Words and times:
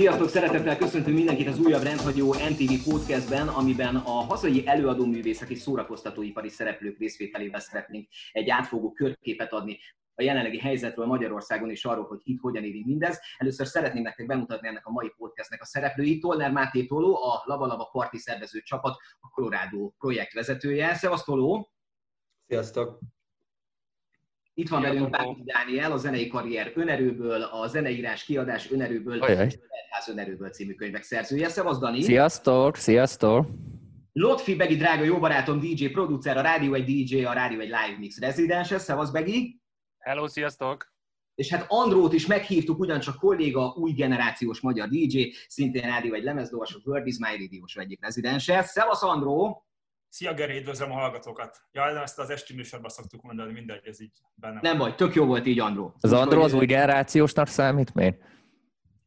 Sziasztok! 0.00 0.28
Szeretettel 0.28 0.76
köszöntünk 0.76 1.16
mindenkit 1.16 1.46
az 1.46 1.58
újabb 1.58 1.82
rendhagyó 1.82 2.26
MTV 2.26 2.90
podcastben, 2.90 3.48
amiben 3.48 3.96
a 3.96 4.10
hazai 4.10 4.66
előadó 4.66 5.06
művészek 5.06 5.48
és 5.48 5.58
szórakoztatóipari 5.58 6.48
szereplők 6.48 6.98
részvételével 6.98 7.60
szeretnénk 7.60 8.08
egy 8.32 8.50
átfogó 8.50 8.92
körképet 8.92 9.52
adni 9.52 9.78
a 10.14 10.22
jelenlegi 10.22 10.58
helyzetről 10.58 11.06
Magyarországon 11.06 11.70
és 11.70 11.84
arról, 11.84 12.04
hogy 12.04 12.20
itt 12.22 12.40
hogyan 12.40 12.64
éri 12.64 12.82
mindez. 12.86 13.20
Először 13.38 13.66
szeretném 13.66 14.02
nektek 14.02 14.26
bemutatni 14.26 14.68
ennek 14.68 14.86
a 14.86 14.90
mai 14.90 15.12
podcastnek 15.16 15.60
a 15.60 15.64
szereplőit. 15.64 16.20
Tolner 16.20 16.52
Máté 16.52 16.86
Toló, 16.86 17.22
a 17.22 17.42
Lava 17.44 17.66
Lava 17.66 17.88
Parti 17.92 18.18
szervező 18.18 18.60
csapat, 18.60 18.96
a 19.20 19.28
Colorado 19.28 19.90
projekt 19.98 20.32
vezetője. 20.32 20.94
Szevasz 20.94 21.24
Toló! 21.24 21.72
Sziasztok! 22.46 22.98
Itt 24.60 24.68
van 24.68 24.82
velünk 24.82 25.10
Bánki 25.10 25.42
Dániel, 25.44 25.92
a 25.92 25.96
zenei 25.96 26.28
karrier 26.28 26.72
önerőből, 26.74 27.42
a 27.42 27.66
zeneírás 27.66 28.24
kiadás 28.24 28.70
önerőből, 28.70 29.22
Ajaj. 29.22 29.48
Ház 29.90 30.08
önerőből 30.08 30.50
című 30.50 30.74
könyvek 30.74 31.02
szerzője. 31.02 31.48
Szevasz 31.48 31.78
Dani! 31.78 32.02
Sziasztok, 32.02 32.76
sziasztok! 32.76 33.46
Lotfi 34.12 34.54
Begi, 34.54 34.76
drága 34.76 35.04
jó 35.04 35.18
barátom, 35.18 35.60
DJ, 35.60 35.86
producer, 35.86 36.36
a 36.36 36.40
Rádió 36.40 36.74
egy 36.74 36.84
DJ, 36.84 37.24
a 37.24 37.32
Rádió 37.32 37.60
egy 37.60 37.66
Live 37.66 37.96
Mix 37.98 38.18
rezidense. 38.18 38.78
Szevasz 38.78 39.10
Begi! 39.10 39.60
Hello, 39.98 40.28
sziasztok! 40.28 40.92
És 41.34 41.48
hát 41.48 41.64
Andrót 41.68 42.12
is 42.12 42.26
meghívtuk, 42.26 42.78
ugyancsak 42.78 43.18
kolléga, 43.18 43.74
új 43.76 43.92
generációs 43.92 44.60
magyar 44.60 44.88
DJ, 44.88 45.32
szintén 45.46 45.82
rádió 45.82 46.14
egy 46.14 46.22
lemezdolas, 46.22 46.74
a 46.74 46.78
World 46.84 47.06
is 47.06 47.18
My 47.18 47.36
radio 47.38 47.64
egyik 47.74 48.00
rezidense. 48.00 48.62
Szevasz 48.62 49.02
Andró! 49.02 49.64
Szia 50.12 50.34
Geri, 50.34 50.56
üdvözlöm 50.56 50.90
a 50.90 50.94
hallgatókat. 50.94 51.60
Ja, 51.72 52.02
ezt 52.02 52.18
az 52.18 52.30
esti 52.30 52.54
műsorban 52.54 52.90
szoktuk 52.90 53.22
mondani, 53.22 53.52
mindegy, 53.52 53.80
ez 53.84 54.00
így 54.00 54.12
benne. 54.34 54.58
Nem 54.62 54.78
vagy, 54.78 54.94
tök 54.94 55.14
jó 55.14 55.24
volt 55.24 55.46
így 55.46 55.58
Andró. 55.60 55.94
Az 56.00 56.12
Andró 56.12 56.42
az 56.42 56.52
új 56.52 56.66
generációsnak 56.66 57.46
számít 57.46 57.94
még? 57.94 58.14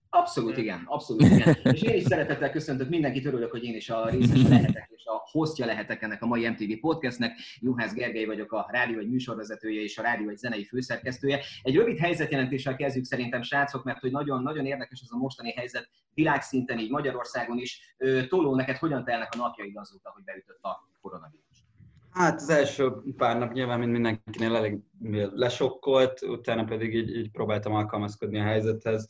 Abszolút 0.09 0.57
igen, 0.57 0.83
abszolút 0.85 1.21
igen. 1.21 1.57
És 1.63 1.81
én 1.81 1.95
is 1.95 2.03
szeretettel 2.03 2.49
köszöntök 2.51 2.89
mindenkit, 2.89 3.25
örülök, 3.25 3.51
hogy 3.51 3.63
én 3.63 3.75
is 3.75 3.89
a 3.89 4.09
részese 4.09 4.47
lehetek, 4.47 4.89
és 4.95 5.05
a 5.05 5.21
hostja 5.31 5.65
lehetek 5.65 6.01
ennek 6.01 6.21
a 6.21 6.25
mai 6.25 6.49
MTV 6.49 6.79
podcastnek. 6.81 7.37
Juhász 7.59 7.93
Gergely 7.93 8.25
vagyok, 8.25 8.51
a 8.51 8.67
rádió 8.71 8.99
egy 8.99 9.09
műsorvezetője 9.09 9.81
és 9.81 9.97
a 9.97 10.01
rádió 10.01 10.29
egy 10.29 10.37
zenei 10.37 10.65
főszerkesztője. 10.65 11.39
Egy 11.61 11.75
rövid 11.75 11.97
helyzetjelentéssel 11.97 12.75
kezdjük 12.75 13.05
szerintem, 13.05 13.41
srácok, 13.41 13.83
mert 13.83 13.99
hogy 13.99 14.11
nagyon, 14.11 14.43
nagyon 14.43 14.65
érdekes 14.65 15.01
ez 15.01 15.11
a 15.11 15.17
mostani 15.17 15.51
helyzet 15.51 15.89
világszinten, 16.13 16.79
így 16.79 16.89
Magyarországon 16.89 17.57
is. 17.57 17.95
Toló, 18.29 18.55
neked 18.55 18.77
hogyan 18.77 19.03
telnek 19.03 19.33
a 19.33 19.37
napjaid 19.37 19.77
azóta, 19.77 20.11
hogy 20.13 20.23
beütött 20.23 20.63
a 20.63 20.91
koronavírus? 21.03 21.65
Hát 22.09 22.35
az 22.35 22.49
első 22.49 22.91
pár 23.17 23.37
nap 23.37 23.51
nyilván 23.51 23.79
mind 23.79 23.91
mindenkinél 23.91 24.55
elég 24.55 24.79
lesokkolt, 25.33 26.21
utána 26.21 26.63
pedig 26.63 26.93
így, 26.93 27.15
így 27.15 27.31
próbáltam 27.31 27.73
alkalmazkodni 27.73 28.39
a 28.39 28.43
helyzethez. 28.43 29.09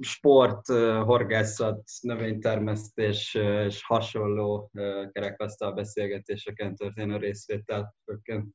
Sport, 0.00 0.66
horgászat, 1.04 1.82
növénytermesztés 2.00 3.34
és 3.66 3.84
hasonló 3.84 4.70
kerekasztal 5.12 5.72
beszélgetéseken 5.72 6.74
történő 6.74 7.16
részvétel 7.16 7.94
főként. 8.04 8.54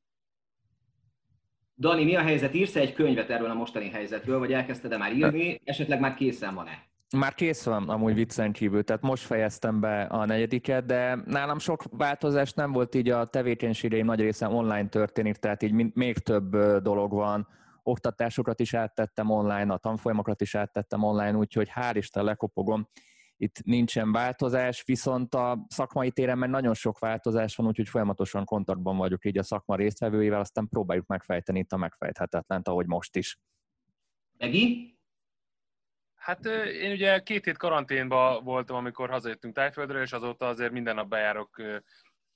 Dani, 1.78 2.04
mi 2.04 2.14
a 2.14 2.20
helyzet? 2.20 2.54
Írsz 2.54 2.76
egy 2.76 2.92
könyvet 2.92 3.30
erről 3.30 3.50
a 3.50 3.54
mostani 3.54 3.88
helyzetről, 3.88 4.38
vagy 4.38 4.52
elkezdted-e 4.52 4.96
már 4.96 5.12
írni? 5.12 5.60
Esetleg 5.64 6.00
már 6.00 6.14
készen 6.14 6.54
van-e? 6.54 6.88
Már 7.12 7.34
kész 7.34 7.64
van 7.64 7.88
amúgy 7.88 8.14
viccen 8.14 8.52
kívül, 8.52 8.84
tehát 8.84 9.02
most 9.02 9.24
fejeztem 9.24 9.80
be 9.80 10.02
a 10.02 10.24
negyediket, 10.24 10.84
de 10.84 11.14
nálam 11.24 11.58
sok 11.58 11.84
változás 11.90 12.52
nem 12.52 12.72
volt, 12.72 12.94
így 12.94 13.10
a 13.10 13.24
tevékenységeim 13.24 14.06
nagy 14.06 14.20
része 14.20 14.48
online 14.48 14.88
történik, 14.88 15.36
tehát 15.36 15.62
így 15.62 15.94
még 15.94 16.18
több 16.18 16.56
dolog 16.82 17.12
van. 17.12 17.48
Oktatásokat 17.82 18.60
is 18.60 18.74
áttettem 18.74 19.30
online, 19.30 19.72
a 19.72 19.76
tanfolyamokat 19.76 20.40
is 20.40 20.54
áttettem 20.54 21.02
online, 21.02 21.36
úgyhogy 21.36 21.70
hál' 21.74 21.94
Isten 21.94 22.24
lekopogom. 22.24 22.88
Itt 23.36 23.62
nincsen 23.64 24.12
változás, 24.12 24.82
viszont 24.84 25.34
a 25.34 25.66
szakmai 25.68 26.10
téren 26.10 26.38
meg 26.38 26.50
nagyon 26.50 26.74
sok 26.74 26.98
változás 26.98 27.56
van, 27.56 27.66
úgyhogy 27.66 27.88
folyamatosan 27.88 28.44
kontaktban 28.44 28.96
vagyok 28.96 29.24
így 29.24 29.38
a 29.38 29.42
szakma 29.42 29.76
résztvevőivel, 29.76 30.40
aztán 30.40 30.68
próbáljuk 30.68 31.06
megfejteni 31.06 31.58
itt 31.58 31.72
a 31.72 31.76
megfejthetetlent, 31.76 32.68
ahogy 32.68 32.86
most 32.86 33.16
is. 33.16 33.38
Egi? 34.36 34.95
Hát 36.26 36.44
én 36.66 36.90
ugye 36.90 37.20
két 37.20 37.44
hét 37.44 37.56
karanténban 37.56 38.44
voltam, 38.44 38.76
amikor 38.76 39.10
hazajöttünk 39.10 39.54
Tájföldről, 39.54 40.02
és 40.02 40.12
azóta 40.12 40.46
azért 40.46 40.72
minden 40.72 40.94
nap 40.94 41.08
bejárok 41.08 41.62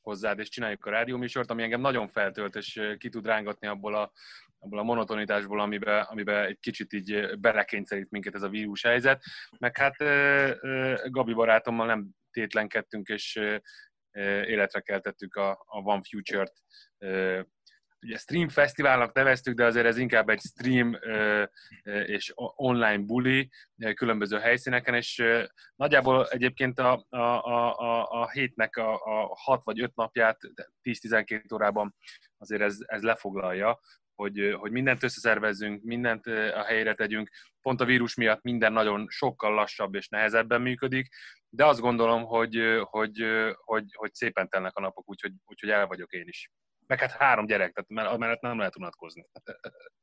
hozzád, 0.01 0.39
és 0.39 0.49
csináljuk 0.49 0.85
a 0.85 0.91
rádióműsort, 0.91 1.51
ami 1.51 1.63
engem 1.63 1.81
nagyon 1.81 2.09
feltölt, 2.09 2.57
és 2.57 2.81
ki 2.99 3.09
tud 3.09 3.27
rángatni 3.27 3.67
abból 3.67 3.95
a, 3.95 4.13
abból 4.59 4.79
a 4.79 4.83
monotonitásból, 4.83 5.61
amiben, 5.61 6.03
amiben 6.03 6.45
egy 6.45 6.59
kicsit 6.61 6.93
így 6.93 7.39
belekényszerít 7.39 8.11
minket 8.11 8.35
ez 8.35 8.43
a 8.43 8.49
vírus 8.49 8.83
helyzet. 8.83 9.23
Meg 9.59 9.77
hát 9.77 9.97
Gabi 11.11 11.33
barátommal 11.33 11.87
nem 11.87 12.09
tétlenkedtünk, 12.31 13.09
és 13.09 13.41
életre 14.45 14.81
keltettük 14.81 15.35
a, 15.35 15.51
a 15.51 15.79
One 15.79 16.03
Future-t 16.09 16.53
ugye 18.03 18.17
stream 18.17 18.49
fesztiválnak 18.49 19.13
neveztük, 19.15 19.55
de 19.55 19.65
azért 19.65 19.87
ez 19.87 19.97
inkább 19.97 20.29
egy 20.29 20.41
stream 20.41 20.99
és 21.85 22.33
online 22.55 22.99
buli 22.99 23.51
különböző 23.95 24.39
helyszíneken, 24.39 24.95
és 24.95 25.23
nagyjából 25.77 26.27
egyébként 26.27 26.79
a, 26.79 27.07
a, 27.09 27.17
a, 27.17 28.07
a, 28.21 28.31
hétnek 28.31 28.77
a, 28.77 28.95
a 28.95 29.37
6 29.37 29.65
vagy 29.65 29.81
5 29.81 29.95
napját 29.95 30.39
10-12 30.83 31.55
órában 31.55 31.95
azért 32.39 32.63
ez, 32.63 32.77
ez 32.87 33.03
lefoglalja, 33.03 33.81
hogy, 34.15 34.55
hogy 34.59 34.71
mindent 34.71 35.03
összeszervezzünk, 35.03 35.83
mindent 35.83 36.27
a 36.27 36.65
helyére 36.65 36.95
tegyünk. 36.95 37.31
Pont 37.61 37.81
a 37.81 37.85
vírus 37.85 38.15
miatt 38.15 38.43
minden 38.43 38.73
nagyon 38.73 39.07
sokkal 39.09 39.55
lassabb 39.55 39.95
és 39.95 40.09
nehezebben 40.09 40.61
működik, 40.61 41.09
de 41.49 41.67
azt 41.67 41.81
gondolom, 41.81 42.25
hogy, 42.25 42.81
hogy, 42.83 43.25
hogy, 43.55 43.85
hogy 43.93 44.15
szépen 44.15 44.49
telnek 44.49 44.77
a 44.77 44.81
napok, 44.81 45.09
úgyhogy, 45.09 45.33
úgyhogy 45.45 45.71
el 45.71 45.87
vagyok 45.87 46.13
én 46.13 46.29
is. 46.29 46.51
Meg 46.91 46.99
hát 47.01 47.11
három 47.11 47.47
gyerek, 47.47 47.73
tehát 47.73 48.19
mellett- 48.19 48.41
nem 48.41 48.59
lehet 48.59 48.77
unatkozni. 48.77 49.27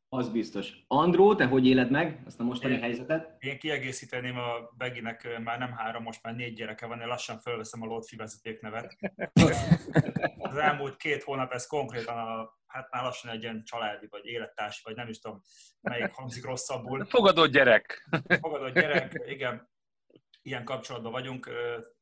Az 0.09 0.30
biztos. 0.30 0.74
Andró, 0.88 1.36
te 1.36 1.46
hogy 1.46 1.68
éled 1.68 1.92
meg 1.92 2.22
ezt 2.25 2.40
a 2.40 2.44
mostani 2.44 2.74
Én- 2.74 2.81
helyzetet? 2.81 3.36
Én 3.44 3.59
kiegészíteném 3.59 4.38
a 4.38 4.70
Beginek 4.78 5.40
már 5.44 5.59
nem 5.59 5.72
három, 5.72 6.03
most 6.03 6.24
már 6.24 6.36
négy 6.36 6.53
gyereke 6.53 6.86
van, 6.86 7.02
én 7.02 7.08
lassan 7.08 7.40
fölveszem 7.40 7.81
a 7.81 7.86
Lotfi 7.86 8.16
vezetéknevet. 8.16 8.96
Az 10.38 10.58
elmúlt 10.58 10.97
két 10.97 11.24
hónap 11.24 11.52
ez 11.52 11.68
konkrétan 11.68 12.18
a, 12.18 12.58
hát 12.68 12.92
már 12.92 13.03
lassan 13.03 13.31
egy 13.31 13.42
ilyen 13.42 13.64
családi, 13.64 14.08
vagy 14.09 14.26
élettársi, 14.26 14.81
vagy 14.84 14.96
nem 14.96 15.08
is 15.08 15.20
tudom, 15.20 15.42
melyik 15.81 16.12
hangzik 16.14 16.46
rosszabbul. 16.46 17.06
Fogadott 17.06 17.52
gyerek! 17.52 18.09
fogadott 18.42 18.74
gyerek, 18.74 19.22
igen, 19.26 19.70
ilyen 20.42 20.64
kapcsolatban 20.64 21.12
vagyunk. 21.12 21.50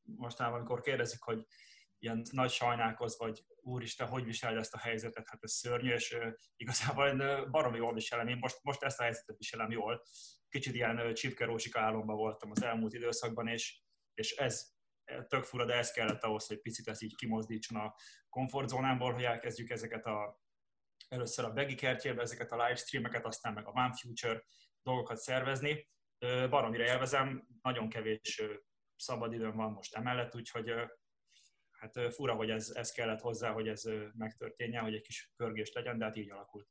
Mostanában, 0.01 0.57
amikor 0.59 0.81
kérdezik, 0.81 1.21
hogy 1.21 1.45
ilyen 2.05 2.21
nagy 2.31 2.49
sajnálkoz, 2.49 3.17
vagy 3.17 3.45
úristen, 3.61 4.07
hogy 4.07 4.23
viseled 4.23 4.57
ezt 4.57 4.73
a 4.73 4.77
helyzetet, 4.77 5.27
hát 5.27 5.43
ez 5.43 5.51
szörnyű, 5.51 5.93
és 5.93 6.17
igazából 6.55 7.07
én 7.07 7.51
baromi 7.51 7.77
jól 7.77 7.93
viselem, 7.93 8.27
én 8.27 8.37
most, 8.37 8.59
most 8.61 8.83
ezt 8.83 8.99
a 8.99 9.03
helyzetet 9.03 9.37
viselem 9.37 9.71
jól. 9.71 10.03
Kicsit 10.49 10.75
ilyen 10.75 11.13
csipkerósika 11.13 11.79
álomban 11.79 12.15
voltam 12.15 12.51
az 12.51 12.63
elmúlt 12.63 12.93
időszakban, 12.93 13.47
és, 13.47 13.81
és 14.13 14.35
ez 14.35 14.73
ö, 15.11 15.25
tök 15.25 15.43
fura, 15.43 15.65
de 15.65 15.73
ez 15.73 15.91
kellett 15.91 16.23
ahhoz, 16.23 16.47
hogy 16.47 16.61
picit 16.61 16.87
ez 16.87 17.01
így 17.01 17.15
kimozdítson 17.15 17.77
a 17.77 17.95
komfortzónámból, 18.29 19.13
hogy 19.13 19.23
elkezdjük 19.23 19.69
ezeket 19.69 20.05
a 20.05 20.43
először 21.07 21.45
a 21.45 21.51
Begi 21.51 21.75
kertjébe 21.75 22.21
ezeket 22.21 22.51
a 22.51 22.63
livestreameket, 22.63 23.25
aztán 23.25 23.53
meg 23.53 23.67
a 23.67 23.71
One 23.71 23.93
Future 23.93 24.43
dolgokat 24.81 25.17
szervezni. 25.17 25.89
Baromira 26.49 26.83
élvezem, 26.83 27.47
nagyon 27.61 27.89
kevés 27.89 28.39
ö, 28.39 28.53
szabad 28.95 29.33
időm 29.33 29.55
van 29.55 29.71
most 29.71 29.95
emellett, 29.95 30.35
úgyhogy 30.35 30.73
hát 31.79 32.13
fura, 32.13 32.33
hogy 32.33 32.49
ez, 32.49 32.71
ez 32.75 32.91
kellett 32.91 33.21
hozzá, 33.21 33.51
hogy 33.51 33.67
ez 33.67 33.83
megtörténjen, 34.17 34.83
hogy 34.83 34.93
egy 34.93 35.01
kis 35.01 35.31
pörgés 35.37 35.71
legyen, 35.73 35.97
de 35.97 36.05
hát 36.05 36.15
így 36.15 36.31
alakult. 36.31 36.67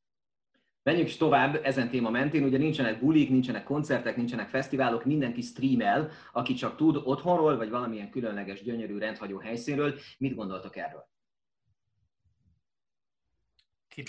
Menjünk 0.83 1.09
is 1.09 1.17
tovább 1.17 1.61
ezen 1.65 1.91
téma 1.91 2.11
mentén, 2.11 2.43
ugye 2.43 2.59
nincsenek 2.59 3.01
bulik, 3.01 3.29
nincsenek 3.29 3.65
koncertek, 3.65 4.17
nincsenek 4.17 4.49
fesztiválok, 4.49 5.05
mindenki 5.05 5.41
streamel, 5.41 6.11
aki 6.33 6.55
csak 6.55 6.77
tud 6.77 6.97
otthonról, 6.97 7.57
vagy 7.57 7.71
valamilyen 7.71 8.11
különleges, 8.11 8.63
gyönyörű, 8.63 8.99
rendhagyó 8.99 9.39
helyszínről. 9.39 9.99
Mit 10.19 10.35
gondoltok 10.35 10.77
erről? 10.77 11.09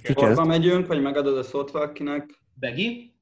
Sorba 0.04 0.44
megyünk, 0.44 0.88
vagy 0.88 1.02
megadod 1.02 1.38
a 1.38 1.44
szót 1.44 1.72
valakinek? 1.72 2.42
Begi? 2.54 3.16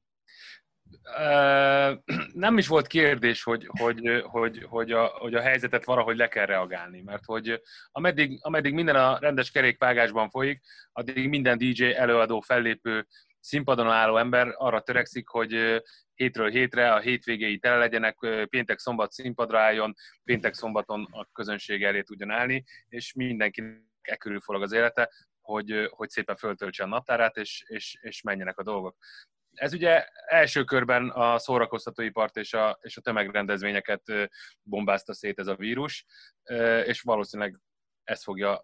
Nem 2.32 2.58
is 2.58 2.66
volt 2.66 2.86
kérdés, 2.86 3.42
hogy, 3.42 3.66
hogy, 3.78 4.22
hogy, 4.24 4.66
hogy, 4.68 4.92
a, 4.92 5.06
hogy 5.06 5.34
a 5.34 5.40
helyzetet 5.40 5.84
valahogy 5.84 6.16
le 6.16 6.28
kell 6.28 6.46
reagálni, 6.46 7.02
mert 7.02 7.24
hogy 7.24 7.60
ameddig, 7.92 8.38
ameddig 8.42 8.74
minden 8.74 8.96
a 8.96 9.18
rendes 9.18 9.50
kerékvágásban 9.50 10.30
folyik, 10.30 10.62
addig 10.92 11.28
minden 11.28 11.58
DJ, 11.58 11.84
előadó, 11.84 12.40
fellépő, 12.40 13.06
színpadon 13.40 13.90
álló 13.90 14.16
ember 14.16 14.54
arra 14.56 14.80
törekszik, 14.80 15.28
hogy 15.28 15.82
hétről 16.14 16.50
hétre 16.50 16.92
a 16.92 16.98
hétvégéi 16.98 17.58
tele 17.58 17.76
legyenek, 17.76 18.22
ö, 18.22 18.44
péntek-szombat 18.46 19.12
színpadra 19.12 19.58
álljon, 19.58 19.94
péntek-szombaton 20.24 21.08
a 21.10 21.28
közönség 21.32 21.82
elé 21.82 22.02
tudjon 22.02 22.30
állni, 22.30 22.64
és 22.88 23.12
mindenkinek 23.12 23.82
e 24.02 24.16
körül 24.16 24.40
forog 24.40 24.62
az 24.62 24.72
élete, 24.72 25.10
hogy, 25.40 25.88
hogy 25.90 26.08
szépen 26.08 26.36
föltöltse 26.36 26.82
a 26.82 26.86
naptárát, 26.86 27.36
és, 27.36 27.64
és, 27.66 27.98
és 28.00 28.22
menjenek 28.22 28.58
a 28.58 28.62
dolgok 28.62 28.96
ez 29.54 29.72
ugye 29.72 30.06
első 30.26 30.64
körben 30.64 31.08
a 31.08 31.38
szórakoztatóipart 31.38 32.36
és 32.36 32.52
a, 32.52 32.78
és 32.80 32.96
a 32.96 33.00
tömegrendezvényeket 33.00 34.02
bombázta 34.62 35.14
szét 35.14 35.38
ez 35.38 35.46
a 35.46 35.56
vírus, 35.56 36.04
és 36.84 37.00
valószínűleg 37.00 37.60
ez 38.04 38.22
fogja 38.22 38.62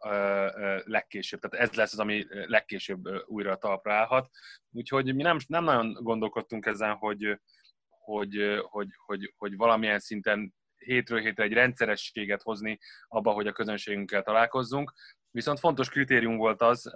legkésőbb, 0.84 1.40
tehát 1.40 1.68
ez 1.68 1.74
lesz 1.74 1.92
az, 1.92 1.98
ami 1.98 2.26
legkésőbb 2.28 3.08
újra 3.26 3.56
talpra 3.56 3.94
állhat. 3.94 4.28
Úgyhogy 4.70 5.14
mi 5.14 5.22
nem, 5.22 5.36
nem 5.46 5.64
nagyon 5.64 5.92
gondolkodtunk 5.92 6.66
ezen, 6.66 6.94
hogy, 6.94 7.40
hogy, 7.88 8.60
hogy, 8.62 8.88
hogy, 9.06 9.34
hogy 9.36 9.56
valamilyen 9.56 9.98
szinten 9.98 10.54
hétről 10.76 11.20
hétre 11.20 11.42
egy 11.42 11.52
rendszerességet 11.52 12.42
hozni 12.42 12.78
abba, 13.08 13.32
hogy 13.32 13.46
a 13.46 13.52
közönségünkkel 13.52 14.22
találkozzunk. 14.22 14.92
Viszont 15.30 15.58
fontos 15.58 15.88
kritérium 15.88 16.36
volt 16.36 16.62
az, 16.62 16.92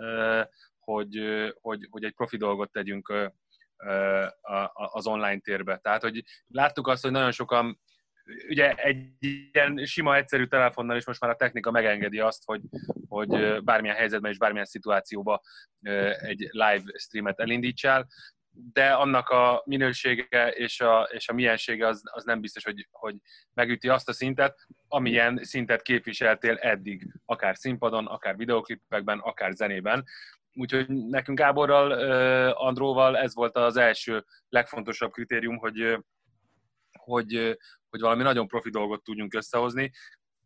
hogy, 0.79 1.23
hogy, 1.61 1.87
hogy 1.91 2.05
egy 2.05 2.15
profi 2.15 2.37
dolgot 2.37 2.73
tegyünk 2.73 3.33
az 4.73 5.07
online 5.07 5.39
térbe. 5.39 5.77
Tehát, 5.77 6.03
hogy 6.03 6.23
láttuk 6.47 6.89
azt, 6.89 7.03
hogy 7.03 7.11
nagyon 7.11 7.33
sokan 7.33 7.81
ugye 8.49 8.75
egy 8.75 9.09
ilyen 9.19 9.85
sima, 9.85 10.17
egyszerű 10.17 10.47
telefonnal 10.47 10.97
is 10.97 11.07
most 11.07 11.21
már 11.21 11.31
a 11.31 11.37
technika 11.37 11.71
megengedi 11.71 12.21
azt, 12.21 12.43
hogy, 12.45 12.61
hogy 13.09 13.63
bármilyen 13.65 13.97
helyzetben 13.97 14.31
és 14.31 14.39
bármilyen 14.39 14.67
szituációban 14.67 15.41
egy 16.21 16.49
live 16.51 16.83
streamet 16.99 17.41
elindítsál, 17.41 18.07
de 18.73 18.93
annak 18.93 19.29
a 19.29 19.63
minősége 19.65 20.49
és 20.51 20.81
a, 20.81 21.09
és 21.13 21.29
a 21.29 21.33
miensége 21.33 21.87
az, 21.87 22.03
az 22.05 22.25
nem 22.25 22.41
biztos, 22.41 22.65
hogy, 22.65 22.89
hogy 22.91 23.17
megüti 23.55 23.89
azt 23.89 24.09
a 24.09 24.13
szintet, 24.13 24.59
amilyen 24.89 25.41
szintet 25.43 25.83
képviseltél 25.83 26.57
eddig, 26.57 27.13
akár 27.25 27.57
színpadon, 27.57 28.07
akár 28.07 28.37
videoklipekben, 28.37 29.19
akár 29.19 29.53
zenében. 29.53 30.05
Úgyhogy 30.55 30.89
nekünk 30.89 31.39
Gáborral, 31.39 31.93
Andróval 32.51 33.17
ez 33.17 33.35
volt 33.35 33.57
az 33.57 33.77
első 33.77 34.25
legfontosabb 34.49 35.13
kritérium, 35.13 35.57
hogy, 35.57 35.99
hogy, 36.99 37.59
hogy 37.91 38.01
valami 38.01 38.23
nagyon 38.23 38.47
profi 38.47 38.71
dolgot 38.71 39.03
tudjunk 39.03 39.35
összehozni, 39.35 39.91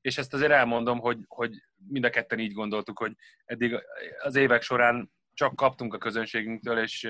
és 0.01 0.19
ezt 0.19 0.35
azért 0.35 0.53
elmondom, 0.53 0.99
hogy, 0.99 1.19
hogy 1.27 1.53
mind 1.89 2.05
a 2.05 2.11
ketten 2.11 2.39
így 2.39 2.53
gondoltuk, 2.53 2.99
hogy 2.99 3.13
eddig 3.45 3.75
az 4.23 4.35
évek 4.35 4.63
során 4.63 5.11
csak 5.39 5.57
kaptunk 5.57 5.95
a 5.95 5.99
közönségünktől, 5.99 6.79
és, 6.79 7.09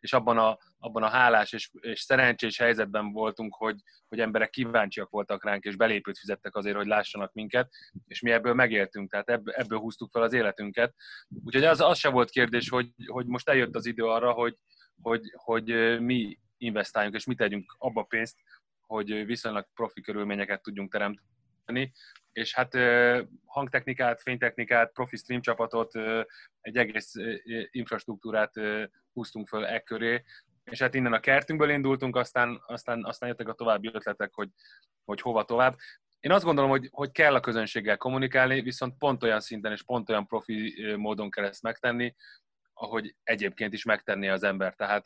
és 0.00 0.12
abban, 0.12 0.38
a, 0.38 0.58
abban 0.78 1.02
a 1.02 1.08
hálás 1.08 1.52
és, 1.52 1.70
és 1.80 2.00
szerencsés 2.00 2.58
helyzetben 2.58 3.12
voltunk, 3.12 3.54
hogy, 3.54 3.76
hogy 4.08 4.20
emberek 4.20 4.50
kíváncsiak 4.50 5.10
voltak 5.10 5.44
ránk, 5.44 5.64
és 5.64 5.76
belépőt 5.76 6.18
fizettek 6.18 6.56
azért, 6.56 6.76
hogy 6.76 6.86
lássanak 6.86 7.32
minket, 7.32 7.70
és 8.06 8.20
mi 8.20 8.30
ebből 8.30 8.54
megéltünk, 8.54 9.10
tehát 9.10 9.28
ebből, 9.28 9.54
ebből 9.54 9.78
húztuk 9.78 10.10
fel 10.10 10.22
az 10.22 10.32
életünket. 10.32 10.94
Úgyhogy 11.44 11.64
az, 11.64 11.80
az 11.80 11.98
se 11.98 12.08
volt 12.08 12.30
kérdés, 12.30 12.68
hogy, 12.68 12.90
hogy 13.06 13.26
most 13.26 13.48
eljött 13.48 13.74
az 13.74 13.86
idő 13.86 14.04
arra, 14.04 14.32
hogy, 14.32 14.56
hogy, 15.02 15.22
hogy 15.36 16.00
mi 16.00 16.38
investáljunk, 16.56 17.14
és 17.14 17.24
mit 17.24 17.38
tegyünk 17.38 17.74
abba 17.78 18.02
pénzt, 18.02 18.36
hogy 18.86 19.26
viszonylag 19.26 19.66
profi 19.74 20.00
körülményeket 20.00 20.62
tudjunk 20.62 20.92
teremteni, 20.92 21.26
és 22.32 22.54
hát 22.54 22.74
hangtechnikát, 23.44 24.22
fénytechnikát, 24.22 24.92
profi 24.92 25.16
stream 25.16 25.40
csapatot, 25.40 25.94
egy 26.60 26.76
egész 26.76 27.12
infrastruktúrát 27.70 28.52
húztunk 29.12 29.48
föl 29.48 29.64
e 29.66 29.80
köré, 29.80 30.22
és 30.64 30.80
hát 30.80 30.94
innen 30.94 31.12
a 31.12 31.20
kertünkből 31.20 31.70
indultunk, 31.70 32.16
aztán, 32.16 32.62
aztán, 32.66 33.04
aztán 33.04 33.28
jöttek 33.28 33.48
a 33.48 33.54
további 33.54 33.90
ötletek, 33.92 34.34
hogy, 34.34 34.48
hogy 35.04 35.20
hova 35.20 35.44
tovább. 35.44 35.76
Én 36.20 36.32
azt 36.32 36.44
gondolom, 36.44 36.70
hogy, 36.70 36.88
hogy 36.90 37.10
kell 37.10 37.34
a 37.34 37.40
közönséggel 37.40 37.96
kommunikálni, 37.96 38.60
viszont 38.60 38.98
pont 38.98 39.22
olyan 39.22 39.40
szinten 39.40 39.72
és 39.72 39.82
pont 39.82 40.08
olyan 40.10 40.26
profi 40.26 40.92
módon 40.96 41.30
kell 41.30 41.44
ezt 41.44 41.62
megtenni, 41.62 42.14
ahogy 42.72 43.16
egyébként 43.22 43.72
is 43.72 43.84
megtenné 43.84 44.28
az 44.28 44.42
ember. 44.42 44.74
Tehát 44.74 45.04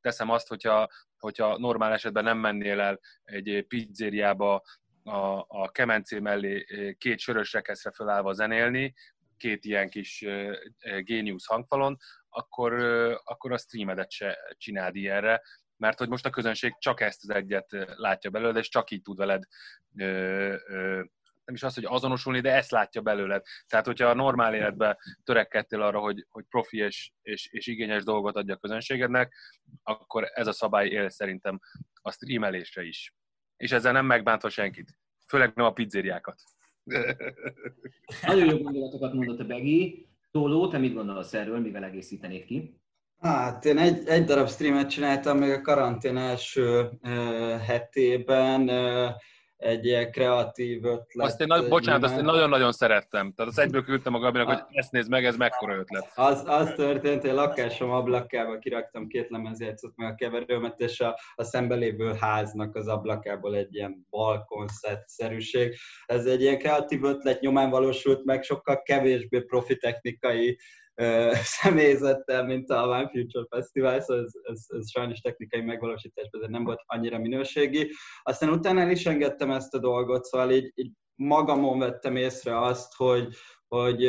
teszem 0.00 0.30
azt, 0.30 0.48
hogyha, 0.48 0.88
hogyha 1.18 1.58
normál 1.58 1.92
esetben 1.92 2.24
nem 2.24 2.38
mennél 2.38 2.80
el 2.80 3.00
egy 3.22 3.64
pizzériába 3.68 4.62
a, 5.02 5.44
a 5.48 5.70
kemencé 5.70 6.18
mellé 6.18 6.64
két 6.98 7.18
sörös 7.18 7.52
rekeszre 7.52 7.90
felállva 7.90 8.32
zenélni, 8.32 8.94
két 9.36 9.64
ilyen 9.64 9.88
kis 9.88 10.24
géniusz 10.98 11.46
hangfalon, 11.46 11.96
akkor, 12.28 12.72
akkor 13.24 13.52
a 13.52 13.58
streamedet 13.58 14.10
se 14.10 14.38
csináld 14.56 14.96
ilyenre, 14.96 15.42
mert 15.76 15.98
hogy 15.98 16.08
most 16.08 16.26
a 16.26 16.30
közönség 16.30 16.74
csak 16.78 17.00
ezt 17.00 17.22
az 17.22 17.30
egyet 17.30 17.66
látja 17.96 18.30
belőled, 18.30 18.56
és 18.56 18.68
csak 18.68 18.90
így 18.90 19.02
tud 19.02 19.16
veled 19.16 19.42
nem 21.44 21.54
is 21.54 21.62
az, 21.62 21.74
hogy 21.74 21.84
azonosulni, 21.84 22.40
de 22.40 22.54
ezt 22.54 22.70
látja 22.70 23.00
belőled. 23.00 23.42
Tehát, 23.66 23.86
hogyha 23.86 24.08
a 24.08 24.14
normál 24.14 24.54
életben 24.54 24.96
törekedtél 25.24 25.82
arra, 25.82 26.00
hogy, 26.00 26.26
hogy 26.28 26.44
profi 26.48 26.78
és, 26.78 27.10
és, 27.22 27.48
és 27.50 27.66
igényes 27.66 28.04
dolgot 28.04 28.36
adja 28.36 28.54
a 28.54 28.58
közönségednek, 28.58 29.34
akkor 29.82 30.30
ez 30.32 30.46
a 30.46 30.52
szabály 30.52 30.88
él 30.88 31.08
szerintem 31.08 31.60
a 32.02 32.12
streamelésre 32.12 32.82
is. 32.82 33.14
És 33.62 33.72
ezzel 33.72 33.92
nem 33.92 34.06
megbántva 34.06 34.48
senkit. 34.48 34.96
Főleg 35.26 35.52
nem 35.54 35.66
a 35.66 35.72
pizzériákat. 35.72 36.42
Nagyon 38.26 38.48
jó 38.48 38.58
gondolatokat 38.58 39.12
mondott 39.12 39.40
a 39.40 39.44
Begi. 39.44 40.06
Tóló, 40.30 40.68
te 40.68 40.78
mit 40.78 40.94
gondolsz 40.94 41.34
erről, 41.34 41.60
mivel 41.60 41.84
egészítenéd 41.84 42.44
ki? 42.44 42.80
Hát 43.18 43.64
én 43.64 43.78
egy, 43.78 44.06
egy 44.06 44.24
darab 44.24 44.48
streamet 44.48 44.90
csináltam 44.90 45.38
még 45.38 45.50
a 45.50 45.60
karantén 45.60 46.16
első 46.16 46.90
uh, 47.02 47.60
hetében. 47.60 48.68
Uh, 48.68 49.10
egy 49.62 49.84
ilyen 49.84 50.10
kreatív 50.10 50.84
ötlet. 50.84 51.26
Azt 51.26 51.40
én, 51.40 51.46
nagy, 51.46 51.68
bocsánat, 51.68 52.02
azt 52.02 52.16
én 52.16 52.24
nagyon-nagyon 52.24 52.72
szerettem. 52.72 53.32
Tehát 53.32 53.52
az 53.52 53.58
egyből 53.58 53.84
küldtem 53.84 54.14
a 54.14 54.18
Gabinak, 54.18 54.46
hogy 54.46 54.62
ezt 54.70 54.92
nézd 54.92 55.10
meg, 55.10 55.24
ez 55.24 55.36
mekkora 55.36 55.74
ötlet. 55.76 56.10
Az, 56.14 56.42
az 56.46 56.72
történt, 56.76 57.20
hogy 57.20 57.32
lakásom 57.32 57.90
ablakába 57.90 58.58
kiraktam 58.58 59.06
két 59.06 59.30
lemezjátszót 59.30 59.96
meg 59.96 60.12
a 60.12 60.14
keverőmet, 60.14 60.80
és 60.80 61.00
a, 61.00 61.18
a 61.34 61.44
szembelévő 61.44 62.12
háznak 62.20 62.76
az 62.76 62.88
ablakából 62.88 63.56
egy 63.56 63.74
ilyen 63.74 64.06
balkonszett-szerűség. 64.10 65.74
Ez 66.06 66.26
egy 66.26 66.40
ilyen 66.40 66.58
kreatív 66.58 67.04
ötlet 67.04 67.40
nyomán 67.40 67.70
valósult 67.70 68.24
meg, 68.24 68.42
sokkal 68.42 68.82
kevésbé 68.82 69.40
profi 69.40 69.76
technikai 69.76 70.58
személyzettel, 71.60 72.44
mint 72.44 72.70
a 72.70 72.86
One 72.86 73.08
Future 73.08 73.46
Festival, 73.50 74.00
szóval 74.00 74.22
ez, 74.24 74.32
ez, 74.42 74.64
ez 74.68 74.90
sajnos 74.90 75.20
technikai 75.20 75.60
megvalósításban 75.60 76.40
de 76.40 76.48
nem 76.48 76.64
volt 76.64 76.82
annyira 76.86 77.18
minőségi. 77.18 77.90
Aztán 78.22 78.48
utána 78.48 78.80
el 78.80 78.90
is 78.90 79.06
engedtem 79.06 79.50
ezt 79.50 79.74
a 79.74 79.78
dolgot, 79.78 80.24
szóval 80.24 80.50
így, 80.50 80.72
így 80.74 80.90
magamon 81.14 81.78
vettem 81.78 82.16
észre 82.16 82.60
azt, 82.60 82.94
hogy, 82.94 83.34
hogy 83.68 84.04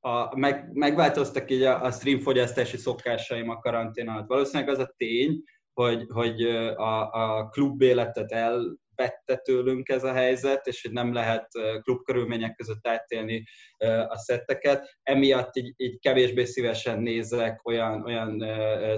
a, 0.00 0.36
meg, 0.36 0.70
megváltoztak 0.72 1.50
így 1.50 1.62
a, 1.62 1.82
a 1.82 1.90
streamfogyasztási 1.90 2.76
szokásaim 2.76 3.48
a 3.48 3.58
karantén 3.58 4.08
alatt. 4.08 4.28
Valószínűleg 4.28 4.72
az 4.72 4.78
a 4.78 4.94
tény, 4.96 5.42
hogy, 5.72 6.06
hogy 6.08 6.42
a, 6.76 7.12
a 7.12 7.48
klub 7.48 7.82
életet 7.82 8.32
el 8.32 8.78
vette 8.96 9.36
tőlünk 9.36 9.88
ez 9.88 10.04
a 10.04 10.12
helyzet, 10.12 10.66
és 10.66 10.82
hogy 10.82 10.92
nem 10.92 11.12
lehet 11.12 11.48
klubkörülmények 11.82 12.54
között 12.54 12.86
átélni 12.86 13.44
a 14.08 14.18
szetteket. 14.18 14.96
Emiatt 15.02 15.56
így, 15.56 15.72
így 15.76 15.98
kevésbé 15.98 16.44
szívesen 16.44 17.00
nézek 17.00 17.66
olyan, 17.66 18.04
olyan 18.04 18.44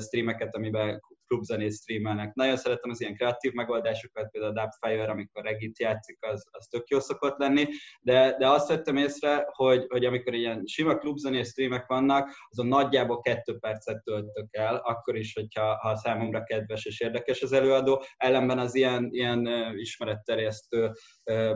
streameket, 0.00 0.54
amiben 0.54 1.00
klubzenét 1.28 1.72
streamelnek. 1.72 2.34
Nagyon 2.34 2.56
szeretem 2.56 2.90
az 2.90 3.00
ilyen 3.00 3.14
kreatív 3.14 3.52
megoldásokat, 3.52 4.30
például 4.30 4.58
a 4.58 4.62
Dubfire, 4.62 5.10
amikor 5.10 5.42
regit 5.44 5.78
játszik, 5.78 6.18
az, 6.20 6.44
az 6.50 6.66
tök 6.66 6.88
jó 6.88 7.00
szokott 7.00 7.38
lenni, 7.38 7.66
de, 8.00 8.36
de 8.38 8.48
azt 8.48 8.68
vettem 8.68 8.96
észre, 8.96 9.46
hogy, 9.50 9.86
hogy 9.88 10.04
amikor 10.04 10.34
ilyen 10.34 10.62
sima 10.66 10.96
klubzenés 10.96 11.48
streamek 11.48 11.86
vannak, 11.86 12.30
azon 12.50 12.66
nagyjából 12.66 13.20
kettő 13.20 13.58
percet 13.58 14.02
töltök 14.02 14.48
el, 14.50 14.76
akkor 14.76 15.16
is, 15.16 15.34
hogyha 15.34 15.76
ha 15.76 15.96
számomra 15.96 16.42
kedves 16.42 16.84
és 16.84 17.00
érdekes 17.00 17.42
az 17.42 17.52
előadó, 17.52 18.04
ellenben 18.16 18.58
az 18.58 18.74
ilyen, 18.74 19.08
ilyen 19.10 19.48
ismeretterjesztő 19.76 20.92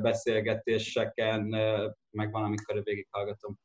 beszélgetéseken 0.02 1.42
meg 2.10 2.30
van, 2.30 2.44
amikor 2.44 2.82
végighallgatom. 2.82 3.58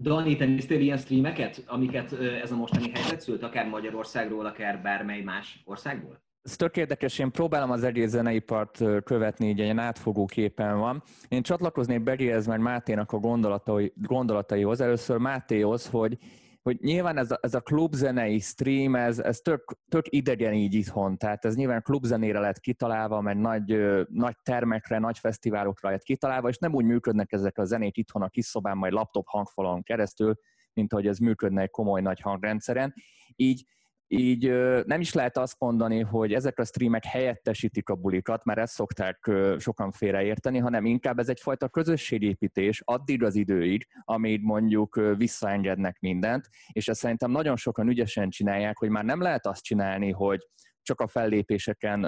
Dani, 0.00 0.36
te 0.36 0.44
néztél 0.44 0.80
ilyen 0.80 0.96
streameket, 0.96 1.64
amiket 1.66 2.12
ez 2.42 2.52
a 2.52 2.56
mostani 2.56 2.90
helyzet 2.90 3.20
szült, 3.20 3.42
akár 3.42 3.68
Magyarországról, 3.68 4.46
akár 4.46 4.82
bármely 4.82 5.20
más 5.20 5.62
országból? 5.64 6.22
Ez 6.42 6.56
tök 6.56 6.76
érdekes, 6.76 7.18
én 7.18 7.30
próbálom 7.30 7.70
az 7.70 7.82
egész 7.82 8.10
zeneipart 8.10 8.84
követni, 9.04 9.48
így 9.48 9.60
egy 9.60 9.78
átfogó 9.78 10.24
képen 10.24 10.78
van. 10.78 11.02
Én 11.28 11.42
csatlakoznék 11.42 12.02
Berihez, 12.02 12.46
mert 12.46 12.60
Máténak 12.60 13.12
a 13.12 13.18
gondolatai, 13.18 13.92
gondolataihoz. 13.96 14.80
Először 14.80 15.16
Mátéhoz, 15.16 15.86
hogy 15.86 16.18
hogy 16.62 16.78
nyilván 16.80 17.18
ez 17.18 17.30
a, 17.30 17.38
ez 17.42 17.54
a 17.54 17.60
klubzenei 17.60 18.38
stream, 18.38 18.96
ez, 18.96 19.18
ez 19.18 19.38
tök, 19.38 19.78
tök 19.88 20.06
idegen 20.08 20.52
így 20.52 20.74
itthon, 20.74 21.18
tehát 21.18 21.44
ez 21.44 21.56
nyilván 21.56 21.82
klubzenére 21.82 22.40
lett 22.40 22.60
kitalálva, 22.60 23.20
mert 23.20 23.38
nagy, 23.38 23.80
nagy 24.08 24.36
termekre, 24.42 24.98
nagy 24.98 25.18
fesztiválokra 25.18 25.90
lett 25.90 26.02
kitalálva, 26.02 26.48
és 26.48 26.58
nem 26.58 26.74
úgy 26.74 26.84
működnek 26.84 27.32
ezek 27.32 27.58
a 27.58 27.64
zenét 27.64 27.96
itthon 27.96 28.22
a 28.22 28.28
kis 28.28 28.44
szobán, 28.44 28.76
majd 28.76 28.92
laptop 28.92 29.26
hangfalon 29.28 29.82
keresztül, 29.82 30.34
mint 30.72 30.92
ahogy 30.92 31.06
ez 31.06 31.18
működne 31.18 31.62
egy 31.62 31.70
komoly 31.70 32.00
nagy 32.00 32.20
hangrendszeren. 32.20 32.94
Így 33.36 33.64
így 34.12 34.50
nem 34.84 35.00
is 35.00 35.12
lehet 35.12 35.36
azt 35.36 35.56
mondani, 35.58 36.00
hogy 36.00 36.32
ezek 36.32 36.58
a 36.58 36.64
streamek 36.64 37.04
helyettesítik 37.04 37.88
a 37.88 37.94
bulikat, 37.94 38.44
mert 38.44 38.58
ezt 38.58 38.72
szokták 38.72 39.30
sokan 39.58 39.92
félreérteni, 39.92 40.58
hanem 40.58 40.84
inkább 40.84 41.18
ez 41.18 41.28
egyfajta 41.28 41.68
közösségépítés 41.68 42.82
addig 42.84 43.22
az 43.22 43.34
időig, 43.34 43.86
amíg 44.04 44.42
mondjuk 44.42 45.00
visszaengednek 45.16 45.98
mindent, 46.00 46.48
és 46.72 46.88
ezt 46.88 47.00
szerintem 47.00 47.30
nagyon 47.30 47.56
sokan 47.56 47.88
ügyesen 47.88 48.30
csinálják, 48.30 48.78
hogy 48.78 48.88
már 48.88 49.04
nem 49.04 49.20
lehet 49.20 49.46
azt 49.46 49.62
csinálni, 49.62 50.10
hogy 50.10 50.48
csak 50.82 51.00
a 51.00 51.08
fellépéseken 51.08 52.06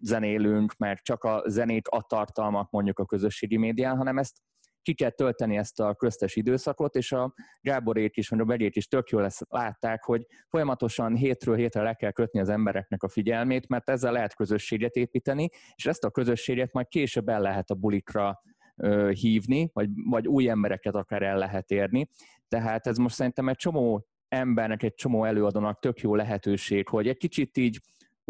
zenélünk, 0.00 0.76
mert 0.76 1.02
csak 1.02 1.24
a 1.24 1.42
zenét 1.46 1.88
a 1.88 2.02
tartalmak 2.02 2.70
mondjuk 2.70 2.98
a 2.98 3.06
közösségi 3.06 3.56
médián, 3.56 3.96
hanem 3.96 4.18
ezt 4.18 4.36
ki 4.82 4.94
kell 4.94 5.10
tölteni 5.10 5.56
ezt 5.56 5.80
a 5.80 5.94
köztes 5.94 6.36
időszakot, 6.36 6.94
és 6.94 7.12
a 7.12 7.34
Gáborék 7.60 8.16
is, 8.16 8.28
vagy 8.28 8.40
a 8.40 8.44
Begyék 8.44 8.76
is 8.76 8.86
tök 8.86 9.08
jól 9.08 9.24
ezt 9.24 9.46
látták, 9.48 10.04
hogy 10.04 10.26
folyamatosan 10.48 11.16
hétről 11.16 11.56
hétre 11.56 11.82
le 11.82 11.94
kell 11.94 12.10
kötni 12.10 12.40
az 12.40 12.48
embereknek 12.48 13.02
a 13.02 13.08
figyelmét, 13.08 13.68
mert 13.68 13.90
ezzel 13.90 14.12
lehet 14.12 14.34
közösséget 14.34 14.94
építeni, 14.94 15.48
és 15.74 15.86
ezt 15.86 16.04
a 16.04 16.10
közösséget 16.10 16.72
majd 16.72 16.88
később 16.88 17.28
el 17.28 17.40
lehet 17.40 17.70
a 17.70 17.74
bulikra 17.74 18.42
ö, 18.76 19.10
hívni, 19.12 19.70
vagy, 19.72 19.88
vagy 20.10 20.28
új 20.28 20.48
embereket 20.48 20.94
akár 20.94 21.22
el 21.22 21.38
lehet 21.38 21.70
érni. 21.70 22.08
Tehát 22.48 22.86
ez 22.86 22.96
most 22.96 23.14
szerintem 23.14 23.48
egy 23.48 23.56
csomó 23.56 24.06
embernek, 24.28 24.82
egy 24.82 24.94
csomó 24.94 25.24
előadónak 25.24 25.78
tök 25.78 26.00
jó 26.00 26.14
lehetőség, 26.14 26.88
hogy 26.88 27.08
egy 27.08 27.16
kicsit 27.16 27.56
így 27.56 27.80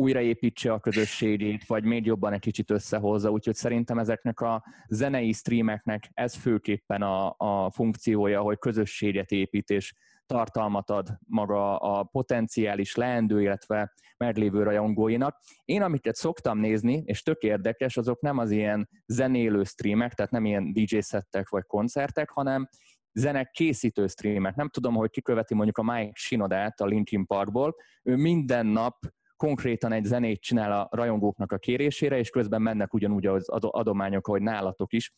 újraépítse 0.00 0.72
a 0.72 0.80
közösségét, 0.80 1.66
vagy 1.66 1.84
még 1.84 2.06
jobban 2.06 2.32
egy 2.32 2.40
kicsit 2.40 2.70
összehozza, 2.70 3.30
úgyhogy 3.30 3.54
szerintem 3.54 3.98
ezeknek 3.98 4.40
a 4.40 4.64
zenei 4.88 5.32
streameknek 5.32 6.10
ez 6.14 6.34
főképpen 6.34 7.02
a, 7.02 7.34
a 7.36 7.70
funkciója, 7.70 8.40
hogy 8.40 8.58
közösséget 8.58 9.30
épít, 9.30 9.70
és 9.70 9.94
tartalmat 10.26 10.90
ad 10.90 11.08
maga 11.26 11.76
a 11.76 12.02
potenciális 12.02 12.94
leendő, 12.94 13.42
illetve 13.42 13.92
meglévő 14.16 14.62
rajongóinak. 14.62 15.40
Én, 15.64 15.82
amiket 15.82 16.14
szoktam 16.14 16.58
nézni, 16.58 17.02
és 17.06 17.22
tök 17.22 17.42
érdekes, 17.42 17.96
azok 17.96 18.20
nem 18.20 18.38
az 18.38 18.50
ilyen 18.50 18.88
zenélő 19.06 19.64
streamek, 19.64 20.14
tehát 20.14 20.30
nem 20.30 20.44
ilyen 20.44 20.72
DJ 20.72 20.98
szettek 20.98 21.48
vagy 21.48 21.64
koncertek, 21.66 22.30
hanem 22.30 22.68
zenek 23.12 23.50
készítő 23.50 24.06
streamek. 24.06 24.54
Nem 24.54 24.68
tudom, 24.68 24.94
hogy 24.94 25.10
kiköveti 25.10 25.54
mondjuk 25.54 25.78
a 25.78 25.82
Mike 25.82 26.12
Sinodát 26.14 26.80
a 26.80 26.86
Linkin 26.86 27.26
Parkból. 27.26 27.74
Ő 28.02 28.16
minden 28.16 28.66
nap 28.66 28.96
konkrétan 29.40 29.92
egy 29.92 30.04
zenét 30.04 30.40
csinál 30.40 30.72
a 30.72 30.88
rajongóknak 30.90 31.52
a 31.52 31.58
kérésére, 31.58 32.18
és 32.18 32.30
közben 32.30 32.62
mennek 32.62 32.94
ugyanúgy 32.94 33.26
az 33.26 33.48
adományok, 33.48 34.28
ahogy 34.28 34.42
nálatok 34.42 34.92
is, 34.92 35.12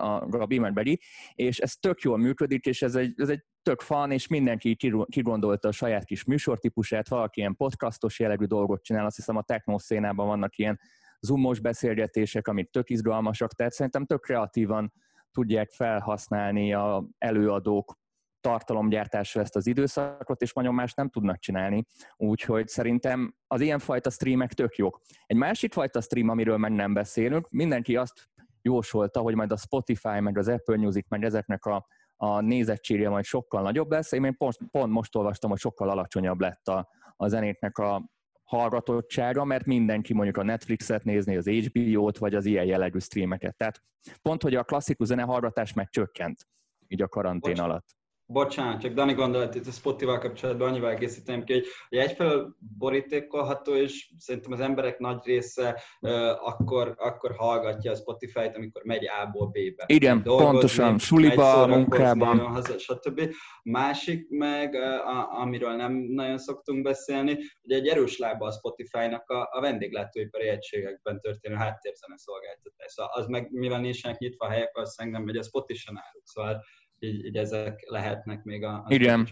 a 0.00 0.26
Gabi 0.28 0.58
Beli, 0.58 1.00
és 1.34 1.58
ez 1.58 1.72
tök 1.72 2.00
jól 2.00 2.18
működik, 2.18 2.64
és 2.64 2.82
ez 2.82 2.94
egy, 2.94 3.12
ez 3.16 3.28
egy 3.28 3.44
tök 3.62 3.80
fan, 3.80 4.10
és 4.10 4.26
mindenki 4.26 4.76
kigondolta 5.08 5.68
a 5.68 5.72
saját 5.72 6.04
kis 6.04 6.24
műsortípusát, 6.24 7.08
valaki 7.08 7.40
ilyen 7.40 7.56
podcastos 7.56 8.18
jellegű 8.18 8.44
dolgot 8.44 8.82
csinál, 8.82 9.06
azt 9.06 9.16
hiszem 9.16 9.36
a 9.36 9.42
techno 9.42 9.78
szénában 9.78 10.26
vannak 10.26 10.56
ilyen 10.56 10.80
zoomos 11.20 11.60
beszélgetések, 11.60 12.48
amik 12.48 12.70
tök 12.70 12.90
izgalmasak, 12.90 13.52
tehát 13.54 13.72
szerintem 13.72 14.06
tök 14.06 14.20
kreatívan 14.20 14.92
tudják 15.32 15.70
felhasználni 15.70 16.74
a 16.74 17.08
előadók 17.18 17.99
tartalomgyártásra 18.40 19.40
ezt 19.40 19.56
az 19.56 19.66
időszakot, 19.66 20.42
és 20.42 20.52
nagyon 20.52 20.74
más 20.74 20.94
nem 20.94 21.08
tudnak 21.08 21.38
csinálni. 21.38 21.84
Úgyhogy 22.16 22.68
szerintem 22.68 23.34
az 23.46 23.60
ilyenfajta 23.60 24.10
streamek 24.10 24.52
tök 24.52 24.76
jók. 24.76 25.00
Egy 25.26 25.36
másik 25.36 25.72
fajta 25.72 26.00
stream, 26.00 26.28
amiről 26.28 26.56
meg 26.56 26.72
nem 26.72 26.92
beszélünk, 26.92 27.50
mindenki 27.50 27.96
azt 27.96 28.28
jósolta, 28.62 29.20
hogy 29.20 29.34
majd 29.34 29.52
a 29.52 29.56
Spotify, 29.56 30.20
meg 30.20 30.38
az 30.38 30.48
Apple 30.48 30.76
Music, 30.76 31.08
meg 31.08 31.24
ezeknek 31.24 31.64
a, 31.64 31.86
a 32.16 32.40
nézettsége 32.40 33.08
majd 33.08 33.24
sokkal 33.24 33.62
nagyobb 33.62 33.90
lesz. 33.90 34.12
Én 34.12 34.36
pont, 34.36 34.56
pont 34.70 34.92
most 34.92 35.16
olvastam, 35.16 35.50
hogy 35.50 35.58
sokkal 35.58 35.90
alacsonyabb 35.90 36.40
lett 36.40 36.68
a, 36.68 36.88
a 37.16 37.28
zenéknek 37.28 37.78
a 37.78 38.10
hallgatottsága, 38.42 39.44
mert 39.44 39.64
mindenki 39.64 40.14
mondjuk 40.14 40.36
a 40.36 40.42
Netflixet 40.42 41.04
nézni, 41.04 41.36
az 41.36 41.48
HBO-t, 41.48 42.18
vagy 42.18 42.34
az 42.34 42.44
ilyen 42.44 42.64
jellegű 42.64 42.98
streameket. 42.98 43.56
Tehát 43.56 43.82
pont, 44.22 44.42
hogy 44.42 44.54
a 44.54 44.64
klasszikus 44.64 45.06
zenehallgatás 45.06 45.72
meg 45.72 45.88
csökkent 45.88 46.48
így 46.86 47.02
a 47.02 47.08
karantén 47.08 47.54
Bocs. 47.54 47.62
alatt. 47.62 47.99
Bocsánat, 48.32 48.80
csak 48.80 48.92
Dani 48.92 49.12
gondolat 49.12 49.54
itt 49.54 49.66
a 49.66 49.70
Spotify 49.70 50.18
kapcsolatban 50.18 50.68
annyival 50.68 50.90
egészíteném 50.90 51.44
ki, 51.44 51.52
hogy, 51.52 51.98
egyfelől 51.98 52.56
borítékolható, 52.78 53.74
és 53.74 54.10
szerintem 54.18 54.52
az 54.52 54.60
emberek 54.60 54.98
nagy 54.98 55.20
része 55.24 55.82
uh, 56.00 56.12
akkor, 56.48 56.94
akkor 56.98 57.34
hallgatja 57.36 57.90
a 57.90 57.94
Spotify-t, 57.94 58.56
amikor 58.56 58.82
megy 58.84 59.06
A-ból 59.06 59.46
B-be. 59.46 59.84
Igen, 59.86 60.22
dolgozni, 60.22 60.50
pontosan, 60.50 60.98
suliba, 60.98 61.66
munkában. 61.66 62.38
Haza, 62.38 62.78
stb. 62.78 63.34
Másik 63.62 64.28
meg, 64.28 64.74
uh, 64.74 65.40
amiről 65.40 65.72
nem 65.72 65.92
nagyon 65.92 66.38
szoktunk 66.38 66.82
beszélni, 66.82 67.38
hogy 67.62 67.72
egy 67.72 67.88
erős 67.88 68.18
lába 68.18 68.46
a 68.46 68.52
Spotify-nak 68.52 69.30
a, 69.30 69.48
a 69.52 69.60
vendéglátóipari 69.60 70.48
egységekben 70.48 71.20
történő 71.20 71.54
háttérzene 71.54 72.16
szolgáltatás. 72.16 72.92
Szóval 72.92 73.12
az 73.14 73.26
meg, 73.26 73.50
mivel 73.52 73.80
nincsenek 73.80 74.18
nyitva 74.18 74.46
a 74.46 74.50
helyek, 74.50 74.76
az 74.76 74.94
nem 74.96 75.22
megy 75.22 75.36
a 75.36 75.42
Spotify 75.42 75.92
náluk. 75.92 76.22
Szóval 76.24 76.64
így, 77.00 77.24
így 77.24 77.36
ezek 77.36 77.84
lehetnek 77.86 78.44
még 78.44 78.64
a, 78.64 78.74
a 78.74 78.86
Igen. 78.88 79.28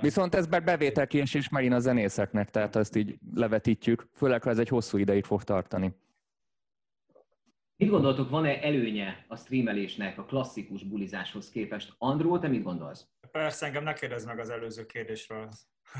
Viszont 0.00 0.34
ez 0.34 0.46
bevételkiesés 0.46 1.48
megint 1.48 1.74
a 1.74 1.78
zenészeknek, 1.78 2.50
tehát 2.50 2.76
azt 2.76 2.96
így 2.96 3.18
levetítjük, 3.34 4.08
főleg 4.14 4.42
ha 4.42 4.50
ez 4.50 4.58
egy 4.58 4.68
hosszú 4.68 4.98
ideig 4.98 5.24
fog 5.24 5.42
tartani. 5.42 5.94
Mit 7.76 7.90
gondoltok, 7.90 8.30
van-e 8.30 8.62
előnye 8.62 9.24
a 9.28 9.36
streamelésnek 9.36 10.18
a 10.18 10.24
klasszikus 10.24 10.84
bulizáshoz 10.84 11.50
képest? 11.50 11.94
Andró, 11.98 12.38
te 12.38 12.48
mit 12.48 12.62
gondolsz? 12.62 13.06
Persze, 13.30 13.66
engem 13.66 13.82
ne 13.82 13.92
kérdezz 13.92 14.24
meg 14.24 14.38
az 14.38 14.50
előző 14.50 14.86
kérdésről. 14.86 15.48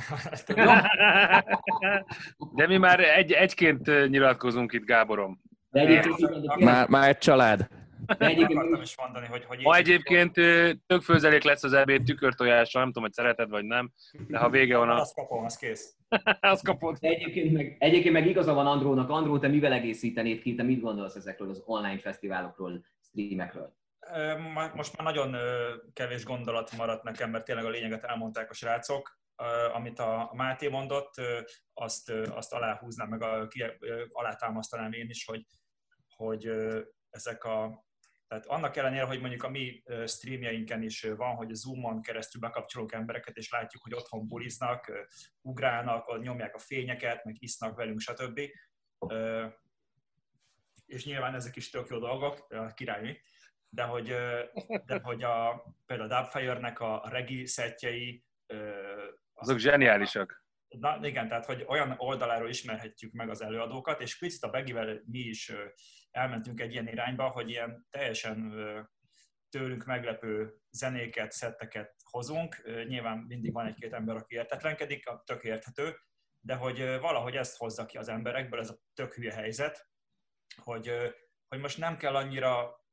De 2.54 2.66
mi 2.66 2.76
már 2.76 3.00
egy, 3.00 3.32
egyként 3.32 4.08
nyilatkozunk 4.08 4.72
itt, 4.72 4.84
Gáborom. 4.84 5.40
De 5.70 5.80
egyébként 5.80 6.64
már, 6.64 6.88
már 6.88 7.08
egy 7.08 7.18
család. 7.18 7.68
De 8.06 8.26
egyébként 8.26 8.58
akartam 8.58 8.80
is 8.80 8.96
mondani, 8.96 9.26
hogy... 9.26 9.44
hogy 9.44 9.62
Ma 9.62 9.76
egyébként 9.76 10.32
tök 10.86 11.02
főzelék 11.02 11.42
lesz 11.42 11.64
az 11.64 11.72
ebéd 11.72 12.02
tükörtojással, 12.02 12.80
nem 12.80 12.90
tudom, 12.90 13.02
hogy 13.02 13.12
szereted 13.12 13.50
vagy 13.50 13.64
nem, 13.64 13.92
de 14.26 14.38
ha 14.38 14.50
vége 14.50 14.76
van 14.76 14.90
a... 14.90 15.00
Azt 15.00 15.14
kapom, 15.14 15.44
az 15.44 15.56
kész. 15.56 15.96
azt 16.40 16.64
kapod. 16.64 16.96
Egyébként 17.00 17.52
meg, 17.52 17.76
egyébként 17.78 18.14
meg 18.14 18.26
igaza 18.26 18.54
van 18.54 18.66
Andrónak. 18.66 19.10
Andró, 19.10 19.38
te 19.38 19.48
mivel 19.48 19.72
egészítenéd 19.72 20.40
ki, 20.40 20.54
te 20.54 20.62
mit 20.62 20.80
gondolsz 20.80 21.14
ezekről 21.14 21.50
az 21.50 21.62
online 21.66 21.98
fesztiválokról, 21.98 22.84
streamekről? 23.00 23.76
Most 24.74 24.96
már 24.96 25.14
nagyon 25.14 25.36
kevés 25.92 26.24
gondolat 26.24 26.76
maradt 26.76 27.02
nekem, 27.02 27.30
mert 27.30 27.44
tényleg 27.44 27.64
a 27.64 27.70
lényeget 27.70 28.04
elmondták 28.04 28.50
a 28.50 28.54
srácok. 28.54 29.18
Amit 29.72 29.98
a 29.98 30.30
Máté 30.34 30.68
mondott, 30.68 31.14
azt, 31.74 32.10
azt 32.10 32.52
aláhúznám, 32.52 33.08
meg 33.08 33.24
alátámasztanám 34.12 34.92
én 34.92 35.08
is, 35.08 35.24
hogy, 35.24 35.44
hogy 36.16 36.50
ezek 37.10 37.44
a 37.44 37.86
tehát 38.28 38.46
annak 38.46 38.76
ellenére, 38.76 39.04
hogy 39.04 39.20
mondjuk 39.20 39.42
a 39.42 39.48
mi 39.48 39.82
streamjeinken 40.06 40.82
is 40.82 41.02
van, 41.02 41.34
hogy 41.34 41.50
a 41.50 41.54
Zoom-on 41.54 42.02
keresztül 42.02 42.40
bekapcsolunk 42.40 42.92
embereket, 42.92 43.36
és 43.36 43.50
látjuk, 43.50 43.82
hogy 43.82 43.94
otthon 43.94 44.26
buliznak, 44.26 44.92
ugrálnak, 45.40 46.22
nyomják 46.22 46.54
a 46.54 46.58
fényeket, 46.58 47.24
meg 47.24 47.36
isznak 47.38 47.76
velünk, 47.76 48.00
stb. 48.00 48.40
És 50.86 51.04
nyilván 51.04 51.34
ezek 51.34 51.56
is 51.56 51.70
tök 51.70 51.88
jó 51.88 51.98
dolgok, 51.98 52.46
király 52.74 53.20
de 53.70 53.82
hogy, 53.82 54.06
de 54.86 55.00
hogy 55.02 55.22
a, 55.22 55.64
például 55.86 56.12
a 56.12 56.20
Dubfire-nek 56.20 56.80
a 56.80 57.02
regi 57.08 57.46
szettjei... 57.46 58.24
Azok 59.34 59.58
zseniálisak. 59.58 60.46
Na, 60.68 60.98
igen, 61.02 61.28
tehát 61.28 61.44
hogy 61.44 61.64
olyan 61.68 61.94
oldaláról 61.96 62.48
ismerhetjük 62.48 63.12
meg 63.12 63.30
az 63.30 63.42
előadókat, 63.42 64.00
és 64.00 64.18
picit 64.18 64.42
a 64.42 64.50
Begivel 64.50 65.02
mi 65.06 65.18
is 65.18 65.52
elmentünk 66.18 66.60
egy 66.60 66.72
ilyen 66.72 66.88
irányba, 66.88 67.28
hogy 67.28 67.50
ilyen 67.50 67.86
teljesen 67.90 68.52
tőlünk 69.48 69.84
meglepő 69.84 70.54
zenéket, 70.70 71.32
szetteket 71.32 71.94
hozunk. 72.10 72.62
Nyilván 72.86 73.18
mindig 73.18 73.52
van 73.52 73.66
egy-két 73.66 73.92
ember, 73.92 74.16
aki 74.16 74.34
értetlenkedik, 74.34 75.04
tök 75.24 75.42
érthető, 75.42 75.96
de 76.40 76.54
hogy 76.54 76.78
valahogy 77.00 77.36
ezt 77.36 77.56
hozza 77.56 77.86
ki 77.86 77.98
az 77.98 78.08
emberekből, 78.08 78.60
ez 78.60 78.70
a 78.70 78.78
tök 78.94 79.14
hülye 79.14 79.32
helyzet, 79.32 79.88
hogy, 80.62 80.92
hogy 81.48 81.58
most 81.60 81.78
nem 81.78 81.96
kell 81.96 82.14
annyira 82.14 82.84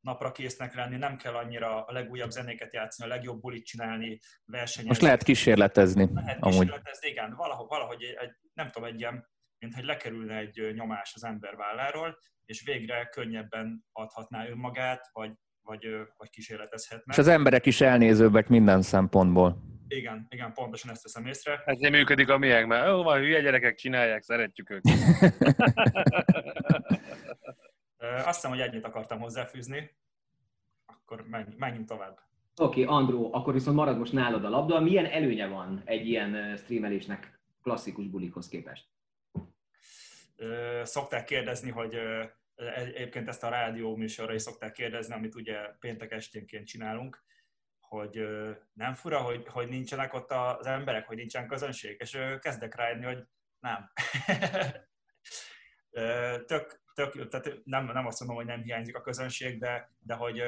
napra 0.00 0.32
késznek 0.32 0.74
lenni, 0.74 0.96
nem 0.96 1.16
kell 1.16 1.34
annyira 1.34 1.84
a 1.84 1.92
legújabb 1.92 2.30
zenéket 2.30 2.72
játszani, 2.72 3.10
a 3.10 3.14
legjobb 3.14 3.40
bulit 3.40 3.64
csinálni, 3.64 4.18
versenyezni. 4.44 4.88
Most 4.88 5.00
lehet 5.00 5.22
kísérletezni. 5.22 6.08
Lehet 6.14 6.42
amúgy. 6.42 6.58
kísérletezni, 6.58 7.08
igen. 7.08 7.34
Valahogy, 7.34 7.66
valahogy 7.68 8.02
egy, 8.02 8.36
nem 8.52 8.70
tudom, 8.70 8.88
egy 8.88 9.00
ilyen, 9.00 9.28
mint 9.58 9.74
hogy 9.74 9.84
lekerülne 9.84 10.36
egy 10.36 10.72
nyomás 10.74 11.12
az 11.14 11.24
ember 11.24 11.56
válláról, 11.56 12.18
és 12.44 12.62
végre 12.62 13.08
könnyebben 13.08 13.84
adhatná 13.92 14.48
önmagát, 14.48 15.08
vagy, 15.12 15.32
vagy, 15.62 15.86
vagy 16.16 16.30
kísérletezhetne. 16.30 17.12
És 17.12 17.18
az 17.18 17.28
emberek 17.28 17.66
is 17.66 17.80
elnézőbbek 17.80 18.48
minden 18.48 18.82
szempontból. 18.82 19.62
Igen, 19.88 20.26
igen, 20.30 20.52
pontosan 20.52 20.90
ezt 20.90 21.02
teszem 21.02 21.26
észre. 21.26 21.62
Ez 21.64 21.78
nem 21.78 21.92
működik 21.92 22.28
a 22.28 22.38
miénk, 22.38 22.66
mert 22.66 22.88
ó, 22.88 23.02
van 23.02 23.18
hülye 23.18 23.40
gyerekek 23.40 23.74
csinálják, 23.74 24.22
szeretjük 24.22 24.70
őket. 24.70 24.94
Azt 27.98 28.34
hiszem, 28.34 28.50
hogy 28.50 28.60
ennyit 28.60 28.84
akartam 28.84 29.20
hozzáfűzni. 29.20 29.96
Akkor 30.86 31.26
menj, 31.26 31.44
menjünk 31.56 31.88
tovább. 31.88 32.18
Oké, 32.56 32.82
okay, 32.82 32.96
Andró, 32.96 33.34
akkor 33.34 33.52
viszont 33.52 33.76
marad 33.76 33.98
most 33.98 34.12
nálad 34.12 34.44
a 34.44 34.48
labda. 34.48 34.80
Milyen 34.80 35.06
előnye 35.06 35.46
van 35.46 35.82
egy 35.84 36.06
ilyen 36.06 36.56
streamelésnek 36.56 37.40
klasszikus 37.62 38.06
bulikhoz 38.06 38.48
képest? 38.48 38.86
Szokták 40.82 41.24
kérdezni, 41.24 41.70
hogy 41.70 41.98
egyébként 42.54 43.28
ezt 43.28 43.44
a 43.44 43.48
rádió 43.48 43.96
műsorra 43.96 44.34
is 44.34 44.42
szokták 44.42 44.72
kérdezni, 44.72 45.14
amit 45.14 45.34
ugye 45.34 45.58
péntek 45.80 46.12
esténként 46.12 46.66
csinálunk, 46.66 47.24
hogy 47.80 48.28
nem 48.72 48.94
fura, 48.94 49.20
hogy, 49.20 49.46
hogy 49.46 49.68
nincsenek 49.68 50.14
ott 50.14 50.30
az 50.30 50.66
emberek, 50.66 51.06
hogy 51.06 51.16
nincsen 51.16 51.46
közönség, 51.46 51.96
és 52.00 52.18
kezdek 52.40 52.74
rájönni, 52.74 53.04
hogy 53.04 53.24
nem. 53.58 53.92
tök, 56.46 56.82
tök, 56.94 57.28
tehát 57.28 57.58
nem, 57.64 57.84
nem 57.84 58.06
azt 58.06 58.18
mondom, 58.18 58.36
hogy 58.36 58.46
nem 58.46 58.62
hiányzik 58.62 58.96
a 58.96 59.00
közönség, 59.00 59.58
de, 59.58 59.92
de 59.98 60.14
hogy 60.14 60.42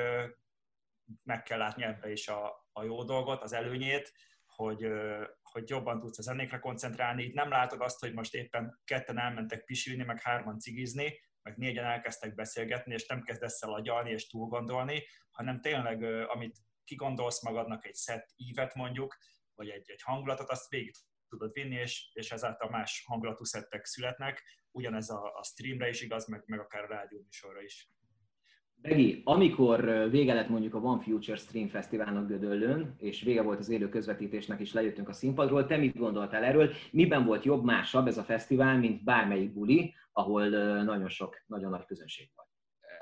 meg 1.23 1.43
kell 1.43 1.59
látni 1.59 1.83
ebbe 1.83 2.11
is 2.11 2.29
a, 2.29 2.67
a 2.73 2.83
jó 2.83 3.05
dolgot, 3.05 3.43
az 3.43 3.53
előnyét, 3.53 4.13
hogy, 4.47 4.87
hogy 5.51 5.69
jobban 5.69 6.01
tudsz 6.01 6.19
a 6.19 6.23
zenékre 6.23 6.59
koncentrálni. 6.59 7.23
Itt 7.23 7.35
nem 7.35 7.51
látod 7.51 7.81
azt, 7.81 8.01
hogy 8.01 8.13
most 8.13 8.35
éppen 8.35 8.81
ketten 8.85 9.19
elmentek 9.19 9.65
pisilni, 9.65 10.05
meg 10.05 10.21
hárman 10.21 10.59
cigizni, 10.59 11.21
meg 11.43 11.57
négyen 11.57 11.85
elkezdtek 11.85 12.35
beszélgetni, 12.35 12.95
és 12.95 13.07
nem 13.07 13.23
kezdesz 13.23 13.63
el 13.63 13.73
agyalni 13.73 14.11
és 14.11 14.27
túl 14.27 14.47
gondolni, 14.47 15.07
hanem 15.31 15.61
tényleg, 15.61 16.03
amit 16.29 16.59
kigondolsz 16.85 17.43
magadnak 17.43 17.87
egy 17.87 17.95
szett 17.95 18.29
ívet 18.37 18.75
mondjuk, 18.75 19.17
vagy 19.55 19.69
egy, 19.69 19.91
egy 19.91 20.03
hangulatot, 20.03 20.51
azt 20.51 20.69
végig 20.69 20.95
tudod 21.29 21.53
vinni, 21.53 21.75
és, 21.75 22.11
és 22.13 22.31
ezáltal 22.31 22.71
más 22.71 23.05
hangulatú 23.07 23.45
szettek 23.45 23.85
születnek. 23.85 24.43
Ugyanez 24.71 25.11
a, 25.11 25.37
a 25.39 25.43
streamre 25.45 25.89
is 25.89 26.01
igaz, 26.01 26.27
meg, 26.27 26.43
meg 26.47 26.61
akár 26.61 26.85
a 26.85 26.87
rádió 26.87 27.21
műsorra 27.23 27.63
is. 27.63 27.89
Begi, 28.83 29.21
amikor 29.25 30.09
vége 30.11 30.35
lett 30.35 30.49
mondjuk 30.49 30.75
a 30.75 30.79
One 30.79 31.03
Future 31.03 31.37
Stream 31.37 31.69
Fesztiválnak 31.69 32.29
Gödöllőn, 32.29 32.95
és 32.99 33.23
vége 33.23 33.43
volt 33.43 33.59
az 33.59 33.69
élő 33.69 33.89
közvetítésnek, 33.89 34.61
és 34.61 34.73
lejöttünk 34.73 35.09
a 35.09 35.13
színpadról, 35.13 35.67
te 35.67 35.77
mit 35.77 35.97
gondoltál 35.97 36.45
erről? 36.45 36.71
Miben 36.91 37.25
volt 37.25 37.45
jobb, 37.45 37.65
másabb 37.65 38.07
ez 38.07 38.19
a 38.19 38.23
fesztivál, 38.23 38.79
mint 38.79 39.05
bármelyik 39.05 39.53
buli, 39.53 39.95
ahol 40.13 40.49
nagyon 40.83 41.09
sok, 41.09 41.43
nagyon 41.47 41.71
nagy 41.71 41.85
közönség 41.85 42.31
volt? 42.35 42.49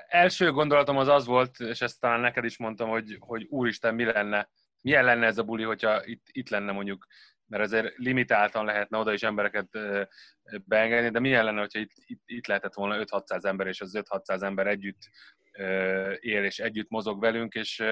Első 0.07 0.51
gondolatom 0.51 0.97
az 0.97 1.07
az 1.07 1.25
volt, 1.25 1.59
és 1.59 1.81
ezt 1.81 1.99
talán 1.99 2.19
neked 2.19 2.43
is 2.43 2.57
mondtam, 2.57 2.89
hogy, 2.89 3.17
hogy 3.19 3.45
úristen, 3.49 3.95
mi 3.95 4.03
lenne, 4.03 4.49
milyen 4.81 5.03
lenne 5.03 5.25
ez 5.25 5.37
a 5.37 5.43
buli, 5.43 5.63
hogyha 5.63 6.05
itt, 6.05 6.25
itt 6.31 6.49
lenne 6.49 6.71
mondjuk 6.71 7.05
mert 7.49 7.63
azért 7.63 7.97
limitáltan 7.97 8.65
lehetne 8.65 8.97
oda 8.97 9.13
is 9.13 9.23
embereket 9.23 9.67
beengedni, 10.65 11.09
de 11.09 11.19
milyen 11.19 11.43
lenne, 11.43 11.59
hogyha 11.59 11.79
itt, 11.79 11.91
itt, 12.05 12.21
itt 12.25 12.47
lehetett 12.47 12.73
volna 12.73 13.03
5-600 13.03 13.45
ember, 13.45 13.67
és 13.67 13.81
az 13.81 13.99
5-600 14.09 14.41
ember 14.41 14.67
együtt 14.67 15.09
él 16.19 16.43
és 16.43 16.59
együtt 16.59 16.89
mozog 16.89 17.19
velünk, 17.19 17.53
és, 17.53 17.83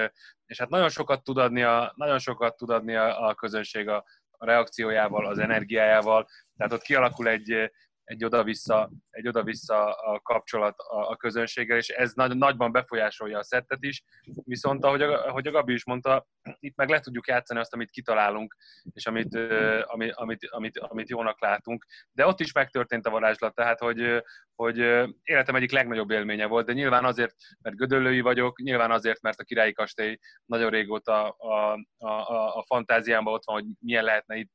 és 0.46 0.58
hát 0.58 0.68
nagyon 0.68 0.88
sokat 0.88 1.24
tud 1.24 1.38
adni 1.38 1.62
a, 1.62 1.92
nagyon 1.96 2.18
sokat 2.18 2.56
tud 2.56 2.70
adni 2.70 2.94
a, 2.94 3.28
a 3.28 3.34
közönség 3.34 3.88
a, 3.88 4.04
a 4.30 4.44
reakciójával, 4.44 5.26
az 5.26 5.38
energiájával, 5.38 6.28
tehát 6.56 6.72
ott 6.72 6.82
kialakul 6.82 7.28
egy, 7.28 7.70
egy 8.08 8.24
oda-vissza, 8.24 8.90
egy 9.10 9.28
oda-vissza 9.28 9.92
a 9.92 10.20
kapcsolat 10.20 10.78
a, 10.78 11.10
a 11.10 11.16
közönséggel, 11.16 11.76
és 11.76 11.88
ez 11.88 12.12
nagy, 12.12 12.36
nagyban 12.36 12.72
befolyásolja 12.72 13.38
a 13.38 13.42
szettet 13.42 13.82
is. 13.82 14.02
Viszont, 14.44 14.84
ahogy 14.84 15.02
a, 15.02 15.26
ahogy 15.26 15.46
a 15.46 15.50
Gabi 15.50 15.72
is 15.72 15.84
mondta, 15.84 16.26
itt 16.58 16.76
meg 16.76 16.88
le 16.88 17.00
tudjuk 17.00 17.26
játszani 17.26 17.60
azt, 17.60 17.74
amit 17.74 17.90
kitalálunk, 17.90 18.56
és 18.92 19.06
amit, 19.06 19.34
amit, 19.82 20.12
amit, 20.14 20.46
amit, 20.50 20.78
amit 20.78 21.08
jónak 21.08 21.40
látunk. 21.40 21.86
De 22.12 22.26
ott 22.26 22.40
is 22.40 22.52
megtörtént 22.52 23.06
a 23.06 23.10
varázslat, 23.10 23.54
tehát, 23.54 23.78
hogy, 23.78 24.22
hogy 24.54 24.78
életem 25.22 25.54
egyik 25.54 25.72
legnagyobb 25.72 26.10
élménye 26.10 26.46
volt, 26.46 26.66
de 26.66 26.72
nyilván 26.72 27.04
azért, 27.04 27.34
mert 27.62 27.76
gödöllői 27.76 28.20
vagyok, 28.20 28.60
nyilván 28.60 28.90
azért, 28.90 29.20
mert 29.20 29.40
a 29.40 29.44
királyi 29.44 29.72
kastély 29.72 30.18
nagyon 30.44 30.70
régóta 30.70 31.28
a, 31.28 31.72
a, 31.96 32.08
a, 32.08 32.56
a 32.56 32.64
fantáziámban 32.66 33.34
ott 33.34 33.44
van, 33.44 33.60
hogy 33.60 33.70
milyen 33.80 34.04
lehetne 34.04 34.36
itt 34.36 34.54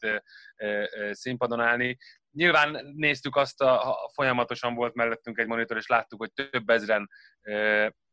színpadon 1.11 1.59
állni, 1.59 1.97
nyilván 2.33 2.91
néztük 2.95 3.35
azt, 3.35 3.61
a, 3.61 3.95
folyamatosan 4.13 4.73
volt 4.75 4.93
mellettünk 4.93 5.37
egy 5.37 5.47
monitor, 5.47 5.77
és 5.77 5.87
láttuk, 5.87 6.19
hogy 6.19 6.33
több 6.33 6.69
ezren 6.69 7.09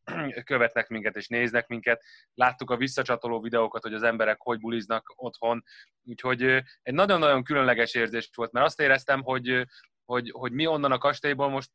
követnek 0.45 0.89
minket 0.89 1.17
és 1.17 1.29
néznek 1.29 1.67
minket. 1.67 2.03
Láttuk 2.35 2.71
a 2.71 2.77
visszacsatoló 2.77 3.41
videókat, 3.41 3.83
hogy 3.83 3.95
az 3.95 4.03
emberek 4.03 4.41
hogy 4.41 4.61
buliznak 4.61 5.13
otthon. 5.17 5.65
Úgyhogy 6.03 6.43
egy 6.83 6.95
nagyon-nagyon 6.95 7.45
különleges 7.45 7.95
érzés 7.95 8.31
volt, 8.35 8.53
mert 8.53 8.67
azt 8.67 8.81
éreztem, 8.81 9.23
hogy, 9.23 9.67
hogy, 10.05 10.31
hogy 10.31 10.53
mi 10.53 10.67
onnan 10.67 10.93
a 10.93 10.99
kastélyból 10.99 11.49
most 11.49 11.71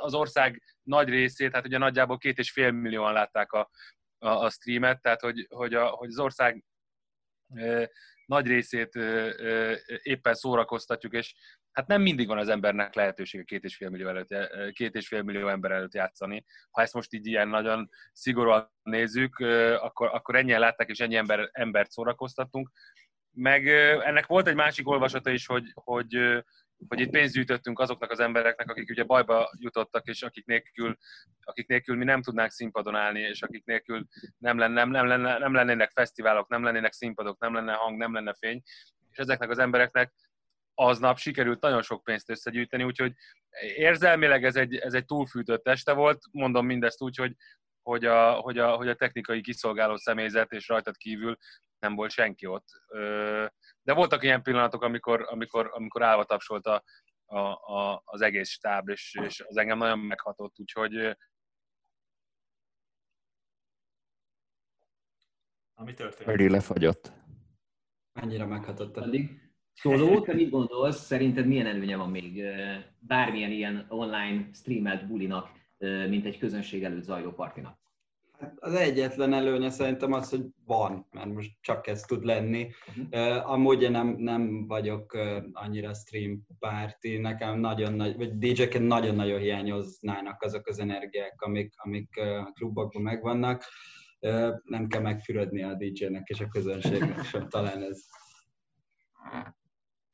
az 0.00 0.14
ország 0.14 0.62
nagy 0.82 1.08
részét, 1.08 1.54
hát 1.54 1.66
ugye 1.66 1.78
nagyjából 1.78 2.18
két 2.18 2.38
és 2.38 2.50
fél 2.50 2.70
millióan 2.70 3.12
látták 3.12 3.52
a, 3.52 3.70
a, 4.18 4.28
a 4.28 4.50
streamet, 4.50 5.00
tehát 5.00 5.20
hogy, 5.20 5.46
hogy, 5.50 5.74
a, 5.74 5.86
hogy 5.86 6.08
az 6.08 6.18
ország 6.18 6.64
nagy 8.32 8.46
részét 8.46 8.94
éppen 10.02 10.34
szórakoztatjuk, 10.34 11.12
és 11.12 11.34
hát 11.72 11.86
nem 11.86 12.02
mindig 12.02 12.26
van 12.26 12.38
az 12.38 12.48
embernek 12.48 12.94
lehetősége 12.94 13.44
két 13.44 13.64
és 13.64 13.76
fél 13.76 13.88
millió, 13.88 14.08
előtt, 14.08 14.34
két 14.72 14.94
és 14.94 15.08
fél 15.08 15.22
millió 15.22 15.48
ember 15.48 15.70
előtt 15.70 15.94
játszani. 15.94 16.44
Ha 16.70 16.82
ezt 16.82 16.94
most 16.94 17.12
így 17.12 17.26
ilyen 17.26 17.48
nagyon 17.48 17.88
szigorúan 18.12 18.72
nézzük, 18.82 19.38
akkor, 19.80 20.08
akkor 20.12 20.36
ennyien 20.36 20.60
látták, 20.60 20.88
és 20.88 20.98
ennyi 20.98 21.16
ember, 21.16 21.48
embert 21.52 21.90
szórakoztattunk. 21.90 22.70
Meg 23.34 23.68
ennek 23.98 24.26
volt 24.26 24.48
egy 24.48 24.54
másik 24.54 24.88
olvasata 24.88 25.30
is, 25.30 25.46
hogy, 25.46 25.64
hogy 25.74 26.42
hogy 26.88 27.00
itt 27.00 27.10
pénzt 27.10 27.34
gyűjtöttünk 27.34 27.78
azoknak 27.78 28.10
az 28.10 28.20
embereknek, 28.20 28.70
akik 28.70 28.90
ugye 28.90 29.04
bajba 29.04 29.52
jutottak, 29.58 30.06
és 30.06 30.22
akik 30.22 30.46
nélkül, 30.46 30.96
akik 31.44 31.66
nélkül 31.66 31.96
mi 31.96 32.04
nem 32.04 32.22
tudnánk 32.22 32.50
színpadon 32.50 32.94
állni, 32.94 33.20
és 33.20 33.42
akik 33.42 33.64
nélkül 33.64 34.06
nem, 34.38 34.58
lenne, 34.58 34.74
nem, 34.74 34.90
nem, 34.90 35.06
lenne, 35.06 35.38
nem 35.38 35.54
lennének 35.54 35.90
fesztiválok, 35.90 36.48
nem 36.48 36.62
lennének 36.62 36.92
színpadok, 36.92 37.40
nem 37.40 37.54
lenne 37.54 37.72
hang, 37.72 37.98
nem 37.98 38.14
lenne 38.14 38.34
fény, 38.34 38.62
és 39.10 39.18
ezeknek 39.18 39.50
az 39.50 39.58
embereknek 39.58 40.12
aznap 40.74 41.18
sikerült 41.18 41.60
nagyon 41.60 41.82
sok 41.82 42.04
pénzt 42.04 42.30
összegyűjteni, 42.30 42.84
úgyhogy 42.84 43.12
érzelmileg 43.76 44.44
ez 44.44 44.56
egy, 44.56 44.76
ez 44.76 44.94
egy 44.94 45.04
túlfűtött 45.04 45.68
este 45.68 45.92
volt, 45.92 46.22
mondom 46.30 46.66
mindezt 46.66 47.02
úgy, 47.02 47.16
hogy, 47.16 47.36
hogy 47.82 48.04
a, 48.04 48.32
hogy, 48.32 48.58
a, 48.58 48.76
hogy 48.76 48.88
a 48.88 48.94
technikai 48.94 49.40
kiszolgáló 49.40 49.96
személyzet 49.96 50.52
és 50.52 50.68
rajtad 50.68 50.96
kívül 50.96 51.36
nem 51.78 51.94
volt 51.94 52.10
senki 52.10 52.46
ott. 52.46 52.66
De 53.82 53.94
voltak 53.94 54.22
ilyen 54.22 54.42
pillanatok, 54.42 54.82
amikor, 54.82 55.26
amikor, 55.30 55.70
amikor 55.72 56.02
állva 56.02 56.24
tapsolt 56.24 56.66
a, 56.66 56.82
a, 57.24 57.38
a, 57.38 58.02
az 58.04 58.20
egész 58.20 58.50
stáb, 58.50 58.88
és, 58.88 59.18
és 59.22 59.40
az 59.40 59.56
engem 59.56 59.78
nagyon 59.78 59.98
meghatott, 59.98 60.58
úgyhogy 60.58 61.16
Ami 65.74 65.94
történt? 65.94 66.22
Freddy 66.22 66.48
lefagyott. 66.48 67.12
Annyira 68.12 68.46
meghatott. 68.46 68.98
Szóló, 69.72 70.20
te 70.20 70.32
mit 70.32 70.50
gondolsz, 70.50 71.04
szerinted 71.04 71.46
milyen 71.46 71.66
előnye 71.66 71.96
van 71.96 72.10
még 72.10 72.42
bármilyen 72.98 73.50
ilyen 73.50 73.86
online 73.88 74.48
streamelt 74.52 75.06
bulinak, 75.06 75.50
mint 76.08 76.26
egy 76.26 76.38
közönség 76.38 76.84
előtt 76.84 77.02
zajló 77.02 77.32
partinak? 77.32 77.78
Hát 78.42 78.54
az 78.58 78.74
egyetlen 78.74 79.32
előnye 79.32 79.70
szerintem 79.70 80.12
az, 80.12 80.30
hogy 80.30 80.44
van, 80.64 81.06
mert 81.10 81.32
most 81.32 81.50
csak 81.60 81.86
ez 81.86 82.02
tud 82.02 82.24
lenni. 82.24 82.70
Uh-huh. 82.96 83.50
amúgy 83.50 83.82
én 83.82 83.90
nem, 83.90 84.08
nem 84.18 84.66
vagyok 84.66 85.18
annyira 85.52 85.94
stream 85.94 86.46
párti, 86.58 87.16
nekem 87.16 87.58
nagyon 87.58 87.92
nagy, 87.92 88.16
vagy 88.16 88.38
DJ-ken 88.38 88.82
nagyon-nagyon 88.82 89.40
hiányoznának 89.40 90.42
azok 90.42 90.66
az 90.66 90.78
energiák, 90.78 91.40
amik, 91.40 91.74
amik 91.76 92.16
a 92.18 92.52
klubokban 92.54 93.02
megvannak. 93.02 93.64
nem 94.64 94.88
kell 94.88 95.00
megfürödni 95.00 95.62
a 95.62 95.74
DJ-nek 95.74 96.28
és 96.28 96.40
a 96.40 96.48
közönségnek 96.48 97.24
sem, 97.24 97.48
talán 97.48 97.82
ez 97.82 98.04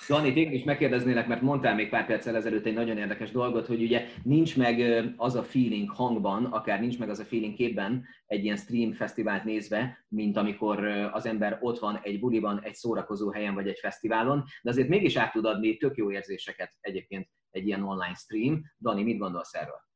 Dani, 0.07 0.33
téged 0.33 0.53
is 0.53 0.65
megkérdeznélek, 0.65 1.27
mert 1.27 1.41
mondtál 1.41 1.75
még 1.75 1.89
pár 1.89 2.07
perccel 2.07 2.37
ezelőtt 2.37 2.67
egy 2.67 2.75
nagyon 2.75 2.99
érdekes 2.99 3.31
dolgot, 3.31 3.67
hogy 3.67 3.83
ugye 3.83 4.07
nincs 4.23 4.57
meg 4.57 5.05
az 5.17 5.35
a 5.35 5.43
feeling 5.43 5.91
hangban, 5.91 6.45
akár 6.45 6.81
nincs 6.81 6.99
meg 6.99 7.09
az 7.09 7.19
a 7.19 7.25
feeling 7.25 7.55
képben 7.55 8.05
egy 8.27 8.45
ilyen 8.45 8.57
stream 8.57 8.93
fesztivált 8.93 9.45
nézve, 9.45 10.05
mint 10.09 10.37
amikor 10.37 10.85
az 11.13 11.27
ember 11.27 11.59
ott 11.61 11.79
van 11.79 12.01
egy 12.03 12.21
buliban, 12.21 12.61
egy 12.63 12.75
szórakozó 12.75 13.31
helyen 13.31 13.55
vagy 13.55 13.69
egy 13.69 13.79
fesztiválon, 13.79 14.45
de 14.63 14.71
azért 14.71 14.89
mégis 14.89 15.17
át 15.17 15.33
tud 15.33 15.45
adni 15.45 15.77
tök 15.77 15.97
jó 15.97 16.11
érzéseket 16.11 16.75
egyébként 16.81 17.29
egy 17.51 17.67
ilyen 17.67 17.83
online 17.83 18.15
stream. 18.15 18.63
Dani, 18.81 19.03
mit 19.03 19.19
gondolsz 19.19 19.55
erről? 19.55 19.88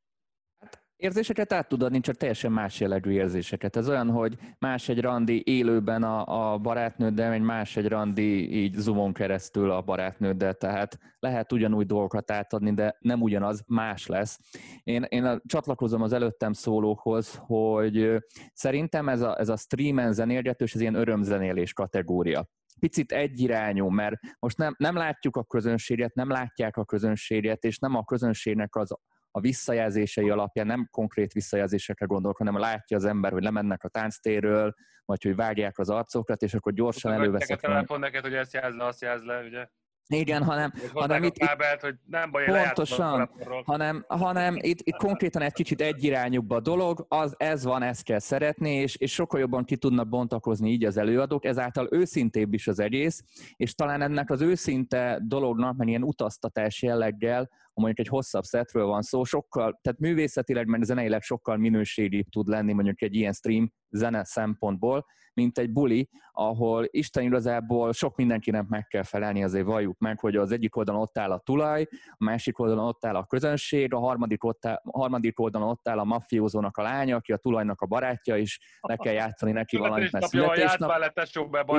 Érzéseket 1.03 1.53
át 1.53 1.69
tud 1.69 1.83
adni, 1.83 2.01
csak 2.01 2.17
teljesen 2.17 2.53
más 2.53 2.81
jellegű 2.81 3.11
érzéseket. 3.11 3.77
Ez 3.77 3.89
olyan, 3.89 4.11
hogy 4.11 4.39
más 4.59 4.89
egy 4.89 5.01
randi 5.01 5.43
élőben 5.47 6.03
a, 6.03 6.53
a 6.53 6.59
barátnőddel, 6.59 7.33
egy 7.33 7.41
más 7.41 7.77
egy 7.77 7.89
randi 7.89 8.57
így 8.63 8.75
zoomon 8.75 9.13
keresztül 9.13 9.71
a 9.71 9.81
barátnőddel, 9.81 10.55
tehát 10.55 10.99
lehet 11.19 11.53
ugyanúgy 11.53 11.87
dolgokat 11.87 12.31
átadni, 12.31 12.75
de 12.75 12.97
nem 12.99 13.23
ugyanaz, 13.23 13.65
más 13.67 14.07
lesz. 14.07 14.39
Én, 14.83 15.03
én 15.09 15.41
csatlakozom 15.47 16.03
az 16.03 16.13
előttem 16.13 16.53
szólókhoz, 16.53 17.41
hogy 17.41 18.19
szerintem 18.53 19.09
ez 19.09 19.21
a, 19.21 19.39
ez 19.39 19.49
a 19.49 19.57
streamen 19.57 20.13
zenélgetős, 20.13 20.75
ez 20.75 20.81
ilyen 20.81 20.95
örömzenélés 20.95 21.73
kategória 21.73 22.47
picit 22.81 23.13
egyirányú, 23.13 23.89
mert 23.89 24.17
most 24.39 24.57
nem, 24.57 24.75
nem 24.79 24.97
látjuk 24.97 25.37
a 25.37 25.45
közönséget, 25.45 26.15
nem 26.15 26.31
látják 26.31 26.77
a 26.77 26.85
közönséget, 26.85 27.65
és 27.65 27.79
nem 27.79 27.95
a 27.95 28.05
közönségnek 28.05 28.77
az 28.77 28.93
a 29.35 29.41
visszajelzései 29.41 30.31
alapján 30.31 30.67
nem 30.67 30.89
konkrét 30.91 31.33
visszajelzésekre 31.33 32.07
gondolok, 32.07 32.37
hanem 32.37 32.59
látja 32.59 32.97
az 32.97 33.05
ember, 33.05 33.33
hogy 33.33 33.43
lemennek 33.43 33.85
a 33.85 33.89
tánctéről, 33.89 34.75
vagy 35.05 35.23
hogy 35.23 35.35
vágják 35.35 35.79
az 35.79 35.89
arcokat, 35.89 36.43
és 36.43 36.55
akkor 36.55 36.73
gyorsan 36.73 37.13
előveszek. 37.13 37.57
a 37.57 37.67
telefon 37.67 37.99
neked, 37.99 38.23
hogy 38.23 38.35
ezt 38.35 38.53
jelz 38.53 38.75
le, 38.75 38.85
azt 38.85 39.03
jelz 39.03 39.23
le, 39.25 39.43
ugye? 39.43 39.67
Igen, 40.07 40.45
hanem, 40.45 40.73
hanem 40.93 41.23
itt, 41.23 41.37
kábelt, 41.37 41.81
hogy 41.81 41.95
nem 42.07 42.31
baj, 42.31 42.45
pontosan, 42.45 43.31
hanem, 43.65 44.05
hanem 44.09 44.57
itt, 44.61 44.81
itt 44.81 44.97
konkrétan 44.97 45.43
egy 45.43 45.53
kicsit 45.53 45.81
egyirányúbb 45.81 46.51
a 46.51 46.61
dolog, 46.61 47.07
az, 47.09 47.35
ez 47.37 47.65
van, 47.65 47.83
ezt 47.83 48.05
kell 48.05 48.19
szeretni, 48.19 48.71
és, 48.71 48.97
és 48.97 49.13
sokkal 49.13 49.41
jobban 49.41 49.65
ki 49.65 49.77
tudnak 49.77 50.09
bontakozni 50.09 50.71
így 50.71 50.85
az 50.85 50.97
előadók, 50.97 51.45
ezáltal 51.45 51.89
őszintébb 51.91 52.53
is 52.53 52.69
az 52.69 52.79
egész, 52.79 53.23
és 53.57 53.75
talán 53.75 54.03
ennek 54.03 54.31
az 54.31 54.41
őszinte 54.41 55.21
dolognak, 55.23 55.77
mert 55.77 55.89
ilyen 55.89 56.03
utaztatás 56.03 56.83
jelleggel, 56.83 57.51
ha 57.75 57.81
mondjuk 57.81 58.07
egy 58.07 58.13
hosszabb 58.13 58.43
szetről 58.43 58.87
van 58.87 59.03
szó, 59.03 59.25
sokkal, 59.25 59.79
tehát 59.83 59.99
művészetileg, 59.99 60.67
meg 60.67 60.83
zeneileg 60.83 61.23
sokkal 61.23 61.57
minőségibb 61.57 62.27
tud 62.29 62.49
lenni 62.49 62.73
mondjuk 62.73 63.03
egy 63.03 63.15
ilyen 63.15 63.33
stream 63.33 63.73
zene 63.91 64.25
szempontból, 64.25 65.07
mint 65.35 65.59
egy 65.59 65.71
buli, 65.71 66.09
ahol 66.33 66.87
Isten 66.91 67.23
igazából 67.23 67.93
sok 67.93 68.17
mindenkinek 68.17 68.67
meg 68.67 68.87
kell 68.87 69.03
felelni, 69.03 69.43
azért 69.45 69.65
valljuk 69.65 69.99
meg, 69.99 70.19
hogy 70.19 70.37
az 70.37 70.53
egyik 70.53 70.77
oldalon 70.77 71.01
ott 71.01 71.19
áll 71.19 71.31
a 71.31 71.39
tulaj, 71.39 71.87
a 72.07 72.25
másik 72.25 72.59
oldalon 72.59 72.87
ott 72.87 73.05
áll 73.05 73.15
a 73.15 73.25
közönség, 73.25 73.95
a 73.95 73.99
harmadik, 73.99 74.45
ott 74.45 74.67
áll, 74.67 74.81
a 74.85 74.99
harmadik 74.99 75.41
oldalon 75.41 75.69
ott 75.69 75.89
áll 75.89 75.99
a 75.99 76.05
mafiózónak 76.05 76.77
a 76.77 76.83
lánya, 76.83 77.17
aki 77.17 77.33
a 77.33 77.37
tulajnak 77.37 77.81
a 77.81 77.87
barátja, 77.87 78.37
és 78.37 78.61
le 78.81 78.97
kell 78.97 79.13
játszani 79.13 79.53
neki 79.53 79.77
valamit, 79.77 80.13
mert 80.13 80.25
születésnap. 80.27 80.89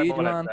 Így 0.03 0.15
van. 0.15 0.49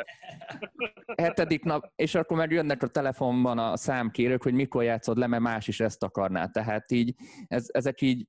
Hetedik 1.16 1.64
nap, 1.64 1.92
és 1.96 2.14
akkor 2.14 2.37
meg 2.37 2.50
jönnek 2.50 2.83
a 2.83 2.87
telefonban 2.87 3.59
a 3.59 3.76
számkérők, 3.76 4.42
hogy 4.42 4.55
mikor 4.55 4.83
játszod 4.83 5.18
le, 5.18 5.26
mert 5.30 5.42
más 5.42 5.68
is 5.68 5.80
ezt 5.80 6.02
akarná. 6.02 6.46
Tehát 6.46 6.92
így, 6.92 7.14
ez, 7.46 7.66
ezek 7.68 8.00
így 8.00 8.26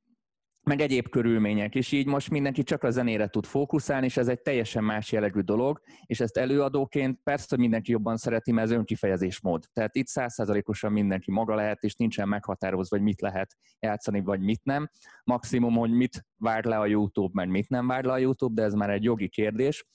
meg 0.64 0.82
egyéb 0.82 1.10
körülmények, 1.10 1.76
és 1.76 1.92
így 1.92 2.08
most 2.08 2.30
mindenki 2.30 2.64
csak 2.64 2.84
a 2.84 2.90
zenére 2.90 3.28
tud 3.28 3.46
fókuszálni, 3.46 4.06
és 4.06 4.18
ez 4.18 4.28
egy 4.28 4.42
teljesen 4.42 4.84
más 4.84 5.12
jellegű 5.12 5.40
dolog, 5.40 5.82
és 6.06 6.20
ezt 6.20 6.38
előadóként 6.38 7.20
persze, 7.24 7.46
hogy 7.50 7.60
mindenki 7.60 7.92
jobban 7.92 8.18
szereti, 8.18 8.52
mert 8.52 8.70
ez 8.70 8.76
önkifejezésmód. 8.76 9.64
Tehát 9.74 9.96
itt 9.96 10.08
százszázalékosan 10.08 10.92
mindenki 10.92 11.32
maga 11.32 11.56
lehet, 11.56 11.84
és 11.84 11.96
nincsen 11.96 12.28
meghatározva, 12.28 12.96
hogy 12.96 13.06
mit 13.06 13.22
lehet 13.22 13.56
játszani, 13.80 14.22
vagy 14.22 14.40
mit 14.40 14.64
nem. 14.64 14.90
Maximum, 15.24 15.76
hogy 15.76 15.92
mit 15.92 16.26
vár 16.38 16.66
le 16.66 16.78
a 16.78 16.86
YouTube, 16.86 17.32
mert 17.34 17.50
mit 17.50 17.70
nem 17.70 17.88
vár 17.88 18.04
le 18.04 18.12
a 18.12 18.18
YouTube, 18.18 18.62
de 18.62 18.68
ez 18.68 18.74
már 18.74 18.90
egy 18.90 19.04
jogi 19.04 19.30
kérdés. 19.30 19.86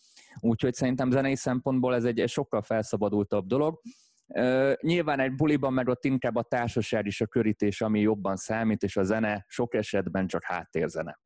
Úgyhogy 0.40 0.74
szerintem 0.74 1.10
zenei 1.10 1.36
szempontból 1.36 1.94
ez 1.94 2.04
egy 2.04 2.28
sokkal 2.28 2.62
felszabadultabb 2.62 3.46
dolog. 3.46 3.80
Nyilván 4.80 5.20
egy 5.20 5.34
buliban 5.34 5.72
meg 5.72 5.88
ott 5.88 6.04
inkább 6.04 6.36
a 6.36 6.42
társaság 6.42 7.06
és 7.06 7.20
a 7.20 7.26
körítés, 7.26 7.80
ami 7.80 8.00
jobban 8.00 8.36
számít, 8.36 8.82
és 8.82 8.96
a 8.96 9.02
zene 9.02 9.44
sok 9.48 9.74
esetben 9.74 10.26
csak 10.26 10.44
háttérzene. 10.44 11.20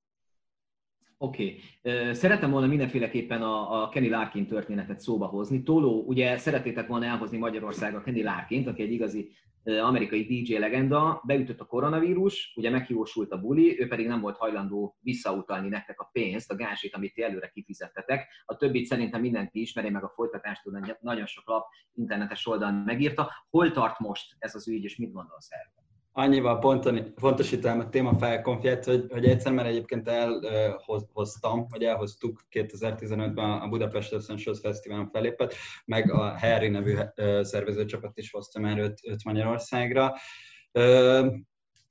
Oké. 1.19 1.57
Okay. 1.83 2.15
Szeretem 2.15 2.51
volna 2.51 2.67
mindenféleképpen 2.67 3.43
a, 3.43 3.83
a 3.83 3.89
Kenny 3.89 4.11
Larkin 4.11 4.47
történetet 4.47 5.01
szóba 5.01 5.27
hozni. 5.27 5.63
Tóló, 5.63 6.05
ugye 6.07 6.37
szeretétek 6.39 6.87
volna 6.87 7.05
elhozni 7.05 7.39
Magyarországra 7.39 8.01
Kenny 8.01 8.23
Larkint, 8.23 8.67
aki 8.67 8.83
egy 8.83 8.93
igazi 8.93 9.31
amerikai 9.65 10.25
DJ 10.25 10.57
legenda, 10.57 11.23
beütött 11.27 11.61
a 11.61 11.65
koronavírus, 11.65 12.53
ugye 12.57 12.71
meghiúsult 12.71 13.33
a 13.33 13.41
buli, 13.41 13.81
ő 13.81 13.89
pedig 13.89 14.07
nem 14.07 14.21
volt 14.21 14.37
hajlandó 14.37 14.97
visszautalni 15.01 15.69
nektek 15.69 16.01
a 16.01 16.09
pénzt, 16.13 16.51
a 16.51 16.57
gásit, 16.57 16.95
amit 16.95 17.15
ti 17.15 17.23
előre 17.23 17.49
kifizettetek. 17.49 18.29
A 18.45 18.57
többit 18.57 18.87
szerintem 18.87 19.21
mindenki 19.21 19.61
ismeri, 19.61 19.91
meg 19.91 20.05
a 20.05 20.13
folytatást 20.15 20.63
nagyon 21.01 21.27
sok 21.27 21.49
lap 21.49 21.67
internetes 21.95 22.47
oldalon 22.47 22.75
megírta. 22.75 23.31
Hol 23.51 23.73
tart 23.73 23.99
most 23.99 24.37
ez 24.39 24.55
az 24.55 24.69
ügy, 24.69 24.85
és 24.85 24.97
mit 24.97 25.13
gondolsz 25.13 25.51
erről? 25.51 25.90
Annyival 26.13 26.59
pontani, 26.59 27.03
pontosítanám 27.03 27.81
a 27.81 27.89
témafájkonfját, 27.89 28.85
hogy, 28.85 29.07
hogy 29.11 29.25
egyszer 29.25 29.53
már 29.53 29.67
egyébként 29.67 30.09
elhoztam, 30.09 31.67
vagy 31.69 31.85
elhoztuk 31.85 32.41
2015-ben 32.51 33.51
a 33.51 33.69
Budapest 33.69 34.13
Essentials 34.13 34.61
Fesztiválon 34.61 35.11
felépett, 35.13 35.55
meg 35.85 36.13
a 36.13 36.39
Harry 36.39 36.69
nevű 36.69 36.95
szervezőcsapat 37.43 38.19
is 38.19 38.31
hozta 38.31 38.61
már 38.61 38.79
őt, 38.79 39.01
őt 39.03 39.25
Magyarországra. 39.25 40.15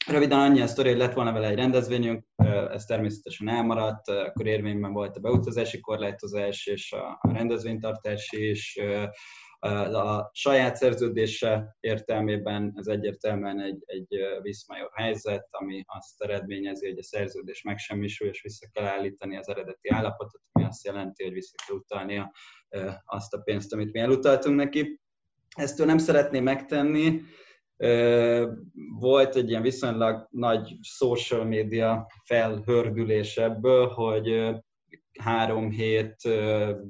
Röviden 0.07 0.39
annyi 0.39 0.61
a 0.61 0.67
sztori, 0.67 0.89
hogy 0.89 0.97
lett 0.97 1.13
volna 1.13 1.31
vele 1.31 1.47
egy 1.47 1.55
rendezvényünk, 1.55 2.25
ez 2.71 2.85
természetesen 2.85 3.49
elmaradt, 3.49 4.07
akkor 4.07 4.47
érvényben 4.47 4.93
volt 4.93 5.17
a 5.17 5.19
beutazási 5.19 5.79
korlátozás 5.79 6.65
és 6.65 6.91
a 6.91 7.19
rendezvénytartási 7.33 8.49
is, 8.49 8.79
a 9.59 10.29
saját 10.33 10.75
szerződése 10.75 11.77
értelmében 11.79 12.73
ez 12.75 12.87
egyértelműen 12.87 13.61
egy, 13.61 13.83
egy 13.85 14.17
viszmajor 14.41 14.89
helyzet, 14.93 15.47
ami 15.51 15.83
azt 15.87 16.21
eredményezi, 16.21 16.87
hogy 16.89 16.97
a 16.97 17.03
szerződés 17.03 17.61
megsemmisül, 17.61 18.27
és 18.27 18.41
vissza 18.41 18.67
kell 18.71 18.85
állítani 18.85 19.37
az 19.37 19.49
eredeti 19.49 19.89
állapotot, 19.89 20.41
ami 20.51 20.65
azt 20.65 20.85
jelenti, 20.85 21.23
hogy 21.23 21.33
vissza 21.33 21.55
kell 21.67 21.75
utalnia 21.75 22.31
azt 23.05 23.33
a 23.33 23.41
pénzt, 23.41 23.73
amit 23.73 23.93
mi 23.93 23.99
elutaltunk 23.99 24.55
neki. 24.55 24.99
Ezt 25.55 25.79
ő 25.79 25.85
nem 25.85 25.97
szeretné 25.97 26.39
megtenni, 26.39 27.21
volt 28.99 29.35
egy 29.35 29.49
ilyen 29.49 29.61
viszonylag 29.61 30.27
nagy 30.31 30.77
social 30.81 31.45
media 31.45 32.07
felhördülés 32.23 33.37
ebből, 33.37 33.87
hogy 33.87 34.55
három 35.19 35.69
hét 35.69 36.15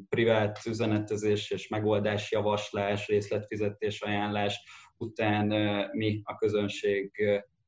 privát 0.09 0.59
üzenetezés 0.65 1.51
és 1.51 1.67
megoldás 1.67 2.31
javaslás, 2.31 3.07
részletfizetés 3.07 4.01
ajánlás 4.01 4.61
után 4.97 5.47
mi 5.91 6.21
a 6.23 6.35
közönség 6.35 7.11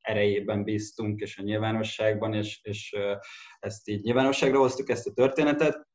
erejében 0.02 0.63
bíztunk, 0.63 1.19
és 1.19 1.38
a 1.38 1.43
nyilvánosságban, 1.43 2.34
és, 2.34 2.60
és 2.63 2.95
ezt 3.60 3.89
így 3.89 4.02
nyilvánosságra 4.02 4.60
hoztuk 4.60 4.89
ezt 4.89 5.08
a 5.08 5.13
történetet. 5.13 5.88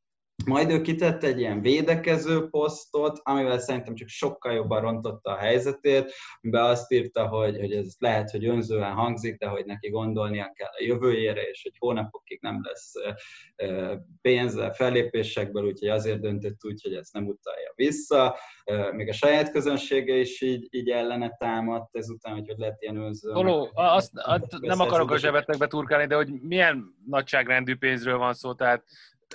Majd 0.44 0.70
ő 0.70 0.81
kitett 0.81 1.22
egy 1.22 1.38
ilyen 1.38 1.61
védekező 1.61 2.49
posztot, 2.49 3.20
amivel 3.22 3.59
szerintem 3.59 3.94
csak 3.94 4.09
sokkal 4.09 4.53
jobban 4.53 4.81
rontotta 4.81 5.31
a 5.31 5.37
helyzetét, 5.37 6.12
amiben 6.42 6.64
azt 6.64 6.92
írta, 6.92 7.29
hogy, 7.29 7.59
hogy 7.59 7.72
ez 7.72 7.94
lehet, 7.99 8.31
hogy 8.31 8.46
önzően 8.46 8.92
hangzik, 8.92 9.38
de 9.38 9.46
hogy 9.46 9.64
neki 9.64 9.88
gondolnia 9.88 10.53
kell 10.55 10.68
a 10.68 10.83
jövőjére, 10.83 11.42
és 11.42 11.62
hogy 11.62 11.72
hónapokig 11.79 12.38
nem 12.40 12.61
lesz 12.62 12.92
pénze 14.20 14.72
fellépésekből, 14.72 15.64
úgyhogy 15.64 15.88
azért 15.88 16.20
döntött 16.20 16.64
úgy, 16.64 16.83
hogy 16.83 16.94
ezt 16.94 17.12
nem 17.12 17.27
utalja 17.27 17.72
vissza. 17.75 18.37
Még 18.92 19.09
a 19.09 19.12
saját 19.12 19.51
közönsége 19.51 20.14
is 20.14 20.40
így, 20.40 20.66
így 20.70 20.90
ellene 20.90 21.37
támadt 21.38 21.96
ezután, 21.96 22.33
hogy, 22.33 22.46
hogy 22.46 22.59
lett 22.59 22.83
ilyen 22.83 22.96
önző. 22.96 23.33
Toló, 23.33 23.70
azt, 23.75 24.11
azt 24.14 24.59
nem 24.61 24.81
akarok 24.81 25.11
a 25.11 25.18
zsebetekbe 25.18 25.66
turkálni, 25.66 26.07
de 26.07 26.14
hogy 26.14 26.29
milyen 26.40 26.94
nagyságrendű 27.07 27.77
pénzről 27.77 28.18
van 28.18 28.35
szó, 28.35 28.55
tehát 28.55 28.85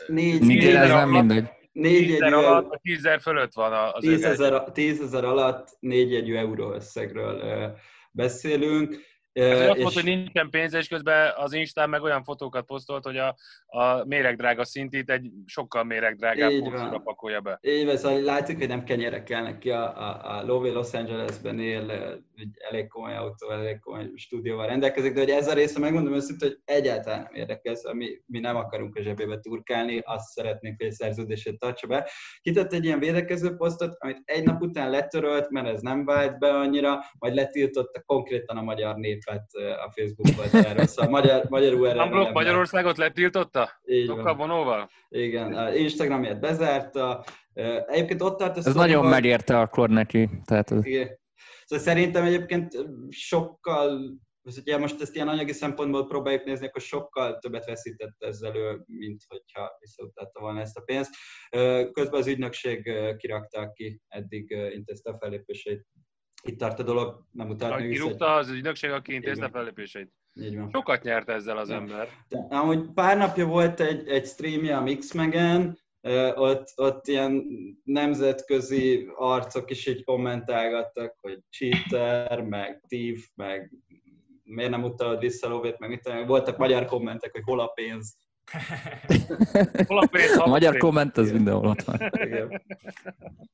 Négy, 0.07 0.41
négy 0.41 0.65
ez 0.65 0.89
nem 0.89 1.09
mindegy. 1.09 1.49
Négy 1.71 2.05
tízezer 2.05 2.33
alatt, 2.33 2.79
tízezer 2.81 3.21
fölött 3.21 3.53
van 3.53 3.73
az 3.73 3.99
tízezer, 3.99 4.63
tízezer 4.63 5.23
alatt 5.23 5.77
négy 5.79 6.11
jegyű 6.11 6.35
euró 6.35 6.73
összegről 6.73 7.71
beszélünk. 8.11 8.99
Ez 9.33 9.69
azt 9.69 9.79
mondta, 9.79 10.01
hogy 10.01 10.03
nincsen 10.03 10.49
pénz, 10.49 10.73
és 10.73 10.87
közben 10.87 11.33
az 11.35 11.53
Instán 11.53 11.89
meg 11.89 12.01
olyan 12.01 12.23
fotókat 12.23 12.65
posztolt, 12.65 13.03
hogy 13.03 13.17
a, 13.17 13.35
a 13.65 14.05
méregdrága 14.05 14.65
szintít 14.65 15.09
egy 15.09 15.31
sokkal 15.45 15.83
méregdrágább 15.83 16.51
pószra 16.59 16.99
pakolja 17.03 17.41
be. 17.41 17.59
Így 17.61 17.85
van, 17.85 17.97
szóval 17.97 18.21
látszik, 18.21 18.57
hogy 18.57 18.67
nem 18.67 18.83
kenyerek 18.83 19.23
kell 19.23 19.43
neki. 19.43 19.69
A, 19.69 19.97
a, 19.97 20.37
a 20.37 20.43
Lové 20.45 20.69
Los 20.69 20.93
Angelesben 20.93 21.59
él, 21.59 21.89
egy 22.35 22.49
elég 22.69 22.87
komoly 22.87 23.15
autó, 23.15 23.49
elég 23.49 23.79
komoly 23.79 24.09
stúdióval 24.15 24.67
rendelkezik, 24.67 25.13
de 25.13 25.19
hogy 25.19 25.29
ez 25.29 25.47
a 25.47 25.53
része, 25.53 25.79
megmondom 25.79 26.13
őszintén, 26.13 26.49
hogy 26.49 26.59
egyáltalán 26.65 27.21
nem 27.21 27.33
érdekel, 27.33 27.75
szóval 27.75 27.93
mi, 27.93 28.21
mi 28.25 28.39
nem 28.39 28.55
akarunk 28.55 28.95
a 28.95 29.01
zsebébe 29.01 29.39
turkálni, 29.39 29.99
azt 30.03 30.29
szeretnénk, 30.29 30.77
hogy 30.77 30.85
egy 30.85 30.93
szerződését 30.93 31.59
tartsa 31.59 31.87
be. 31.87 32.09
Kitett 32.41 32.73
egy 32.73 32.85
ilyen 32.85 32.99
védekező 32.99 33.55
posztot, 33.55 33.95
amit 33.99 34.21
egy 34.25 34.43
nap 34.43 34.61
után 34.61 34.89
letörölt, 34.89 35.49
mert 35.49 35.67
ez 35.67 35.81
nem 35.81 36.05
vált 36.05 36.39
be 36.39 36.49
annyira, 36.53 36.99
majd 37.19 37.33
letiltotta 37.33 38.01
konkrétan 38.01 38.57
a 38.57 38.61
magyar 38.61 38.95
nép 38.95 39.20
képet 39.25 39.77
a 39.77 39.91
Facebook 39.95 40.53
oldalról, 40.53 40.85
szóval 40.85 41.11
magyar, 41.11 41.45
magyarul 41.49 41.89
erre 41.89 42.05
nem 42.05 42.31
Magyarországot 42.31 42.97
letiltotta? 42.97 43.81
Sokkal 44.05 44.35
vonóval? 44.35 44.89
Igen, 45.09 45.53
a 45.53 45.73
Instagramját 45.73 46.39
bezárta. 46.39 47.23
Egyébként 47.87 48.21
ott 48.21 48.37
tart 48.37 48.57
Ez 48.57 48.63
szóval 48.63 48.85
nagyon 48.85 49.05
megérte 49.05 49.59
akkor 49.59 49.89
neki. 49.89 50.29
Tehát... 50.45 50.69
Igen. 50.81 51.19
Szóval 51.65 51.85
szerintem 51.85 52.23
egyébként 52.25 52.85
sokkal 53.09 54.19
ugye 54.61 54.77
most 54.77 55.01
ezt 55.01 55.15
ilyen 55.15 55.27
anyagi 55.27 55.51
szempontból 55.51 56.07
próbáljuk 56.07 56.43
nézni, 56.43 56.67
akkor 56.67 56.81
sokkal 56.81 57.37
többet 57.37 57.65
veszített 57.65 58.15
ezzel 58.23 58.55
ő, 58.55 58.83
mint 58.85 59.21
hogyha 59.27 59.77
visszautalta 59.79 60.39
volna 60.39 60.59
ezt 60.59 60.77
a 60.77 60.81
pénzt. 60.81 61.11
Közben 61.91 62.19
az 62.19 62.27
ügynökség 62.27 62.91
kirakta 63.17 63.71
ki, 63.71 64.01
eddig 64.07 64.49
intézte 64.49 65.11
a 65.11 65.17
fellépéseit 65.17 65.85
itt 66.41 66.57
tart 66.57 66.79
a 66.79 66.83
dolog, 66.83 67.25
nem 67.31 67.49
utált 67.49 67.79
még 67.79 67.91
Kirúgta 67.91 68.33
az 68.33 68.49
ügynökség, 68.49 68.91
aki 68.91 69.13
intézte 69.13 69.49
fellépéseit. 69.49 70.11
Így 70.33 70.57
van. 70.57 70.69
Sokat 70.73 71.03
nyert 71.03 71.29
ezzel 71.29 71.57
az 71.57 71.69
ember. 71.69 72.09
Amúgy 72.49 72.91
pár 72.93 73.17
napja 73.17 73.45
volt 73.45 73.79
egy, 73.79 74.07
egy 74.07 74.25
streamje 74.25 74.77
a 74.77 74.81
Mixmegen, 74.81 75.79
ott, 76.35 76.73
ott 76.75 77.07
ilyen 77.07 77.45
nemzetközi 77.83 79.11
arcok 79.15 79.71
is 79.71 79.87
így 79.87 80.03
kommentálgattak, 80.03 81.17
hogy 81.21 81.39
cheater, 81.49 82.41
meg 82.41 82.83
thief, 82.87 83.27
meg 83.35 83.71
miért 84.43 84.71
nem 84.71 84.83
utalod 84.83 85.19
vissza 85.19 85.47
lóvét, 85.47 85.79
meg 85.79 85.89
mit 85.89 86.11
voltak 86.25 86.57
magyar 86.57 86.85
kommentek, 86.85 87.31
hogy 87.31 87.43
hol 87.43 87.59
a 87.59 87.67
pénz. 87.67 88.17
A 90.37 90.47
magyar 90.47 90.77
komment 90.77 91.17
az 91.17 91.31
mindenhol 91.31 91.69
ott 91.69 91.81
van. 91.81 91.99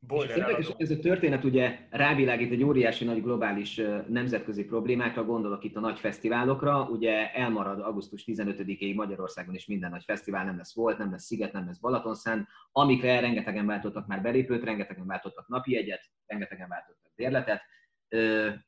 Érdekes, 0.09 0.73
ez 0.77 0.91
a 0.91 0.99
történet 0.99 1.43
ugye 1.43 1.77
rávilágít 1.89 2.51
egy 2.51 2.63
óriási 2.63 3.05
nagy 3.05 3.21
globális 3.21 3.81
nemzetközi 4.07 4.63
problémákra, 4.65 5.23
gondolok 5.23 5.63
itt 5.63 5.75
a 5.75 5.79
nagy 5.79 5.99
fesztiválokra, 5.99 6.87
ugye 6.89 7.31
elmarad 7.31 7.79
augusztus 7.79 8.23
15-ig 8.27 8.95
Magyarországon 8.95 9.55
is 9.55 9.65
minden 9.65 9.89
nagy 9.89 10.03
fesztivál, 10.03 10.45
nem 10.45 10.57
lesz 10.57 10.75
volt, 10.75 10.97
nem 10.97 11.11
lesz 11.11 11.23
Sziget, 11.23 11.53
nem 11.53 11.65
lesz 11.65 11.79
Balatonszán, 11.79 12.47
amikre 12.71 13.19
rengetegen 13.19 13.65
váltottak 13.65 14.07
már 14.07 14.21
belépőt, 14.21 14.63
rengetegen 14.63 15.05
váltottak 15.05 15.47
napi 15.47 15.77
egyet, 15.77 16.01
rengetegen 16.25 16.67
váltottak 16.67 17.11
bérletet, 17.15 17.61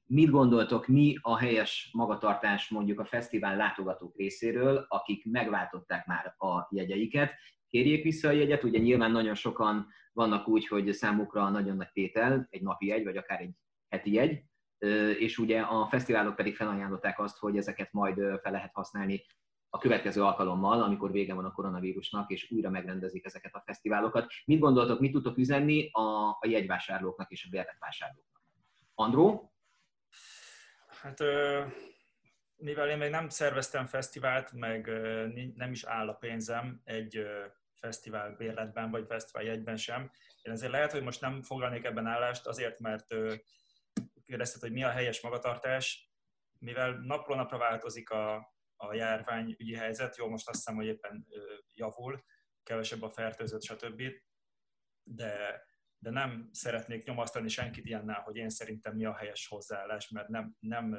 Mit 0.06 0.30
gondoltok, 0.30 0.88
mi 0.88 1.18
a 1.22 1.38
helyes 1.38 1.90
magatartás 1.94 2.70
mondjuk 2.70 3.00
a 3.00 3.06
fesztivál 3.06 3.56
látogatók 3.56 4.18
részéről, 4.18 4.86
akik 4.88 5.26
megváltották 5.26 6.06
már 6.06 6.36
a 6.38 6.68
jegyeiket? 6.70 7.32
Kérjék 7.68 8.04
vissza 8.04 8.28
a 8.28 8.32
jegyet, 8.32 8.64
ugye 8.64 8.80
nyilván 8.80 9.12
nagyon 9.12 9.36
sokan 9.36 9.88
vannak 10.14 10.48
úgy, 10.48 10.68
hogy 10.68 10.94
számukra 10.94 11.50
nagyon 11.50 11.76
nagy 11.76 11.92
tétel, 11.92 12.48
egy 12.50 12.62
napi 12.62 12.86
jegy, 12.86 13.04
vagy 13.04 13.18
akár 13.18 13.42
egy 13.42 13.54
heti 13.88 14.14
jegy, 14.14 14.44
és 15.20 15.38
ugye 15.38 15.62
a 15.62 15.88
fesztiválok 15.88 16.36
pedig 16.36 16.56
felajánlották 16.56 17.20
azt, 17.20 17.38
hogy 17.38 17.58
ezeket 17.58 17.92
majd 17.92 18.16
fel 18.16 18.52
lehet 18.52 18.74
használni 18.74 19.26
a 19.70 19.78
következő 19.78 20.24
alkalommal, 20.24 20.82
amikor 20.82 21.12
vége 21.12 21.34
van 21.34 21.46
a 21.46 21.52
koronavírusnak, 21.52 22.32
és 22.32 22.52
újra 22.52 22.70
megrendezik 22.70 23.26
ezeket 23.26 23.56
a 23.56 23.64
fesztiválokat. 23.66 24.28
Mit 24.46 24.60
gondoltok, 24.60 25.00
mit 25.00 25.12
tudtok 25.12 25.38
üzenni 25.38 25.90
a, 25.92 26.30
a 26.40 26.48
jegyvásárlóknak 26.48 27.32
és 27.32 27.46
a 27.46 27.50
bérletvásárlóknak? 27.50 28.29
Andró? 29.00 29.54
Hát 30.88 31.20
mivel 32.56 32.90
én 32.90 32.98
még 32.98 33.10
nem 33.10 33.30
szerveztem 33.30 33.86
fesztivált, 33.86 34.52
meg 34.52 34.88
nem 35.56 35.72
is 35.72 35.84
áll 35.84 36.08
a 36.08 36.14
pénzem 36.14 36.82
egy 36.84 37.28
fesztivál 37.80 38.36
bérletben, 38.36 38.92
vagy 38.92 39.06
fesztivál 39.08 39.44
jegyben 39.44 39.78
sem, 39.78 40.12
én 40.42 40.52
ezért 40.52 40.72
lehet, 40.72 40.92
hogy 40.92 41.04
most 41.04 41.22
nem 41.22 41.42
foglalnék 41.42 41.84
ebben 41.84 42.06
állást, 42.06 42.48
azért, 42.48 42.80
mert 42.80 43.08
kérdezted, 44.24 44.62
hogy 44.62 44.72
mi 44.72 44.84
a 44.84 44.90
helyes 44.90 45.22
magatartás, 45.22 46.12
mivel 46.60 46.92
napról 46.92 47.38
napra 47.38 47.58
változik 47.58 48.10
a, 48.10 48.54
a 48.76 48.94
járványügyi 48.94 49.76
helyzet, 49.76 50.18
jó, 50.18 50.30
most 50.30 50.48
azt 50.50 50.58
hiszem, 50.58 50.76
hogy 50.76 50.86
éppen 50.86 51.28
javul, 51.74 52.24
kevesebb 52.64 53.02
a 53.02 53.10
fertőzött, 53.10 53.64
stb. 53.64 54.02
De 55.04 55.64
de 56.00 56.10
nem 56.10 56.50
szeretnék 56.52 57.04
nyomasztani 57.04 57.48
senkit 57.48 57.86
ilyennel, 57.86 58.22
hogy 58.22 58.36
én 58.36 58.50
szerintem 58.50 58.96
mi 58.96 59.06
a 59.06 59.16
helyes 59.16 59.48
hozzáállás, 59.48 60.10
mert 60.10 60.28
nem, 60.28 60.56
nem, 60.60 60.98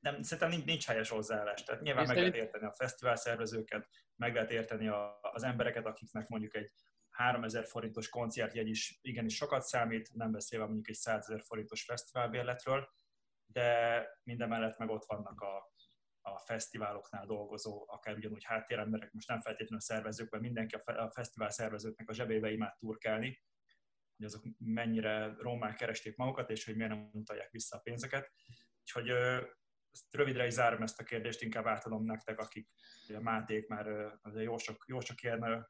nem 0.00 0.22
szerintem 0.22 0.50
nincs, 0.50 0.64
nincs 0.64 0.86
helyes 0.86 1.08
hozzáállás. 1.08 1.62
Tehát 1.62 1.82
nyilván 1.82 2.02
én 2.02 2.08
meg 2.08 2.18
lehet 2.18 2.34
érteni 2.34 2.64
a 2.64 2.72
fesztivál 2.72 3.16
szervezőket, 3.16 3.88
meg 4.16 4.34
lehet 4.34 4.50
érteni 4.50 4.88
a, 4.88 5.18
az 5.20 5.42
embereket, 5.42 5.86
akiknek 5.86 6.28
mondjuk 6.28 6.54
egy 6.54 6.70
3000 7.10 7.66
forintos 7.66 8.08
koncertjegy 8.08 8.68
is 8.68 8.98
igenis 9.02 9.34
sokat 9.34 9.62
számít, 9.62 10.14
nem 10.14 10.32
beszélve 10.32 10.64
mondjuk 10.64 10.88
egy 10.88 10.94
100 10.94 11.30
ezer 11.30 11.42
forintos 11.42 11.84
fesztiválbérletről, 11.84 12.88
de 13.46 14.08
minden 14.22 14.48
mellett 14.48 14.78
meg 14.78 14.88
ott 14.88 15.04
vannak 15.04 15.40
a, 15.40 15.72
a 16.20 16.38
fesztiváloknál 16.38 17.26
dolgozó, 17.26 17.84
akár 17.86 18.16
ugyanúgy 18.16 18.44
háttéremberek, 18.44 19.12
most 19.12 19.28
nem 19.28 19.40
feltétlenül 19.40 19.80
szervezők, 19.80 20.30
mert 20.30 20.42
mindenki 20.42 20.74
a 20.74 21.10
fesztivál 21.10 21.50
szervezőknek 21.50 22.08
a 22.08 22.14
zsebébe 22.14 22.50
imád 22.50 22.76
turkálni, 22.76 23.42
hogy 24.16 24.26
azok 24.26 24.42
mennyire 24.58 25.34
rommá 25.38 25.74
keresték 25.74 26.16
magukat, 26.16 26.50
és 26.50 26.64
hogy 26.64 26.76
miért 26.76 26.90
nem 26.90 27.10
utalják 27.12 27.50
vissza 27.50 27.76
a 27.76 27.80
pénzeket. 27.80 28.32
Úgyhogy 28.80 29.10
ezt 29.90 30.14
rövidre 30.14 30.46
is 30.46 30.52
zárom 30.52 30.82
ezt 30.82 31.00
a 31.00 31.04
kérdést, 31.04 31.42
inkább 31.42 31.66
átadom 31.66 32.04
nektek, 32.04 32.38
akik 32.38 32.68
ugye 33.08 33.20
Máték 33.20 33.68
már 33.68 33.86
azért 34.22 34.44
jó 34.44 34.58
sok, 34.58 34.84
jó 34.86 35.00
sok 35.00 35.22
ilyen 35.22 35.68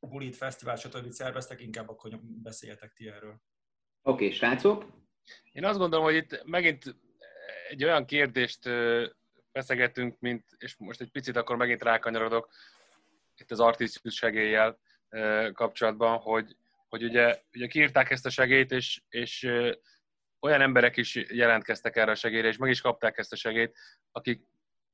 bulit, 0.00 0.36
fesztivál, 0.36 0.76
stb. 0.76 1.10
szerveztek, 1.10 1.60
inkább 1.60 1.88
akkor 1.88 2.20
beszéljetek 2.22 2.92
ti 2.92 3.08
erről. 3.08 3.40
Oké, 4.02 4.24
okay, 4.24 4.30
srácok? 4.30 4.86
Én 5.52 5.64
azt 5.64 5.78
gondolom, 5.78 6.04
hogy 6.04 6.14
itt 6.14 6.44
megint 6.44 6.96
egy 7.68 7.84
olyan 7.84 8.04
kérdést 8.04 8.68
feszegetünk, 9.52 10.20
mint, 10.20 10.44
és 10.58 10.76
most 10.76 11.00
egy 11.00 11.10
picit 11.10 11.36
akkor 11.36 11.56
megint 11.56 11.82
rákanyarodok 11.82 12.48
itt 13.36 13.50
az 13.50 13.60
artisztikus 13.60 14.14
segéllyel 14.14 14.78
kapcsolatban, 15.52 16.18
hogy, 16.18 16.56
hogy 16.88 17.04
ugye, 17.04 17.40
ugye 17.52 17.66
kiírták 17.66 18.10
ezt 18.10 18.26
a 18.26 18.30
segélyt, 18.30 18.70
és, 18.72 19.02
és 19.08 19.42
olyan 20.40 20.60
emberek 20.60 20.96
is 20.96 21.14
jelentkeztek 21.14 21.96
erre 21.96 22.10
a 22.10 22.14
segélyre, 22.14 22.48
és 22.48 22.56
meg 22.56 22.70
is 22.70 22.80
kapták 22.80 23.18
ezt 23.18 23.32
a 23.32 23.36
segélyt, 23.36 23.76
akik 24.12 24.42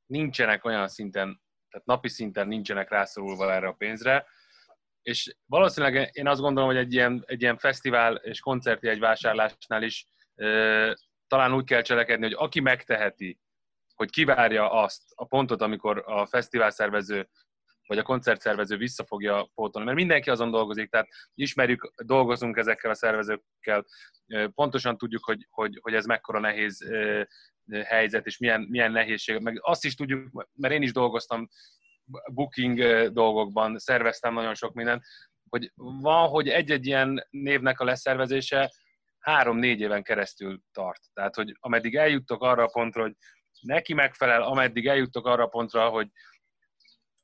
nincsenek 0.07 0.65
olyan 0.65 0.89
szinten, 0.89 1.43
tehát 1.71 1.87
napi 1.87 2.09
szinten 2.09 2.49
nincsenek 2.49 2.91
rászorulva 2.91 3.53
erre 3.53 3.67
a 3.67 3.73
pénzre, 3.73 4.27
és 5.03 5.37
valószínűleg 5.47 6.11
én 6.13 6.29
azt 6.29 6.41
gondolom, 6.41 6.69
hogy 6.69 6.79
egy 6.79 6.93
ilyen, 6.93 7.25
egy 7.27 7.43
ilyen 7.43 7.59
fesztivál 7.59 8.15
és 8.15 8.41
koncerti 8.41 8.89
egy 8.89 8.99
vásárlásnál 8.99 9.83
is 9.83 10.07
ö, 10.35 10.93
talán 11.27 11.55
úgy 11.55 11.65
kell 11.65 11.83
cselekedni, 11.83 12.25
hogy 12.25 12.37
aki 12.39 12.61
megteheti, 12.61 13.41
hogy 13.95 14.11
kivárja 14.11 14.71
azt 14.71 15.03
a 15.15 15.25
pontot, 15.25 15.63
amikor 15.63 16.03
a 16.07 16.27
fesztivál 16.27 16.71
szervező 16.71 17.29
vagy 17.87 17.99
a 17.99 18.03
koncertszervező 18.03 18.77
vissza 18.77 19.05
fogja 19.05 19.51
pótolni, 19.55 19.87
mert 19.87 19.99
mindenki 19.99 20.31
azon 20.31 20.51
dolgozik, 20.51 20.91
tehát 20.91 21.09
ismerjük, 21.35 21.93
dolgozunk 22.05 22.57
ezekkel 22.57 22.91
a 22.91 22.95
szervezőkkel, 22.95 23.85
pontosan 24.55 24.97
tudjuk, 24.99 25.25
hogy, 25.25 25.47
hogy, 25.51 25.79
hogy 25.83 25.95
ez 25.95 26.05
mekkora 26.05 26.39
nehéz 26.39 26.85
helyzet, 27.85 28.27
és 28.27 28.39
milyen, 28.39 28.67
milyen 28.71 28.93
nehézség. 28.93 29.39
Meg 29.39 29.59
azt 29.61 29.85
is 29.85 29.95
tudjuk, 29.95 30.47
mert 30.53 30.75
én 30.75 30.83
is 30.83 30.93
dolgoztam 30.93 31.49
booking 32.33 33.09
dolgokban, 33.13 33.79
szerveztem 33.79 34.35
nagyon 34.35 34.55
sok 34.55 34.75
mindent, 34.75 35.05
hogy 35.49 35.73
van, 35.75 36.29
hogy 36.29 36.49
egy-egy 36.49 36.87
ilyen 36.87 37.27
névnek 37.31 37.81
a 37.81 37.85
leszervezése 37.85 38.73
három-négy 39.19 39.81
éven 39.81 40.03
keresztül 40.03 40.61
tart. 40.73 41.01
Tehát, 41.13 41.35
hogy 41.35 41.57
ameddig 41.61 41.97
eljuttok 41.97 42.43
arra 42.43 42.63
a 42.63 42.71
pontra, 42.73 43.03
hogy 43.03 43.15
neki 43.61 43.95
megfelel, 43.95 44.43
ameddig 44.43 44.87
eljuttok 44.87 45.27
arra 45.27 45.43
a 45.43 45.49
pontra, 45.49 45.89
hogy, 45.89 46.09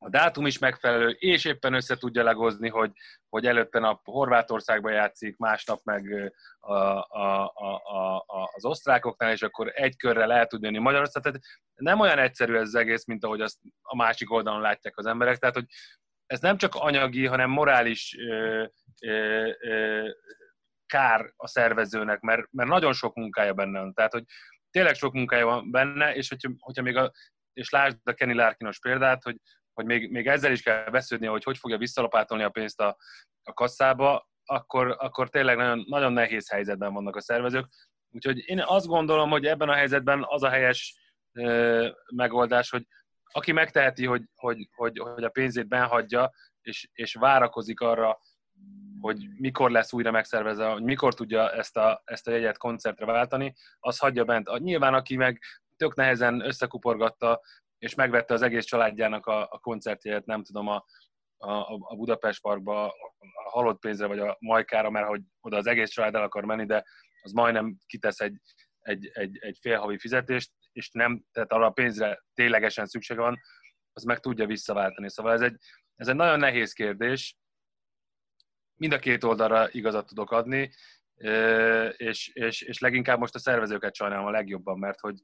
a 0.03 0.09
dátum 0.09 0.47
is 0.47 0.59
megfelelő, 0.59 1.09
és 1.11 1.45
éppen 1.45 1.75
össze 1.75 1.97
tudja 1.97 2.23
legozni, 2.23 2.69
hogy, 2.69 2.93
hogy 3.29 3.47
előtte 3.47 3.79
nap 3.79 4.01
Horvátországban 4.05 4.93
játszik, 4.93 5.37
másnap 5.37 5.81
meg 5.85 6.33
a, 6.59 6.73
a, 6.73 7.53
a, 7.55 7.75
a, 8.27 8.51
az 8.55 8.65
osztrákoknál, 8.65 9.33
és 9.33 9.43
akkor 9.43 9.71
egy 9.75 9.97
körre 9.97 10.27
lehet 10.27 10.49
tudni 10.49 10.67
jönni 10.67 10.79
Magyarország. 10.79 11.23
Tehát 11.23 11.41
nem 11.75 12.01
olyan 12.01 12.19
egyszerű 12.19 12.55
ez 12.55 12.67
az 12.67 12.75
egész, 12.75 13.05
mint 13.05 13.25
ahogy 13.25 13.41
azt 13.41 13.59
a 13.83 13.97
másik 13.97 14.33
oldalon 14.33 14.61
látják 14.61 14.99
az 14.99 15.07
emberek. 15.07 15.39
Tehát, 15.39 15.55
hogy 15.55 15.67
ez 16.27 16.41
nem 16.41 16.57
csak 16.57 16.75
anyagi, 16.75 17.27
hanem 17.27 17.51
morális 17.51 18.17
ö, 18.19 18.65
ö, 19.01 19.51
ö, 19.61 20.09
kár 20.87 21.33
a 21.37 21.47
szervezőnek, 21.47 22.21
mert, 22.21 22.47
mert 22.51 22.69
nagyon 22.69 22.93
sok 22.93 23.15
munkája 23.15 23.55
benne 23.55 23.79
van. 23.79 23.95
Tehát, 23.95 24.13
hogy 24.13 24.25
tényleg 24.71 24.95
sok 24.95 25.13
munkája 25.13 25.47
van 25.47 25.71
benne, 25.71 26.15
és 26.15 26.29
hogyha, 26.29 26.51
hogyha 26.59 26.83
még 26.83 26.97
a, 26.97 27.13
és 27.53 27.71
lásd 27.71 27.97
a 28.05 28.13
Kenny 28.13 28.35
Larkinos 28.35 28.79
példát, 28.79 29.23
hogy 29.23 29.37
hogy 29.81 29.89
még, 29.89 30.11
még 30.11 30.27
ezzel 30.27 30.53
is 30.53 30.63
kell 30.63 30.91
beszélni, 30.91 31.27
hogy 31.27 31.45
hogy 31.45 31.59
fogja 31.59 31.79
visszalapátolni 31.79 32.43
a 32.43 32.51
pénzt 32.51 32.81
a, 32.81 32.97
a 33.43 33.53
kasszába, 33.53 34.29
akkor, 34.45 34.97
akkor 34.99 35.29
tényleg 35.29 35.57
nagyon, 35.57 35.85
nagyon 35.89 36.13
nehéz 36.13 36.51
helyzetben 36.51 36.93
vannak 36.93 37.17
a 37.17 37.21
szervezők. 37.21 37.67
Úgyhogy 38.11 38.43
én 38.47 38.63
azt 38.67 38.87
gondolom, 38.87 39.31
hogy 39.31 39.47
ebben 39.47 39.69
a 39.69 39.75
helyzetben 39.75 40.25
az 40.29 40.43
a 40.43 40.49
helyes 40.49 40.97
ö, 41.33 41.89
megoldás, 42.15 42.71
hogy 42.71 42.87
aki 43.33 43.53
megteheti, 43.53 44.07
hogy, 44.07 44.23
hogy, 44.35 44.69
hogy, 44.75 44.99
hogy 44.99 45.25
a 45.25 45.29
pénzét 45.29 45.69
benhagyja, 45.69 46.31
és, 46.63 46.89
és 46.93 47.15
várakozik 47.15 47.81
arra, 47.81 48.19
hogy 49.01 49.29
mikor 49.39 49.71
lesz 49.71 49.93
újra 49.93 50.11
megszervezve, 50.11 50.67
hogy 50.67 50.83
mikor 50.83 51.15
tudja 51.15 51.53
ezt 51.53 51.77
a, 51.77 52.03
ezt 52.05 52.29
a 52.29 52.31
jegyet 52.31 52.59
koncertre 52.59 53.05
váltani, 53.05 53.55
az 53.79 53.99
hagyja 53.99 54.25
bent. 54.25 54.59
Nyilván, 54.59 54.95
aki 54.95 55.17
meg 55.17 55.41
tök 55.77 55.95
nehezen 55.95 56.41
összekuporgatta 56.41 57.41
és 57.81 57.95
megvette 57.95 58.35
az 58.35 58.43
egész 58.43 58.65
családjának 58.65 59.27
a, 59.27 59.49
a 59.51 59.59
koncertjét, 59.59 60.25
nem 60.25 60.43
tudom, 60.43 60.67
a, 60.67 60.85
a, 61.37 61.75
a 61.81 61.97
Budapest 61.97 62.41
Parkba 62.41 62.85
a 62.85 63.51
halott 63.51 63.81
pénzre, 63.81 64.07
vagy 64.07 64.19
a 64.19 64.37
Majkára, 64.41 64.91
mert 64.91 65.07
hogy 65.07 65.21
oda 65.41 65.57
az 65.57 65.67
egész 65.67 65.91
család 65.91 66.15
el 66.15 66.23
akar 66.23 66.45
menni, 66.45 66.67
de 66.67 66.85
az 67.23 67.33
majdnem 67.33 67.77
kitesz 67.87 68.21
egy, 68.21 68.41
egy, 68.81 69.11
egy, 69.13 69.39
egy 69.41 69.59
félhavi 69.61 69.99
fizetést, 69.99 70.51
és 70.73 70.91
nem, 70.91 71.25
tehát 71.33 71.53
arra 71.53 71.67
a 71.67 71.71
pénzre 71.71 72.23
ténylegesen 72.35 72.87
szüksége 72.87 73.21
van, 73.21 73.41
az 73.93 74.03
meg 74.03 74.19
tudja 74.19 74.47
visszaváltani. 74.47 75.11
Szóval 75.11 75.33
ez 75.33 75.41
egy, 75.41 75.57
ez 75.97 76.09
egy 76.09 76.15
nagyon 76.15 76.39
nehéz 76.39 76.73
kérdés. 76.73 77.37
Mind 78.77 78.93
a 78.93 78.99
két 78.99 79.25
oldalra 79.25 79.71
igazat 79.71 80.07
tudok 80.07 80.31
adni, 80.31 80.71
és, 81.97 82.29
és, 82.29 82.63
és 82.63 82.79
leginkább 82.79 83.19
most 83.19 83.35
a 83.35 83.39
szervezőket 83.39 83.95
sajnálom 83.95 84.27
a 84.27 84.31
legjobban, 84.31 84.79
mert 84.79 85.01
hogy 85.01 85.23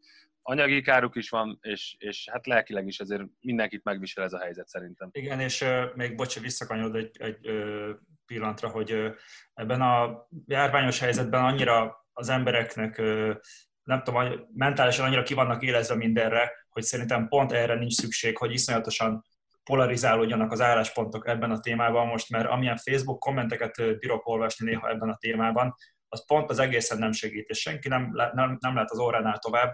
anyagi 0.48 0.80
káruk 0.80 1.16
is 1.16 1.28
van, 1.28 1.58
és, 1.60 1.94
és 1.98 2.28
hát 2.32 2.46
lelkileg 2.46 2.86
is 2.86 2.98
ezért 2.98 3.22
mindenkit 3.40 3.84
megvisel 3.84 4.24
ez 4.24 4.32
a 4.32 4.40
helyzet 4.40 4.68
szerintem. 4.68 5.08
Igen, 5.12 5.40
és 5.40 5.60
uh, 5.60 5.94
még 5.94 6.14
bocsi, 6.14 6.40
visszakanyod 6.40 6.94
egy, 6.94 7.16
egy 7.18 7.50
uh, 7.50 7.90
pillanatra, 8.26 8.68
hogy 8.68 8.92
uh, 8.92 9.14
ebben 9.54 9.80
a 9.80 10.26
járványos 10.46 10.98
helyzetben 10.98 11.44
annyira 11.44 12.06
az 12.12 12.28
embereknek 12.28 12.98
uh, 12.98 13.34
nem 13.82 14.02
tudom, 14.02 14.46
mentálisan 14.54 15.06
annyira 15.06 15.22
ki 15.22 15.34
vannak 15.34 15.94
mindenre, 15.96 16.52
hogy 16.68 16.82
szerintem 16.82 17.28
pont 17.28 17.52
erre 17.52 17.74
nincs 17.74 17.94
szükség, 17.94 18.36
hogy 18.36 18.52
iszonyatosan 18.52 19.24
polarizálódjanak 19.64 20.52
az 20.52 20.60
álláspontok 20.60 21.28
ebben 21.28 21.50
a 21.50 21.60
témában 21.60 22.06
most, 22.06 22.30
mert 22.30 22.48
amilyen 22.48 22.76
Facebook 22.76 23.18
kommenteket 23.18 23.98
bírok 23.98 24.26
olvasni 24.26 24.66
néha 24.70 24.88
ebben 24.90 25.08
a 25.08 25.16
témában, 25.16 25.74
az 26.08 26.26
pont 26.26 26.50
az 26.50 26.58
egészen 26.58 26.98
nem 26.98 27.12
segít, 27.12 27.48
és 27.48 27.58
senki 27.58 27.88
nem, 27.88 28.10
nem, 28.32 28.56
nem 28.60 28.74
lát 28.74 28.90
az 28.90 28.98
óránál 28.98 29.38
tovább, 29.38 29.72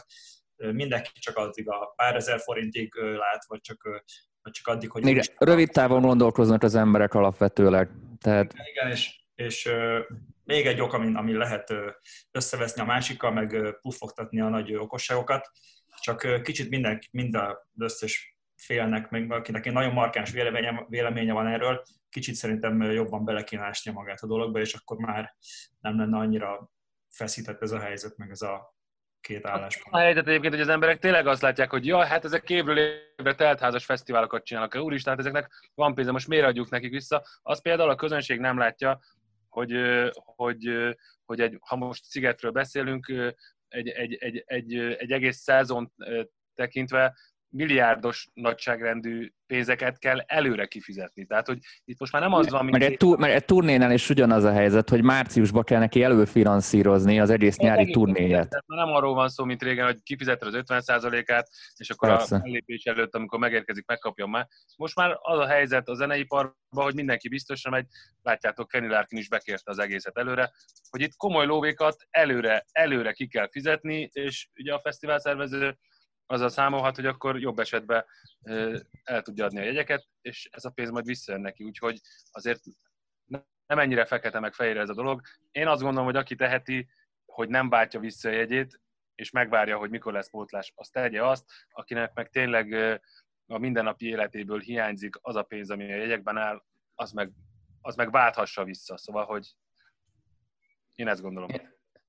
mindenki 0.56 1.10
csak 1.14 1.36
addig 1.36 1.68
a 1.68 1.92
pár 1.96 2.16
ezer 2.16 2.40
forintig 2.40 2.94
lát, 2.94 3.44
vagy 3.46 3.60
csak, 3.60 3.82
vagy 4.42 4.52
csak 4.52 4.66
addig, 4.66 4.90
hogy... 4.90 5.06
Igen, 5.06 5.24
rövid 5.38 5.70
távon 5.70 6.00
gondolkoznak 6.00 6.62
az 6.62 6.74
emberek 6.74 7.14
alapvetőleg. 7.14 7.90
Tehát... 8.20 8.52
Igen, 8.52 8.66
igen 8.66 8.90
és, 8.90 9.20
és 9.34 9.70
még 10.44 10.66
egy 10.66 10.80
ok, 10.80 10.92
ami, 10.92 11.14
ami 11.14 11.32
lehet 11.32 11.74
összeveszni 12.30 12.80
a 12.80 12.84
másikkal, 12.84 13.30
meg 13.30 13.78
puffogtatni 13.80 14.40
a 14.40 14.48
nagy 14.48 14.74
okosságokat, 14.74 15.50
csak 16.00 16.42
kicsit 16.42 16.68
mindenki, 16.68 17.08
mind 17.10 17.34
a 17.34 17.68
összes 17.78 18.36
félnek, 18.56 19.10
meg 19.10 19.32
akinek 19.32 19.66
egy 19.66 19.72
nagyon 19.72 19.92
markáns 19.92 20.30
véleménye, 20.30 20.86
véleménye 20.88 21.32
van 21.32 21.46
erről, 21.46 21.82
kicsit 22.08 22.34
szerintem 22.34 22.82
jobban 22.82 23.24
bele 23.24 23.44
kéne 23.44 23.72
magát 23.92 24.20
a 24.20 24.26
dologba, 24.26 24.60
és 24.60 24.74
akkor 24.74 24.96
már 24.96 25.36
nem 25.80 25.98
lenne 25.98 26.18
annyira 26.18 26.70
feszített 27.08 27.62
ez 27.62 27.70
a 27.70 27.78
helyzet, 27.78 28.16
meg 28.16 28.30
ez 28.30 28.42
a 28.42 28.76
két 29.22 29.46
álláspont. 29.46 29.94
A 29.94 29.98
helyzet 29.98 30.26
egyébként, 30.28 30.52
hogy 30.52 30.62
az 30.62 30.68
emberek 30.68 30.98
tényleg 30.98 31.26
azt 31.26 31.42
látják, 31.42 31.70
hogy 31.70 31.86
ja, 31.86 32.04
hát 32.04 32.24
ezek 32.24 32.50
évről 32.50 32.78
évre 32.78 33.34
teltházas 33.34 33.84
fesztiválokat 33.84 34.44
csinálnak. 34.44 34.74
Úristen, 34.74 35.12
hát 35.12 35.20
ezeknek 35.20 35.70
van 35.74 35.94
pénze, 35.94 36.12
most 36.12 36.28
miért 36.28 36.46
adjuk 36.46 36.70
nekik 36.70 36.90
vissza? 36.90 37.24
Azt 37.42 37.62
például 37.62 37.90
a 37.90 37.94
közönség 37.94 38.40
nem 38.40 38.58
látja, 38.58 39.00
hogy, 39.48 39.72
hogy, 40.12 40.94
hogy 41.24 41.40
egy, 41.40 41.58
ha 41.60 41.76
most 41.76 42.04
szigetről 42.04 42.50
beszélünk, 42.50 43.34
egy, 43.68 43.88
egy, 43.88 44.14
egy, 44.14 44.42
egy, 44.46 44.74
egy 44.76 45.12
egész 45.12 45.36
szezon 45.36 45.92
tekintve 46.54 47.14
milliárdos 47.52 48.28
nagyságrendű 48.34 49.32
pénzeket 49.46 49.98
kell 49.98 50.20
előre 50.26 50.66
kifizetni. 50.66 51.26
Tehát, 51.26 51.46
hogy 51.46 51.58
itt 51.84 51.98
most 51.98 52.12
már 52.12 52.22
nem 52.22 52.32
az 52.32 52.50
van, 52.50 52.64
mint... 52.64 52.78
Mert 52.78 52.90
egy, 52.90 52.96
túr, 52.96 53.18
mert 53.18 53.34
egy 53.34 53.44
turnénál 53.44 53.92
is 53.92 54.10
ugyanaz 54.10 54.44
a 54.44 54.52
helyzet, 54.52 54.88
hogy 54.88 55.02
márciusban 55.02 55.62
kell 55.62 55.78
neki 55.78 56.02
előfinanszírozni 56.02 57.20
az 57.20 57.30
egész 57.30 57.56
nyári 57.56 57.90
turnéját. 57.90 58.48
Tehát 58.48 58.64
nem 58.66 58.88
arról 58.88 59.14
van 59.14 59.28
szó, 59.28 59.44
mint 59.44 59.62
régen, 59.62 59.84
hogy 59.84 60.02
kifizeted 60.02 60.54
az 60.54 60.62
50%-át, 60.66 61.48
és 61.76 61.90
akkor 61.90 62.08
Persze. 62.08 62.36
a 62.36 62.38
fellépés 62.38 62.84
előtt, 62.84 63.14
amikor 63.14 63.38
megérkezik, 63.38 63.86
megkapja 63.86 64.26
már. 64.26 64.48
Most 64.76 64.96
már 64.96 65.18
az 65.20 65.38
a 65.38 65.46
helyzet 65.46 65.88
a 65.88 65.94
zeneiparban, 65.94 66.54
hogy 66.70 66.94
mindenki 66.94 67.28
biztosan 67.28 67.72
megy, 67.72 67.86
látjátok, 68.22 68.68
Kenny 68.68 68.88
Larkin 68.88 69.18
is 69.18 69.28
bekérte 69.28 69.70
az 69.70 69.78
egészet 69.78 70.18
előre, 70.18 70.50
hogy 70.90 71.00
itt 71.00 71.16
komoly 71.16 71.46
lóvékat 71.46 71.96
előre, 72.10 72.64
előre 72.72 73.12
ki 73.12 73.26
kell 73.26 73.48
fizetni, 73.50 74.10
és 74.12 74.48
ugye 74.54 74.74
a 74.74 74.80
fesztivál 74.80 75.18
szervező 75.18 75.78
azzal 76.32 76.48
számolhat, 76.48 76.96
hogy 76.96 77.06
akkor 77.06 77.40
jobb 77.40 77.58
esetben 77.58 78.04
el 79.02 79.22
tudja 79.22 79.44
adni 79.44 79.60
a 79.60 79.64
jegyeket, 79.64 80.06
és 80.20 80.48
ez 80.52 80.64
a 80.64 80.70
pénz 80.70 80.90
majd 80.90 81.04
visszajön 81.04 81.40
neki. 81.40 81.64
Úgyhogy 81.64 82.00
azért 82.30 82.60
nem 83.66 83.78
ennyire 83.78 84.04
fekete 84.04 84.40
meg 84.40 84.54
fehér 84.54 84.76
ez 84.76 84.88
a 84.88 84.94
dolog. 84.94 85.20
Én 85.50 85.66
azt 85.66 85.82
gondolom, 85.82 86.06
hogy 86.06 86.16
aki 86.16 86.34
teheti, 86.34 86.88
hogy 87.24 87.48
nem 87.48 87.68
váltja 87.68 88.00
vissza 88.00 88.28
a 88.28 88.32
jegyét, 88.32 88.80
és 89.14 89.30
megvárja, 89.30 89.76
hogy 89.76 89.90
mikor 89.90 90.12
lesz 90.12 90.30
pótlás, 90.30 90.72
azt 90.74 90.92
tegye 90.92 91.24
azt, 91.24 91.44
akinek 91.70 92.14
meg 92.14 92.30
tényleg 92.30 92.72
a 93.46 93.58
mindennapi 93.58 94.06
életéből 94.06 94.60
hiányzik 94.60 95.14
az 95.20 95.36
a 95.36 95.42
pénz, 95.42 95.70
ami 95.70 95.92
a 95.92 95.96
jegyekben 95.96 96.36
áll, 96.36 96.62
az 96.94 97.12
meg, 97.12 97.30
az 97.80 97.96
meg 97.96 98.10
válthassa 98.10 98.64
vissza. 98.64 98.96
Szóval, 98.96 99.24
hogy 99.24 99.46
én 100.94 101.08
ezt 101.08 101.22
gondolom. 101.22 101.50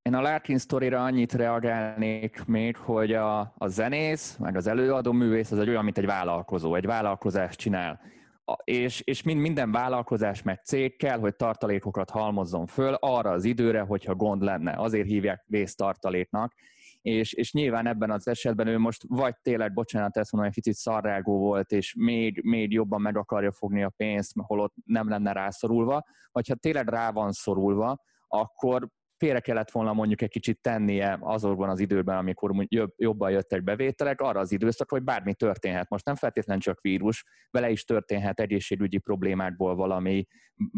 Én 0.03 0.13
a 0.13 0.21
Larkin 0.21 0.57
sztorira 0.57 1.03
annyit 1.03 1.33
reagálnék 1.33 2.45
még, 2.45 2.77
hogy 2.77 3.13
a, 3.13 3.39
a 3.57 3.67
zenész, 3.67 4.37
meg 4.37 4.55
az 4.55 4.67
előadó 4.67 5.11
művész 5.11 5.51
az 5.51 5.59
egy 5.59 5.69
olyan, 5.69 5.83
mint 5.83 5.97
egy 5.97 6.05
vállalkozó, 6.05 6.75
egy 6.75 6.85
vállalkozást 6.85 7.59
csinál. 7.59 8.01
A, 8.45 8.53
és, 8.63 9.01
és 9.01 9.23
mind, 9.23 9.39
minden 9.39 9.71
vállalkozás 9.71 10.41
meg 10.41 10.59
cég 10.63 10.97
kell, 10.97 11.19
hogy 11.19 11.35
tartalékokat 11.35 12.09
halmozzon 12.09 12.65
föl 12.65 12.93
arra 12.93 13.29
az 13.29 13.43
időre, 13.43 13.81
hogyha 13.81 14.15
gond 14.15 14.41
lenne. 14.41 14.73
Azért 14.77 15.07
hívják 15.07 15.43
vésztartaléknak. 15.47 16.53
És, 17.01 17.33
és 17.33 17.53
nyilván 17.53 17.87
ebben 17.87 18.11
az 18.11 18.27
esetben 18.27 18.67
ő 18.67 18.77
most 18.77 19.03
vagy 19.07 19.35
tényleg, 19.41 19.73
bocsánat, 19.73 20.17
ezt 20.17 20.31
mondom, 20.31 20.49
egy 20.49 20.55
picit 20.55 20.75
szarrágó 20.75 21.37
volt, 21.37 21.71
és 21.71 21.95
még, 21.97 22.41
még 22.43 22.71
jobban 22.71 23.01
meg 23.01 23.17
akarja 23.17 23.51
fogni 23.51 23.83
a 23.83 23.93
pénzt, 23.97 24.33
holott 24.35 24.73
nem 24.85 25.09
lenne 25.09 25.31
rászorulva, 25.31 26.03
vagy 26.31 26.47
ha 26.47 26.55
tényleg 26.55 26.87
rá 26.87 27.11
van 27.11 27.31
szorulva, 27.31 27.97
akkor 28.27 28.87
félre 29.23 29.39
kellett 29.39 29.71
volna 29.71 29.93
mondjuk 29.93 30.21
egy 30.21 30.29
kicsit 30.29 30.61
tennie 30.61 31.17
azokban 31.21 31.69
az 31.69 31.79
időben, 31.79 32.17
amikor 32.17 32.67
jobban 32.95 33.31
jöttek 33.31 33.63
bevételek, 33.63 34.21
arra 34.21 34.39
az 34.39 34.51
időszakra, 34.51 34.97
hogy 34.97 35.05
bármi 35.05 35.33
történhet. 35.33 35.89
Most 35.89 36.05
nem 36.05 36.15
feltétlenül 36.15 36.61
csak 36.61 36.81
vírus, 36.81 37.25
vele 37.51 37.69
is 37.69 37.83
történhet 37.83 38.39
egészségügyi 38.39 38.97
problémákból 38.97 39.75
valami, 39.75 40.25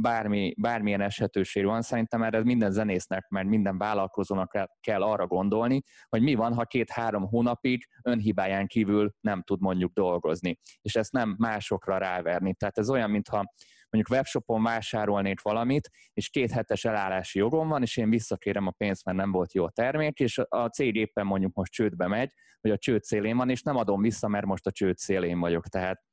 bármi, 0.02 0.54
bármilyen 0.58 1.02
esetőség 1.02 1.66
van. 1.66 1.82
Szerintem 1.82 2.24
erre 2.24 2.44
minden 2.44 2.72
zenésznek, 2.72 3.28
mert 3.30 3.48
minden 3.48 3.78
vállalkozónak 3.78 4.70
kell 4.80 5.02
arra 5.02 5.28
gondolni, 5.28 5.82
hogy 6.10 6.22
mi 6.22 6.36
van, 6.36 6.54
ha 6.54 6.64
két-három 6.64 7.28
hónapig 7.28 7.88
önhibáján 8.04 8.68
kívül 8.68 9.14
nem 9.22 9.42
tud 9.42 9.62
mondjuk 9.62 9.94
dolgozni. 9.94 10.60
És 10.82 10.96
ezt 10.96 11.12
nem 11.12 11.36
másokra 11.38 11.98
ráverni. 11.98 12.54
Tehát 12.54 12.78
ez 12.78 12.90
olyan, 12.90 13.10
mintha 13.10 13.54
mondjuk 13.96 14.18
webshopon 14.18 14.64
vásárolnék 14.64 15.42
valamit, 15.42 15.90
és 16.14 16.30
két 16.30 16.52
hetes 16.52 16.86
elállási 16.86 17.40
jogom 17.40 17.68
van, 17.68 17.82
és 17.82 17.98
én 17.98 18.10
visszakérem 18.10 18.68
a 18.68 18.72
pénzt, 18.72 19.06
mert 19.06 19.18
nem 19.18 19.32
volt 19.32 19.54
jó 19.54 19.64
a 19.64 19.70
termék, 19.70 20.20
és 20.20 20.42
a 20.48 20.68
cég 20.68 20.96
éppen 20.96 21.26
mondjuk 21.26 21.54
most 21.54 21.72
csődbe 21.72 22.08
megy, 22.08 22.32
vagy 22.62 22.72
a 22.72 22.78
csőd 22.78 23.04
szélén 23.04 23.38
van, 23.38 23.50
és 23.50 23.62
nem 23.62 23.76
adom 23.76 24.02
vissza, 24.02 24.28
mert 24.28 24.46
most 24.46 24.66
a 24.66 24.72
csőd 24.72 24.98
szélén 24.98 25.40
vagyok. 25.40 25.68
Tehát 25.68 26.04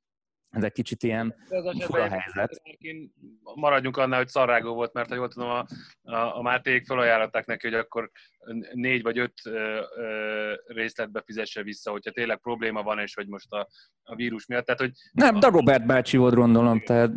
ez 0.52 0.64
egy 0.64 0.72
kicsit 0.72 1.02
ilyen 1.02 1.34
fura 1.78 2.08
helyzet. 2.08 2.62
Maradjunk 3.54 3.96
annál, 3.96 4.18
hogy 4.18 4.28
szarrágó 4.28 4.74
volt, 4.74 4.92
mert 4.92 5.08
ha 5.08 5.14
jól 5.14 5.28
tudom, 5.28 5.48
a, 5.48 5.66
a, 6.02 6.36
a 6.38 6.42
Máték 6.42 6.86
felajánlották 6.86 7.46
neki, 7.46 7.66
hogy 7.68 7.76
akkor 7.76 8.10
négy 8.72 9.02
vagy 9.02 9.18
öt 9.18 9.40
ö, 9.44 9.80
ö, 9.96 10.52
részletbe 10.66 11.22
fizesse 11.24 11.62
vissza, 11.62 11.90
hogyha 11.90 12.10
tényleg 12.10 12.38
probléma 12.38 12.82
van, 12.82 12.98
és 12.98 13.14
hogy 13.14 13.28
most 13.28 13.52
a, 13.52 13.68
a 14.02 14.14
vírus 14.14 14.46
miatt. 14.46 14.64
Tehát, 14.64 14.80
hogy 14.80 14.92
Nem, 15.12 15.40
Dagobert 15.40 15.86
bácsi 15.86 16.16
volt, 16.16 16.34
gondolom, 16.34 16.80
tehát... 16.80 17.10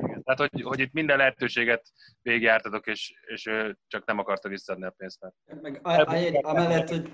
Tehát, 0.00 0.50
hogy, 0.50 0.62
hogy 0.62 0.80
itt 0.80 0.92
minden 0.92 1.16
lehetőséget 1.16 1.86
végigjártatok, 2.22 2.86
és, 2.86 3.14
és 3.26 3.50
csak 3.86 4.04
nem 4.04 4.18
akarta 4.18 4.48
visszaadni 4.48 4.84
a 4.84 4.94
pénzt. 4.96 5.20
Mert... 5.20 5.62
Meg 5.62 5.80
a, 5.82 5.90
a, 5.90 6.00
a, 6.00 6.48
amellett, 6.48 6.88
hogy, 6.88 7.12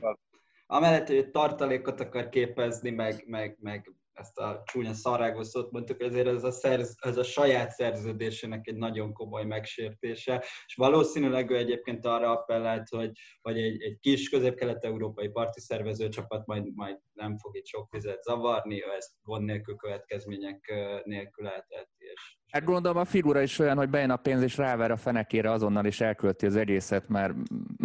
amellett, 0.67 1.07
hogy 1.07 1.31
tartalékot 1.31 2.01
akar 2.01 2.29
képezni, 2.29 2.91
meg, 2.91 3.25
meg, 3.27 3.57
meg 3.61 3.93
ezt 4.17 4.39
a 4.39 4.63
csúnya 4.65 4.93
szarágos 4.93 5.47
szót 5.47 5.71
mondtuk, 5.71 6.03
ezért 6.03 6.27
ez 6.27 6.45
a, 6.45 6.51
szerz, 6.51 6.97
ez 7.01 7.17
a 7.17 7.23
saját 7.23 7.71
szerződésének 7.71 8.67
egy 8.67 8.77
nagyon 8.77 9.13
komoly 9.13 9.45
megsértése, 9.45 10.45
és 10.67 10.75
valószínűleg 10.75 11.51
ő 11.51 11.57
egyébként 11.57 12.07
arra 12.07 12.31
appellált, 12.31 12.89
hogy, 12.89 13.11
hogy 13.43 13.59
egy, 13.59 13.83
egy 13.83 13.99
kis 14.01 14.29
közép-kelet-európai 14.29 15.29
parti 15.29 15.61
szervező 15.61 16.09
csapat 16.09 16.47
majd, 16.47 16.75
majd 16.75 16.99
nem 17.13 17.39
fog 17.39 17.57
itt 17.57 17.67
sok 17.67 17.91
vizet 17.91 18.23
zavarni, 18.23 18.85
ő 18.85 18.93
ezt 18.97 19.11
gond 19.23 19.45
nélkül 19.45 19.77
következmények 19.77 20.75
nélkül 21.05 21.47
elteheti. 21.47 21.95
És, 21.99 22.37
Hát 22.51 22.65
gondolom 22.65 22.97
a 22.97 23.05
figura 23.05 23.43
is 23.43 23.59
olyan, 23.59 23.77
hogy 23.77 23.89
bejön 23.89 24.11
a 24.11 24.17
pénz 24.17 24.43
és 24.43 24.57
ráver 24.57 24.91
a 24.91 24.97
fenekére 24.97 25.51
azonnal 25.51 25.85
is 25.85 26.01
elkölti 26.01 26.47
az 26.47 26.57
egészet, 26.57 27.09
mert... 27.09 27.35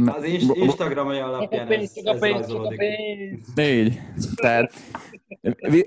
Az 0.06 0.24
Instagram 0.54 1.08
alapján 1.08 1.72
ez, 1.72 1.92
ez 2.04 2.20
rajzolódik. 2.20 2.82
Így. 3.56 4.00
Tehát 4.36 4.74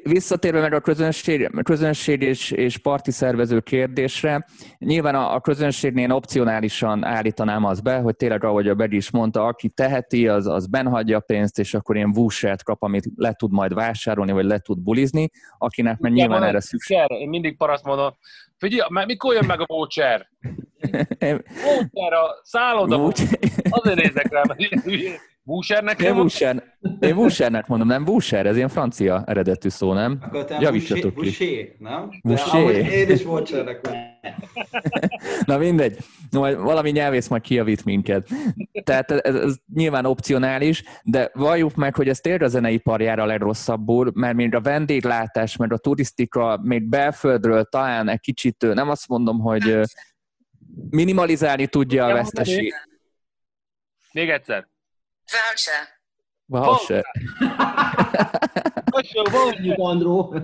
Visszatérve 0.03 0.61
meg 0.61 0.73
a 0.73 0.81
közönség, 0.81 1.51
közönség 1.63 2.23
és, 2.23 2.51
és 2.51 2.79
parti 2.79 3.11
szervező 3.11 3.61
kérdésre, 3.61 4.47
nyilván 4.79 5.15
a, 5.15 5.35
a 5.35 5.41
közönségnél 5.41 6.13
opcionálisan 6.13 7.05
állítanám 7.05 7.65
az 7.65 7.81
be, 7.81 7.99
hogy 7.99 8.17
tényleg, 8.17 8.45
ahogy 8.45 8.69
a 8.69 8.75
Bedi 8.75 8.97
is 8.97 9.11
mondta, 9.11 9.47
aki 9.47 9.69
teheti, 9.69 10.29
az, 10.29 10.47
az 10.47 10.67
benhagyja 10.67 11.17
a 11.17 11.21
pénzt, 11.21 11.59
és 11.59 11.75
akkor 11.75 11.97
ilyen 11.97 12.13
vúsert 12.13 12.63
kap, 12.63 12.83
amit 12.83 13.05
le 13.17 13.33
tud 13.33 13.53
majd 13.53 13.75
vásárolni, 13.75 14.33
vagy 14.33 14.45
le 14.45 14.59
tud 14.59 14.79
bulizni, 14.79 15.31
akinek 15.59 15.99
meg 15.99 16.13
nyilván 16.13 16.43
erre 16.43 16.61
szükség. 16.61 16.99
Én 17.09 17.29
mindig 17.29 17.57
paraszt 17.57 17.85
mondom, 17.85 18.17
figyelj, 18.59 19.05
mikor 19.07 19.35
jön 19.35 19.45
meg 19.47 19.61
a 19.61 19.65
voucher? 19.67 20.29
voucher 21.65 22.13
a 22.13 22.41
szálloda, 22.43 23.13
azért 23.69 24.03
nézek 24.03 24.33
rá, 24.33 24.43
mert 24.47 24.61
Búsernek 25.47 26.03
én 26.03 26.15
Búser, 26.15 26.77
én 27.01 27.15
Búsernek 27.15 27.67
mondom, 27.67 27.89
nem 27.89 28.05
Búser, 28.05 28.47
ez 28.47 28.57
ilyen 28.57 28.69
francia 28.69 29.23
eredetű 29.27 29.69
szó, 29.69 29.93
nem? 29.93 30.19
Akkor 30.21 30.45
te 30.45 30.59
Javítsatok 30.61 31.15
Boucher, 31.15 31.49
ki. 31.49 31.77
nem? 31.79 32.11
Boucher. 32.23 32.93
Én 32.93 33.11
is 33.11 33.23
Búsernek 33.23 33.81
Na 35.47 35.59
mindegy, 35.59 35.99
majd 36.31 36.59
valami 36.59 36.91
nyelvész 36.91 37.29
majd 37.29 37.43
kijavít 37.43 37.85
minket. 37.85 38.29
Tehát 38.85 39.11
ez, 39.11 39.35
ez 39.35 39.57
nyilván 39.75 40.07
opcionális, 40.07 40.83
de 41.03 41.31
valljuk 41.35 41.75
meg, 41.75 41.95
hogy 41.95 42.09
ez 42.09 42.21
tényleg 42.21 42.43
a 42.43 42.49
zeneiparjára 42.49 43.23
a 43.23 43.27
legrosszabbul, 43.27 44.11
mert 44.15 44.35
még 44.35 44.55
a 44.55 44.61
vendéglátás, 44.61 45.57
meg 45.57 45.73
a 45.73 45.79
turisztika 45.79 46.61
még 46.63 46.89
belföldről 46.89 47.65
talán 47.65 48.09
egy 48.09 48.21
kicsit, 48.21 48.75
nem 48.75 48.89
azt 48.91 49.09
mondom, 49.09 49.41
hogy 49.41 49.81
minimalizálni 50.91 51.67
tudja 51.67 52.07
a 52.07 52.13
veszteség. 52.13 52.75
Még 54.13 54.29
egyszer. 54.29 54.73
Voucher. 55.33 55.89
Voucher. 56.47 57.05
Mondjuk, 59.31 59.79
Andró. 59.79 60.35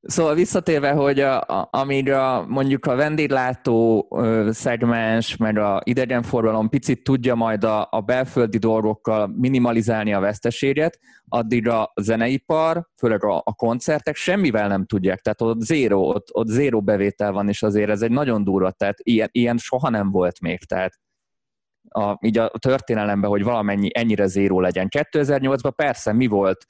Szóval 0.00 0.34
visszatérve, 0.34 0.92
hogy 0.92 1.20
a, 1.20 1.40
a, 1.40 1.68
amíg 1.70 2.12
mondjuk 2.46 2.86
a 2.86 2.94
vendéglátó 2.94 4.08
ö, 4.16 4.48
szegmens, 4.52 5.36
meg 5.36 5.58
a 5.58 5.80
idegenforgalom 5.84 6.68
picit 6.68 7.04
tudja 7.04 7.34
majd 7.34 7.64
a, 7.64 7.88
a 7.90 8.00
belföldi 8.00 8.58
dolgokkal 8.58 9.26
minimalizálni 9.26 10.14
a 10.14 10.20
veszteséget, 10.20 10.98
addig 11.28 11.68
a 11.68 11.92
zeneipar, 12.00 12.88
főleg 12.96 13.24
a, 13.24 13.36
a 13.44 13.54
koncertek 13.54 14.16
semmivel 14.16 14.68
nem 14.68 14.86
tudják. 14.86 15.20
Tehát 15.20 15.40
ott 15.40 15.60
zéro, 15.60 16.00
ott, 16.00 16.26
ott 16.32 16.48
zéro 16.48 16.80
bevétel 16.80 17.32
van, 17.32 17.48
és 17.48 17.62
azért 17.62 17.90
ez 17.90 18.02
egy 18.02 18.10
nagyon 18.10 18.44
durva, 18.44 18.70
tehát 18.70 18.96
ilyen, 19.02 19.28
ilyen 19.32 19.56
soha 19.56 19.88
nem 19.88 20.10
volt 20.10 20.40
még. 20.40 20.64
Tehát 20.64 20.92
a, 21.88 22.18
így 22.20 22.38
a 22.38 22.50
történelemben, 22.58 23.30
hogy 23.30 23.42
valamennyi 23.42 23.90
ennyire 23.92 24.26
zéró 24.26 24.60
legyen. 24.60 24.88
2008-ban 24.90 25.72
persze 25.76 26.12
mi 26.12 26.26
volt? 26.26 26.66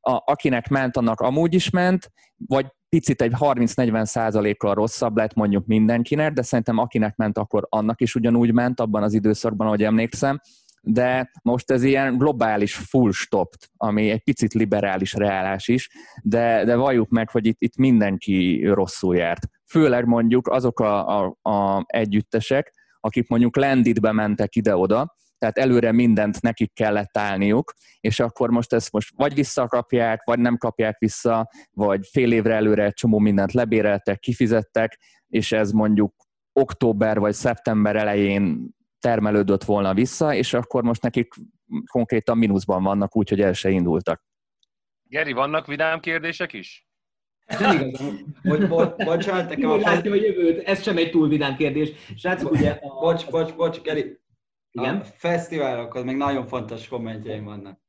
A, 0.00 0.22
akinek 0.24 0.68
ment, 0.68 0.96
annak 0.96 1.20
amúgy 1.20 1.54
is 1.54 1.70
ment, 1.70 2.10
vagy 2.46 2.66
picit 2.88 3.22
egy 3.22 3.32
30-40 3.38 4.04
százalékkal 4.04 4.74
rosszabb 4.74 5.16
lett 5.16 5.34
mondjuk 5.34 5.66
mindenkinek, 5.66 6.32
de 6.32 6.42
szerintem 6.42 6.78
akinek 6.78 7.16
ment, 7.16 7.38
akkor 7.38 7.66
annak 7.68 8.00
is 8.00 8.14
ugyanúgy 8.14 8.52
ment 8.52 8.80
abban 8.80 9.02
az 9.02 9.14
időszakban, 9.14 9.66
ahogy 9.66 9.84
emlékszem, 9.84 10.40
de 10.82 11.30
most 11.42 11.70
ez 11.70 11.82
ilyen 11.82 12.18
globális 12.18 12.74
full 12.74 13.12
stop, 13.12 13.54
ami 13.76 14.10
egy 14.10 14.22
picit 14.22 14.52
liberális 14.52 15.12
reálás 15.12 15.68
is, 15.68 15.88
de, 16.22 16.64
de 16.64 16.76
valljuk 16.76 17.08
meg, 17.08 17.30
hogy 17.30 17.46
itt, 17.46 17.56
itt 17.58 17.76
mindenki 17.76 18.66
rosszul 18.66 19.16
járt. 19.16 19.46
Főleg 19.66 20.06
mondjuk 20.06 20.48
azok 20.48 20.80
a, 20.80 21.18
a, 21.18 21.36
a 21.50 21.84
együttesek, 21.86 22.72
akik 23.00 23.28
mondjuk 23.28 23.56
lenditbe 23.56 24.12
mentek 24.12 24.56
ide-oda, 24.56 25.16
tehát 25.38 25.58
előre 25.58 25.92
mindent 25.92 26.40
nekik 26.40 26.72
kellett 26.72 27.16
állniuk, 27.16 27.72
és 28.00 28.20
akkor 28.20 28.50
most 28.50 28.72
ezt 28.72 28.92
most 28.92 29.12
vagy 29.16 29.34
visszakapják, 29.34 30.24
vagy 30.24 30.38
nem 30.38 30.56
kapják 30.56 30.98
vissza, 30.98 31.48
vagy 31.70 32.06
fél 32.10 32.32
évre 32.32 32.54
előre 32.54 32.84
egy 32.84 32.92
csomó 32.92 33.18
mindent 33.18 33.52
lebéreltek, 33.52 34.18
kifizettek, 34.18 34.98
és 35.26 35.52
ez 35.52 35.70
mondjuk 35.70 36.14
október 36.52 37.18
vagy 37.18 37.34
szeptember 37.34 37.96
elején 37.96 38.76
termelődött 38.98 39.64
volna 39.64 39.94
vissza, 39.94 40.34
és 40.34 40.54
akkor 40.54 40.82
most 40.82 41.02
nekik 41.02 41.34
konkrétan 41.90 42.38
mínuszban 42.38 42.82
vannak, 42.82 43.16
úgyhogy 43.16 43.40
el 43.40 43.52
se 43.52 43.70
indultak. 43.70 44.22
Geri, 45.02 45.32
vannak 45.32 45.66
vidám 45.66 46.00
kérdések 46.00 46.52
is? 46.52 46.87
Nem 47.60 47.88
igazán. 47.88 48.34
Hogy, 48.42 48.68
bo- 48.68 49.04
bocsánat, 49.04 49.48
nekem 49.48 49.70
a... 49.70 49.76
Látja 49.76 50.12
a 50.12 50.14
jövőt, 50.14 50.66
ez 50.66 50.82
sem 50.82 50.96
egy 50.96 51.10
túl 51.10 51.28
vidám 51.28 51.56
kérdés. 51.56 51.92
Srácok, 52.16 52.50
ugye... 52.50 52.70
A... 52.70 53.00
Bocs, 53.00 53.30
bocs, 53.30 53.54
bocs, 53.54 53.80
Geri, 53.80 54.18
igen? 54.70 54.96
A 54.96 55.04
fesztiválokhoz 55.04 56.04
még 56.04 56.16
nagyon 56.16 56.46
fontos 56.46 56.88
kommentjeim 56.88 57.44
vannak. 57.44 57.80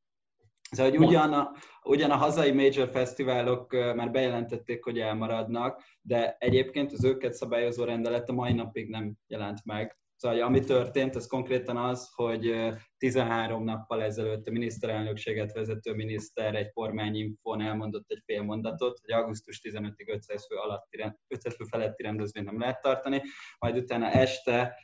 Szóval, 0.72 0.92
hogy 0.92 1.06
ugyan 1.08 1.34
a, 1.34 1.52
ugyan 1.84 2.12
a 2.12 2.16
hazai 2.16 2.52
major 2.52 2.90
fesztiválok 2.90 3.72
már 3.96 4.12
bejelentették, 4.12 4.84
hogy 4.84 5.00
elmaradnak, 5.00 5.84
de 6.02 6.36
egyébként 6.40 6.92
az 6.92 7.04
őket 7.04 7.34
szabályozó 7.34 7.84
rendelet 7.84 8.30
a 8.30 8.34
mai 8.34 8.54
napig 8.54 8.90
nem 8.90 9.14
jelent 9.28 9.66
meg. 9.66 9.99
Szóval, 10.20 10.42
ami 10.42 10.60
történt, 10.60 11.16
az 11.16 11.28
konkrétan 11.28 11.78
az, 11.78 12.10
hogy 12.16 12.56
13 12.98 13.64
nappal 13.64 14.04
ezelőtt 14.04 14.48
a 14.48 14.52
miniszterelnökséget 14.52 15.54
vezető 15.54 15.94
miniszter 15.94 16.56
egy 16.56 16.72
kormányinfon 16.72 17.62
elmondott 17.62 18.12
egy 18.12 18.22
fél 18.26 18.42
mondatot, 18.42 19.00
hogy 19.00 19.12
augusztus 19.12 19.62
15-ig 19.64 20.08
500 20.08 20.46
fő, 20.48 20.56
alatti, 20.56 21.04
500 21.28 21.56
fő 21.56 21.64
feletti 21.64 22.04
rendezvényt 22.04 22.46
nem 22.46 22.60
lehet 22.60 22.82
tartani, 22.82 23.22
majd 23.60 23.78
utána 23.78 24.10
este 24.10 24.76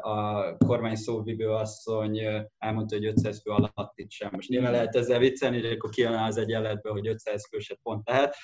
a 0.00 0.56
kormány 0.56 0.96
szóvivő 0.96 1.50
asszony 1.50 2.20
elmondta, 2.58 2.96
hogy 2.96 3.06
500 3.06 3.42
fő 3.42 3.50
alatt 3.50 3.92
itt 3.94 4.10
sem. 4.10 4.30
Most 4.32 4.48
nyilván 4.48 4.72
lehet 4.72 4.96
ezzel 4.96 5.18
viccelni, 5.18 5.60
hogy 5.60 5.70
akkor 5.70 5.90
kijön 5.90 6.14
az 6.14 6.36
egyenletbe, 6.36 6.90
hogy 6.90 7.06
500 7.06 7.48
főset 7.48 7.78
pont 7.82 8.08
lehet, 8.08 8.36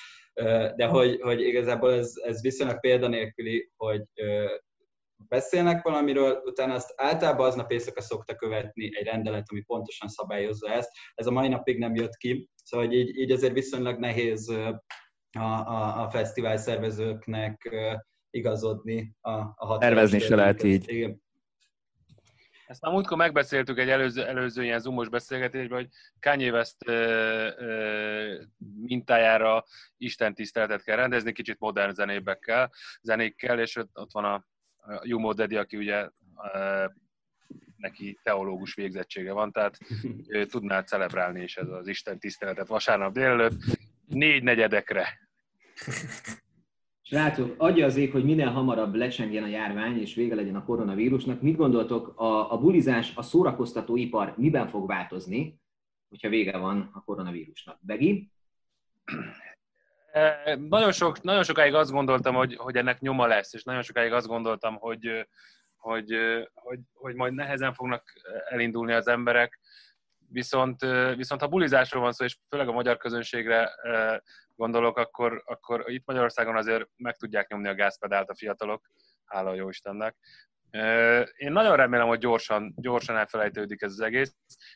de 0.77 0.87
hogy, 0.87 1.21
hogy 1.21 1.41
igazából 1.41 1.93
ez, 1.93 2.13
ez 2.25 2.43
viszonylag 2.43 2.81
példanélküli, 2.81 3.71
hogy 3.77 4.03
beszélnek 5.29 5.83
valamiről, 5.83 6.43
utána 6.45 6.75
azt 6.75 6.93
általában 6.97 7.47
aznap 7.47 7.71
éjszaka 7.71 8.01
szokta 8.01 8.35
követni 8.35 8.97
egy 8.97 9.05
rendelet, 9.05 9.47
ami 9.51 9.61
pontosan 9.61 10.09
szabályozza 10.09 10.69
ezt. 10.69 10.91
Ez 11.15 11.27
a 11.27 11.31
mai 11.31 11.49
napig 11.49 11.79
nem 11.79 11.95
jött 11.95 12.17
ki, 12.17 12.49
szóval 12.65 12.93
így, 12.93 13.17
így 13.19 13.31
azért 13.31 13.53
viszonylag 13.53 13.99
nehéz 13.99 14.49
a, 14.49 14.83
a, 15.39 16.03
a 16.03 16.11
fesztivál 16.11 16.57
szervezőknek 16.57 17.71
igazodni 18.31 19.17
a, 19.21 19.31
a 19.55 19.79
Tervezni 19.79 20.19
se 20.19 20.35
lehet 20.35 20.63
így. 20.63 20.89
Igen. 20.89 21.23
Ezt 22.67 22.81
már 22.81 22.93
múltkor 22.93 23.17
megbeszéltük 23.17 23.79
egy 23.79 23.89
előző, 23.89 24.25
előző 24.27 24.63
ilyen 24.63 24.81
zoomos 24.81 25.09
beszélgetésben, 25.09 25.79
hogy 25.79 25.89
Kanye 26.21 26.51
West 26.51 26.77
ö, 26.87 26.93
ö, 27.59 28.43
mintájára 28.81 29.65
Isten 29.97 30.35
tiszteletet 30.35 30.83
kell 30.83 30.97
rendezni, 30.97 31.33
kicsit 31.33 31.59
modern 31.59 31.93
zenébekkel, 31.93 32.73
zenékkel, 33.03 33.61
és 33.61 33.77
ott, 33.77 33.91
ott 33.99 34.13
van 34.13 34.25
a 34.25 34.45
Jumo 35.03 35.33
Dedi, 35.33 35.57
aki 35.57 35.77
ugye 35.77 36.09
neki 37.77 38.19
teológus 38.23 38.75
végzettsége 38.75 39.33
van, 39.33 39.53
tehát 39.53 39.79
ő 40.29 40.47
tudná 40.47 40.83
celebrálni 40.83 41.43
is 41.43 41.57
ez 41.57 41.69
az 41.69 41.87
Isten 41.87 42.19
tiszteletet 42.19 42.67
vasárnap 42.67 43.13
délelőtt 43.13 43.55
négy 44.07 44.43
negyedekre. 44.43 45.09
Srácok, 47.03 47.55
adja 47.59 47.87
az 47.87 47.97
ég, 47.97 48.13
hogy 48.13 48.25
minél 48.25 48.51
hamarabb 48.51 48.95
lecsengjen 48.95 49.43
a 49.43 49.47
járvány, 49.47 50.01
és 50.01 50.15
vége 50.15 50.35
legyen 50.35 50.57
a 50.57 50.65
koronavírusnak. 50.65 51.41
Mit 51.41 51.57
gondoltok, 51.57 52.21
a, 52.21 52.53
a 52.53 52.59
bulizás, 52.59 53.17
a 53.17 53.23
szórakoztató 53.23 53.97
ipar 53.97 54.35
miben 54.37 54.69
fog 54.69 54.87
változni, 54.87 55.61
hogyha 56.09 56.29
vége 56.29 56.57
van 56.57 56.91
a 56.93 57.05
koronavírusnak? 57.05 57.79
Begi? 57.81 58.31
Nagyon, 60.69 60.93
sok, 60.93 61.23
nagyon 61.23 61.43
sokáig 61.43 61.75
azt 61.75 61.91
gondoltam, 61.91 62.35
hogy, 62.35 62.57
hogy 62.57 62.77
ennek 62.77 63.01
nyoma 63.01 63.27
lesz, 63.27 63.55
és 63.55 63.63
nagyon 63.63 63.83
sokáig 63.83 64.13
azt 64.13 64.27
gondoltam, 64.27 64.77
hogy, 64.77 65.29
hogy, 65.77 66.17
hogy, 66.55 66.79
hogy 66.93 67.15
majd 67.15 67.33
nehezen 67.33 67.73
fognak 67.73 68.13
elindulni 68.49 68.93
az 68.93 69.09
emberek, 69.09 69.61
viszont, 70.29 70.81
viszont 71.17 71.41
ha 71.41 71.47
bulizásról 71.49 72.03
van 72.03 72.13
szó, 72.13 72.25
és 72.25 72.37
főleg 72.49 72.69
a 72.69 72.73
magyar 72.73 72.97
közönségre 72.97 73.71
gondolok, 74.57 74.99
akkor, 74.99 75.43
akkor 75.47 75.85
itt 75.87 76.07
Magyarországon 76.07 76.57
azért 76.57 76.89
meg 76.97 77.17
tudják 77.17 77.49
nyomni 77.49 77.69
a 77.69 77.75
gázpedált 77.75 78.31
a 78.31 78.35
fiatalok, 78.35 78.91
hála 79.25 79.51
a 79.51 79.55
jó 79.55 79.69
Istennek. 79.69 80.17
Én 81.37 81.53
nagyon 81.53 81.77
remélem, 81.77 82.07
hogy 82.07 82.19
gyorsan, 82.19 82.75
gyorsan 82.77 83.17
elfelejtődik 83.17 83.83
ez 83.83 83.93
az 83.93 84.01
egész. 84.01 84.35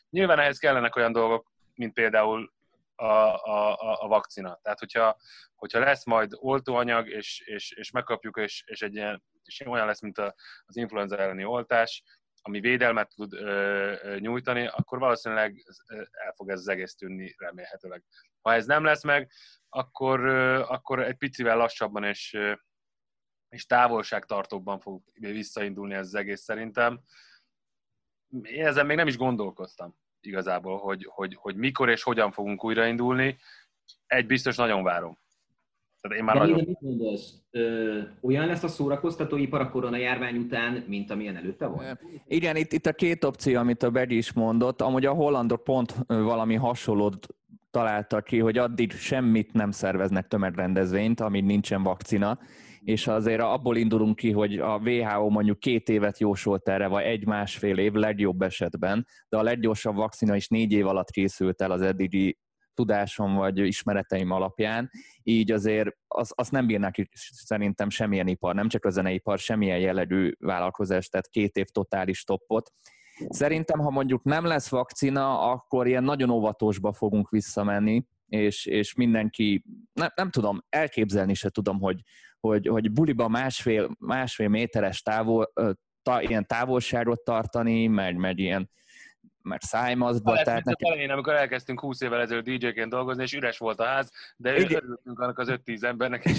Nyilván 0.09 0.39
ehhez 0.39 0.57
kellenek 0.57 0.95
olyan 0.95 1.11
dolgok, 1.11 1.51
mint 1.75 1.93
például 1.93 2.53
a, 2.95 3.43
a, 3.43 4.03
a 4.03 4.07
vakcina. 4.07 4.59
Tehát, 4.61 4.79
hogyha, 4.79 5.17
hogyha 5.55 5.79
lesz 5.79 6.05
majd 6.05 6.31
oltóanyag, 6.35 7.09
és, 7.09 7.39
és, 7.45 7.71
és 7.71 7.91
megkapjuk, 7.91 8.37
és, 8.37 8.63
és, 8.65 8.81
egy 8.81 8.93
ilyen, 8.93 9.23
és 9.43 9.59
olyan 9.59 9.85
lesz, 9.85 10.01
mint 10.01 10.17
a, 10.17 10.35
az 10.65 10.75
influenza 10.75 11.17
elleni 11.17 11.43
oltás, 11.43 12.03
ami 12.41 12.59
védelmet 12.59 13.09
tud 13.15 13.33
ö, 13.33 13.93
ö, 14.01 14.19
nyújtani, 14.19 14.67
akkor 14.67 14.99
valószínűleg 14.99 15.63
el 16.11 16.33
fog 16.35 16.49
ez 16.49 16.59
az 16.59 16.67
egész 16.67 16.95
tűnni 16.95 17.35
remélhetőleg. 17.37 18.03
Ha 18.41 18.53
ez 18.53 18.65
nem 18.65 18.83
lesz 18.83 19.03
meg, 19.03 19.31
akkor, 19.69 20.25
akkor 20.67 21.03
egy 21.03 21.17
picivel 21.17 21.57
lassabban 21.57 22.03
és, 22.03 22.37
és 23.49 23.65
távolságtartóbban 23.65 24.79
fog 24.79 25.01
visszaindulni 25.13 25.93
ez 25.93 26.05
az 26.05 26.15
egész 26.15 26.41
szerintem. 26.41 27.01
Én 28.41 28.65
ezen 28.65 28.85
még 28.85 28.97
nem 28.97 29.07
is 29.07 29.17
gondolkoztam 29.17 29.95
igazából, 30.25 30.77
hogy, 30.77 31.07
hogy, 31.09 31.35
hogy 31.39 31.55
mikor 31.55 31.89
és 31.89 32.03
hogyan 32.03 32.31
fogunk 32.31 32.63
újraindulni. 32.63 33.37
Egy 34.07 34.25
biztos 34.25 34.55
nagyon 34.55 34.83
várom. 34.83 35.17
Tehát 36.01 36.17
én 36.17 36.23
már 36.23 36.35
De 36.35 36.41
nagyon... 36.41 36.63
mit 36.67 36.77
gondolsz? 36.79 37.33
Ö, 37.51 37.99
olyan 38.21 38.47
lesz 38.47 38.63
a 38.63 38.67
szórakoztatóipar 38.67 39.61
a 39.61 39.69
koronajárvány 39.69 40.37
után, 40.37 40.83
mint 40.87 41.11
amilyen 41.11 41.35
előtte 41.35 41.65
volt? 41.65 41.99
Igen, 42.27 42.55
itt, 42.55 42.71
itt 42.73 42.85
a 42.85 42.93
két 42.93 43.23
opció, 43.23 43.59
amit 43.59 43.83
a 43.83 43.89
Bedi 43.89 44.17
is 44.17 44.33
mondott. 44.33 44.81
Amúgy 44.81 45.05
a 45.05 45.13
hollandok 45.13 45.63
pont 45.63 45.95
valami 46.07 46.55
hasonlót 46.55 47.27
találtak 47.71 48.23
ki, 48.23 48.39
hogy 48.39 48.57
addig 48.57 48.91
semmit 48.91 49.53
nem 49.53 49.71
szerveznek 49.71 50.27
tömegrendezvényt, 50.27 51.19
amíg 51.19 51.43
nincsen 51.43 51.83
vakcina, 51.83 52.39
és 52.85 53.07
azért 53.07 53.41
abból 53.41 53.77
indulunk 53.77 54.15
ki, 54.15 54.31
hogy 54.31 54.59
a 54.59 54.77
WHO 54.77 55.29
mondjuk 55.29 55.59
két 55.59 55.89
évet 55.89 56.19
jósolt 56.19 56.69
erre, 56.69 56.87
vagy 56.87 57.03
egy-másfél 57.03 57.77
év 57.77 57.93
legjobb 57.93 58.41
esetben, 58.41 59.07
de 59.29 59.37
a 59.37 59.43
leggyorsabb 59.43 59.95
vakcina 59.95 60.35
is 60.35 60.47
négy 60.47 60.71
év 60.71 60.87
alatt 60.87 61.09
készült 61.09 61.61
el 61.61 61.71
az 61.71 61.81
eddigi 61.81 62.37
tudásom 62.73 63.35
vagy 63.35 63.57
ismereteim 63.57 64.31
alapján, 64.31 64.89
így 65.23 65.51
azért 65.51 65.89
az, 66.07 66.31
az 66.35 66.49
nem 66.49 66.67
bírnak 66.67 66.95
szerintem 67.31 67.89
semmilyen 67.89 68.27
ipar, 68.27 68.55
nem 68.55 68.67
csak 68.67 68.85
a 68.85 68.89
zeneipar, 68.89 69.39
semmilyen 69.39 69.79
jellegű 69.79 70.31
vállalkozás, 70.39 71.07
tehát 71.07 71.27
két 71.27 71.55
év 71.55 71.65
totális 71.65 72.23
toppot. 72.23 72.71
Szerintem, 73.29 73.79
ha 73.79 73.89
mondjuk 73.89 74.23
nem 74.23 74.45
lesz 74.45 74.69
vakcina, 74.69 75.51
akkor 75.51 75.87
ilyen 75.87 76.03
nagyon 76.03 76.29
óvatosba 76.29 76.93
fogunk 76.93 77.29
visszamenni, 77.29 78.05
és, 78.27 78.65
és 78.65 78.93
mindenki, 78.93 79.63
nem, 79.93 80.09
nem 80.15 80.29
tudom, 80.29 80.63
elképzelni 80.69 81.33
se 81.33 81.49
tudom, 81.49 81.79
hogy, 81.79 82.01
hogy, 82.47 82.67
hogy 82.67 82.91
buliba 82.91 83.27
másfél, 83.27 83.95
másfél 83.99 84.47
méteres 84.47 85.01
távol, 85.01 85.51
ta, 86.01 86.21
ilyen 86.21 86.47
távolságot 86.47 87.23
tartani, 87.23 87.87
meg, 87.87 88.15
meg 88.15 88.39
ilyen 88.39 88.69
mert 89.45 89.63
szájmazba. 89.63 90.31
Lehet, 90.31 90.45
tehát 90.45 90.63
neki... 90.63 90.87
elején, 90.87 91.09
amikor 91.09 91.33
elkezdtünk 91.33 91.79
20 91.79 92.01
évvel 92.01 92.21
ezelőtt 92.21 92.45
DJ-ként 92.45 92.89
dolgozni, 92.89 93.23
és 93.23 93.33
üres 93.33 93.57
volt 93.57 93.79
a 93.79 93.83
ház, 93.83 94.11
de 94.37 94.57
Igen. 94.57 94.83
örültünk 94.83 95.19
annak 95.19 95.39
az 95.39 95.47
5-10 95.65 95.83
embernek 95.83 96.25
is. 96.25 96.37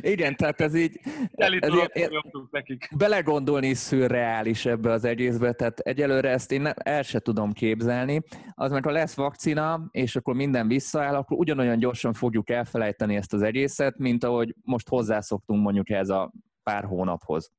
Igen, 0.00 0.36
tehát 0.36 0.60
ez 0.60 0.74
így... 0.74 1.00
Ez 1.32 1.52
így 1.52 2.10
nekik. 2.50 2.88
Belegondolni 2.96 3.66
is 3.66 3.78
szürreális 3.78 4.66
ebbe 4.66 4.90
az 4.90 5.04
egészbe, 5.04 5.52
tehát 5.52 5.78
egyelőre 5.78 6.28
ezt 6.30 6.52
én 6.52 6.60
nem, 6.60 6.72
el 6.76 7.02
se 7.02 7.18
tudom 7.18 7.52
képzelni. 7.52 8.22
Az, 8.54 8.70
mert 8.70 8.84
ha 8.84 8.90
lesz 8.90 9.14
vakcina, 9.14 9.88
és 9.90 10.16
akkor 10.16 10.34
minden 10.34 10.68
visszaáll, 10.68 11.14
akkor 11.14 11.38
ugyanolyan 11.38 11.78
gyorsan 11.78 12.12
fogjuk 12.12 12.50
elfelejteni 12.50 13.16
ezt 13.16 13.32
az 13.32 13.42
egészet, 13.42 13.98
mint 13.98 14.24
ahogy 14.24 14.54
most 14.62 14.88
hozzászoktunk 14.88 15.62
mondjuk 15.62 15.90
ez 15.90 16.08
a 16.08 16.32
pár 16.62 16.84
hónaphoz. 16.84 17.50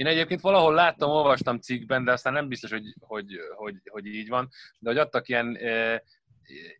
Én 0.00 0.06
egyébként 0.06 0.40
valahol 0.40 0.74
láttam, 0.74 1.10
olvastam 1.10 1.58
cikkben, 1.58 2.04
de 2.04 2.12
aztán 2.12 2.32
nem 2.32 2.48
biztos, 2.48 2.70
hogy, 2.70 2.94
hogy, 3.00 3.26
hogy, 3.54 3.74
hogy 3.90 4.06
így 4.06 4.28
van, 4.28 4.48
de 4.78 4.88
hogy 4.90 4.98
adtak 4.98 5.28
ilyen 5.28 5.56
e, 5.56 6.02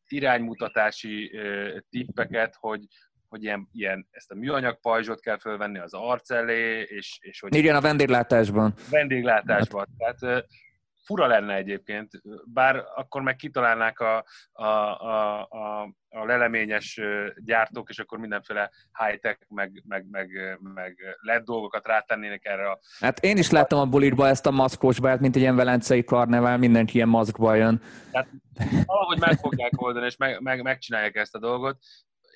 iránymutatási 0.08 1.36
e, 1.36 1.84
tippeket, 1.90 2.56
hogy, 2.58 2.86
hogy 3.28 3.42
ilyen, 3.42 3.68
ilyen, 3.72 4.08
ezt 4.10 4.30
a 4.30 4.34
műanyag 4.34 4.80
pajzsot 4.80 5.20
kell 5.20 5.38
fölvenni 5.38 5.78
az 5.78 5.94
arc 5.94 6.30
elé, 6.30 6.80
és, 6.80 7.18
és 7.20 7.40
hogy... 7.40 7.54
Igen, 7.54 7.76
a 7.76 7.80
vendéglátásban. 7.80 8.74
Vendéglátásban. 8.90 9.86
Hát. 9.98 10.18
Tehát 10.18 10.46
fura 11.10 11.26
lenne 11.26 11.54
egyébként, 11.54 12.10
bár 12.44 12.84
akkor 12.94 13.22
meg 13.22 13.36
kitalálnák 13.36 14.00
a, 14.00 14.24
a, 14.52 14.64
a, 14.64 15.40
a, 15.40 15.82
a 16.08 16.24
leleményes 16.24 17.00
gyártók, 17.36 17.90
és 17.90 17.98
akkor 17.98 18.18
mindenféle 18.18 18.70
high-tech, 18.98 19.40
meg, 19.48 19.82
meg, 19.86 20.06
meg, 20.10 20.58
meg 20.74 21.16
LED 21.20 21.42
dolgokat 21.44 21.86
rátennének 21.86 22.44
erre 22.44 22.70
a... 22.70 22.78
Hát 23.00 23.24
én 23.24 23.36
is 23.36 23.50
láttam 23.50 23.78
a 23.78 23.86
bulitba 23.86 24.28
ezt 24.28 24.46
a 24.46 24.50
maszkos 24.50 25.00
bált, 25.00 25.20
mint 25.20 25.36
egy 25.36 25.42
ilyen 25.42 25.56
velencei 25.56 26.04
karnevál, 26.04 26.58
mindenki 26.58 26.94
ilyen 26.94 27.08
maszkba 27.08 27.54
jön. 27.54 27.82
Tehát 28.10 28.28
valahogy 28.86 29.18
meg 29.18 29.38
fogják 29.38 29.82
oldani, 29.82 30.06
és 30.06 30.16
meg, 30.16 30.40
meg, 30.40 30.62
megcsinálják 30.62 31.16
ezt 31.16 31.34
a 31.34 31.38
dolgot. 31.38 31.78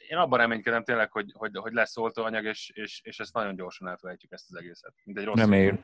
Én 0.09 0.19
abban 0.19 0.39
reménykedem 0.39 0.85
tényleg, 0.85 1.13
hogy, 1.13 1.33
hogy, 1.33 1.51
hogy 1.55 1.73
lesz 1.73 1.97
oltóanyag, 1.97 2.45
és, 2.45 2.71
és, 2.75 3.01
és 3.05 3.19
ezt 3.19 3.35
nagyon 3.35 3.57
gyorsan 3.57 3.89
elfelejtjük 3.89 4.33
ezt 4.33 4.47
az 4.51 4.59
egészet. 4.59 4.93
Mint 5.05 5.19
egy 5.19 5.25
rossz. 5.25 5.39
Reméljük. 5.39 5.83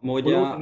Amúgy 0.00 0.32
a, 0.32 0.60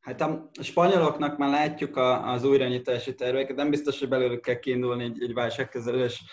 Hát 0.00 0.20
a 0.20 0.50
spanyoloknak 0.62 1.38
már 1.38 1.50
látjuk 1.50 1.96
a, 1.96 2.32
az 2.32 2.44
újranyitási 2.44 3.14
terveket, 3.14 3.56
nem 3.56 3.70
biztos, 3.70 3.98
hogy 3.98 4.08
belőlük 4.08 4.40
kell 4.40 4.58
kiindulni 4.58 5.04
egy, 5.04 5.22
egy 5.22 5.34
válságkezelés 5.34 6.24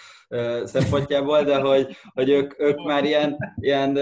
szempontjából, 0.63 1.43
de 1.43 1.59
hogy, 1.59 1.97
hogy 2.13 2.29
ők, 2.29 2.59
ők 2.59 2.83
már 2.83 3.03
ilyen, 3.03 3.37
ilyen 3.55 3.99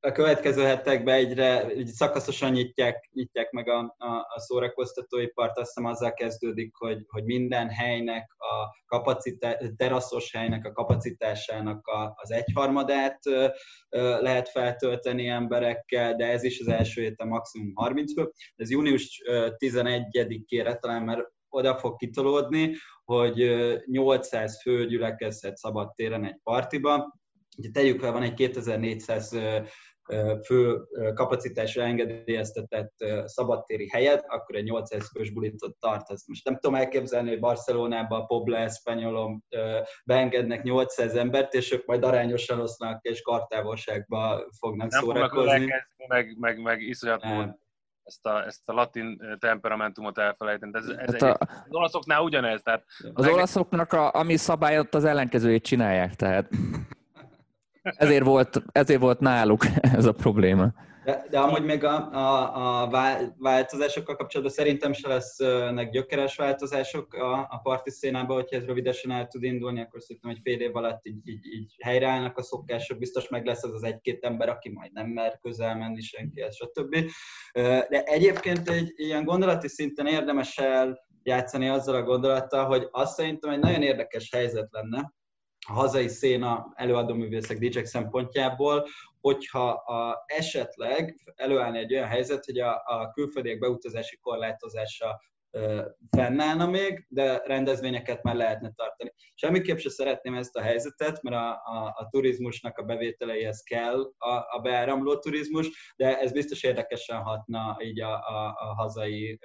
a 0.00 0.12
következő 0.12 0.62
hetekben 0.62 1.14
egyre 1.14 1.74
így 1.74 1.86
szakaszosan 1.86 2.52
nyitják, 2.52 3.08
nyitják 3.12 3.50
meg 3.50 3.68
a, 3.68 3.94
a, 3.98 4.06
a 4.06 4.40
szórakoztatóipart, 4.40 5.58
azt 5.58 5.66
hiszem 5.74 5.90
azzal 5.90 6.12
kezdődik, 6.12 6.74
hogy, 6.76 7.04
hogy 7.08 7.24
minden 7.24 7.68
helynek, 7.68 8.34
a 8.36 8.76
kapacitás, 8.86 9.56
teraszos 9.76 10.32
helynek 10.32 10.64
a 10.64 10.72
kapacitásának 10.72 11.86
a, 11.86 12.12
az 12.16 12.30
egyharmadát 12.30 13.26
ö, 13.26 13.46
ö, 13.88 14.20
lehet 14.22 14.48
feltölteni 14.48 15.28
emberekkel, 15.28 16.14
de 16.14 16.26
ez 16.26 16.42
is 16.42 16.60
az 16.60 16.68
első 16.68 17.02
héten 17.02 17.28
maximum 17.28 17.72
30 17.74 18.12
fő. 18.12 18.32
Ez 18.56 18.70
június 18.70 19.22
11-ére 19.58 20.78
talán 20.78 21.02
már 21.02 21.26
oda 21.48 21.78
fog 21.78 21.96
kitolódni, 21.96 22.74
hogy 23.04 23.54
800 23.84 24.60
fő 24.62 24.86
gyülekezhet 24.86 25.56
szabadtéren 25.56 26.24
egy 26.24 26.40
partiba, 26.42 27.16
Ugye 27.58 27.70
tegyük 27.72 28.00
fel, 28.00 28.12
van 28.12 28.22
egy 28.22 28.34
2400 28.34 29.36
fő 30.44 30.80
kapacitásra 31.14 31.82
engedélyeztetett 31.82 32.94
szabadtéri 33.24 33.88
helyet, 33.88 34.24
akkor 34.28 34.56
egy 34.56 34.64
800 34.64 35.10
fős 35.10 35.30
bulitot 35.30 35.76
tartasz. 35.78 36.28
Most 36.28 36.44
nem 36.44 36.54
tudom 36.58 36.74
elképzelni, 36.74 37.28
hogy 37.28 37.40
Barcelonában, 37.40 38.26
Pobla, 38.26 38.56
Espanyolom 38.56 39.42
beengednek 40.04 40.62
800 40.62 41.14
embert, 41.14 41.54
és 41.54 41.72
ők 41.72 41.86
majd 41.86 42.04
arányosan 42.04 42.60
osznak 42.60 43.04
és 43.04 43.22
kartávolságba 43.22 44.46
fognak 44.58 44.90
nem 44.90 45.00
szórakozni. 45.00 45.64
Nem 45.64 45.78
meg, 46.08 46.36
meg, 46.38 46.62
meg 46.62 46.80
iszonyat 46.80 47.24
ezt 48.08 48.26
a, 48.26 48.44
ezt 48.46 48.68
a 48.68 48.72
latin 48.72 49.36
temperamentumot 49.38 50.18
elfelejteni. 50.18 50.72
Ez, 50.74 50.86
ez 50.88 51.12
hát 51.12 51.22
a, 51.22 51.36
az 51.40 51.74
olaszoknál 51.74 52.22
ugyanez. 52.22 52.62
Tehát 52.62 52.84
az 53.12 53.24
meg... 53.24 53.34
olaszoknak, 53.34 53.92
a, 53.92 54.14
ami 54.14 54.36
szabályot, 54.36 54.94
az 54.94 55.04
ellenkezőjét 55.04 55.62
csinálják. 55.62 56.14
Tehát 56.14 56.50
ezért 57.96 58.24
volt, 58.24 58.62
ezért 58.72 59.00
volt 59.00 59.20
náluk 59.20 59.64
ez 59.80 60.04
a 60.04 60.12
probléma. 60.12 60.72
De, 61.08 61.26
de 61.30 61.38
amúgy 61.38 61.64
még 61.64 61.84
a, 61.84 62.12
a, 62.12 62.82
a 62.82 62.90
változásokkal 63.38 64.16
kapcsolatban 64.16 64.56
szerintem 64.56 64.92
se 64.92 65.08
lesznek 65.08 65.90
gyökeres 65.90 66.36
változások 66.36 67.14
a, 67.14 67.46
a 67.50 67.60
parti 67.62 67.90
szénában, 67.90 68.36
hogyha 68.36 68.56
ez 68.56 68.64
rövidesen 68.64 69.10
el 69.10 69.26
tud 69.26 69.42
indulni, 69.42 69.80
akkor 69.80 70.00
szerintem 70.00 70.30
egy 70.30 70.40
fél 70.42 70.60
év 70.60 70.76
alatt 70.76 71.06
így, 71.06 71.28
így, 71.28 71.46
így 71.46 71.74
helyreállnak 71.82 72.38
a 72.38 72.42
szokások, 72.42 72.98
biztos 72.98 73.28
meg 73.28 73.46
lesz 73.46 73.62
az 73.62 73.72
az 73.72 73.82
egy-két 73.82 74.24
ember, 74.24 74.48
aki 74.48 74.70
majd 74.70 74.92
nem 74.92 75.06
mer 75.06 75.38
közel 75.42 75.76
menni 75.76 76.00
senkihez, 76.00 76.56
stb. 76.56 76.96
De 77.88 78.02
egyébként 78.04 78.68
egy 78.68 78.92
ilyen 78.96 79.24
gondolati 79.24 79.68
szinten 79.68 80.06
érdemes 80.06 80.58
el 80.58 81.06
játszani 81.22 81.68
azzal 81.68 81.94
a 81.94 82.02
gondolattal, 82.02 82.64
hogy 82.64 82.88
azt 82.90 83.14
szerintem 83.14 83.50
egy 83.50 83.58
nagyon 83.58 83.82
érdekes 83.82 84.30
helyzet 84.32 84.68
lenne, 84.70 85.12
a 85.68 85.72
hazai 85.72 86.08
széna 86.08 86.72
előadóművészek 86.74 87.58
DJ 87.58 87.82
szempontjából, 87.82 88.86
hogyha 89.20 89.68
a, 89.70 90.24
esetleg 90.26 91.32
előállni 91.36 91.78
egy 91.78 91.94
olyan 91.94 92.08
helyzet, 92.08 92.44
hogy 92.44 92.58
a, 92.58 92.82
a 92.84 93.10
külföldiek 93.10 93.58
beutazási 93.58 94.16
korlátozása 94.16 95.20
fennállna 96.16 96.66
még, 96.66 97.06
de 97.08 97.42
rendezvényeket 97.44 98.22
már 98.22 98.34
lehetne 98.34 98.70
tartani. 98.76 99.12
Semmiképp 99.34 99.76
sem 99.76 99.90
szeretném 99.90 100.34
ezt 100.34 100.56
a 100.56 100.62
helyzetet, 100.62 101.22
mert 101.22 101.36
a, 101.36 101.50
a, 101.50 101.94
a 101.96 102.08
turizmusnak 102.10 102.78
a 102.78 102.82
bevételeihez 102.82 103.62
kell 103.62 104.12
a, 104.18 104.28
a 104.28 104.60
beáramló 104.62 105.18
turizmus, 105.18 105.94
de 105.96 106.18
ez 106.18 106.32
biztos 106.32 106.62
érdekesen 106.62 107.22
hatna 107.22 107.76
így 107.80 108.00
a, 108.00 108.12
a, 108.12 108.54
a 108.58 108.74
hazai 108.74 109.38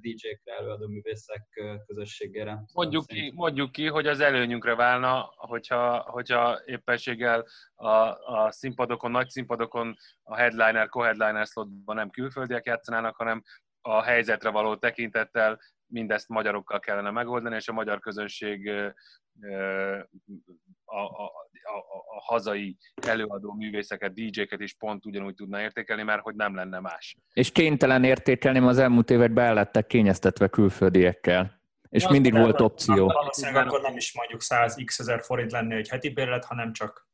DJ-kre, 0.00 0.56
előadó 0.56 0.88
művészek 0.88 1.42
közösségére. 1.86 2.64
Mondjuk 2.72 3.06
ki, 3.06 3.32
mondjuk 3.34 3.72
ki, 3.72 3.86
hogy 3.86 4.06
az 4.06 4.20
előnyünkre 4.20 4.74
válna, 4.74 5.32
hogyha, 5.36 5.98
hogyha 5.98 6.60
éppenséggel 6.64 7.44
a, 7.74 7.88
a 8.34 8.50
színpadokon, 8.50 9.10
nagy 9.10 9.28
színpadokon 9.28 9.96
a 10.22 10.36
headliner, 10.36 10.88
co-headliner 10.88 11.46
slotban 11.46 11.96
nem 11.96 12.10
külföldiek 12.10 12.64
játszanának, 12.64 13.16
hanem 13.16 13.42
a 13.86 14.02
helyzetre 14.02 14.50
való 14.50 14.76
tekintettel 14.76 15.60
mindezt 15.86 16.28
magyarokkal 16.28 16.80
kellene 16.80 17.10
megoldani, 17.10 17.56
és 17.56 17.68
a 17.68 17.72
magyar 17.72 17.98
közönség 17.98 18.70
a, 20.84 20.94
a, 20.94 21.24
a, 21.64 21.78
a 22.16 22.20
hazai 22.24 22.76
előadó 23.06 23.52
művészeket, 23.52 24.12
DJ-ket 24.14 24.60
is 24.60 24.74
pont 24.74 25.06
ugyanúgy 25.06 25.34
tudna 25.34 25.60
értékelni, 25.60 26.02
mert 26.02 26.22
hogy 26.22 26.34
nem 26.34 26.54
lenne 26.54 26.80
más. 26.80 27.16
És 27.32 27.52
kénytelen 27.52 28.04
értékelni, 28.04 28.58
az 28.58 28.78
elmúlt 28.78 29.10
években 29.10 29.44
el 29.44 29.54
lettek 29.54 29.86
kényeztetve 29.86 30.48
külföldiekkel. 30.48 31.60
És 31.88 32.02
ja, 32.02 32.10
mindig 32.10 32.32
volt 32.32 32.60
opció. 32.60 33.06
Valószínűleg 33.06 33.66
akkor 33.66 33.80
nem 33.80 33.96
is 33.96 34.14
mondjuk 34.14 34.42
100 34.42 34.74
x 34.84 34.98
ezer 34.98 35.22
forint 35.22 35.52
lenne 35.52 35.76
egy 35.76 35.88
heti 35.88 36.08
bérlet, 36.08 36.44
hanem 36.44 36.72
csak 36.72 37.08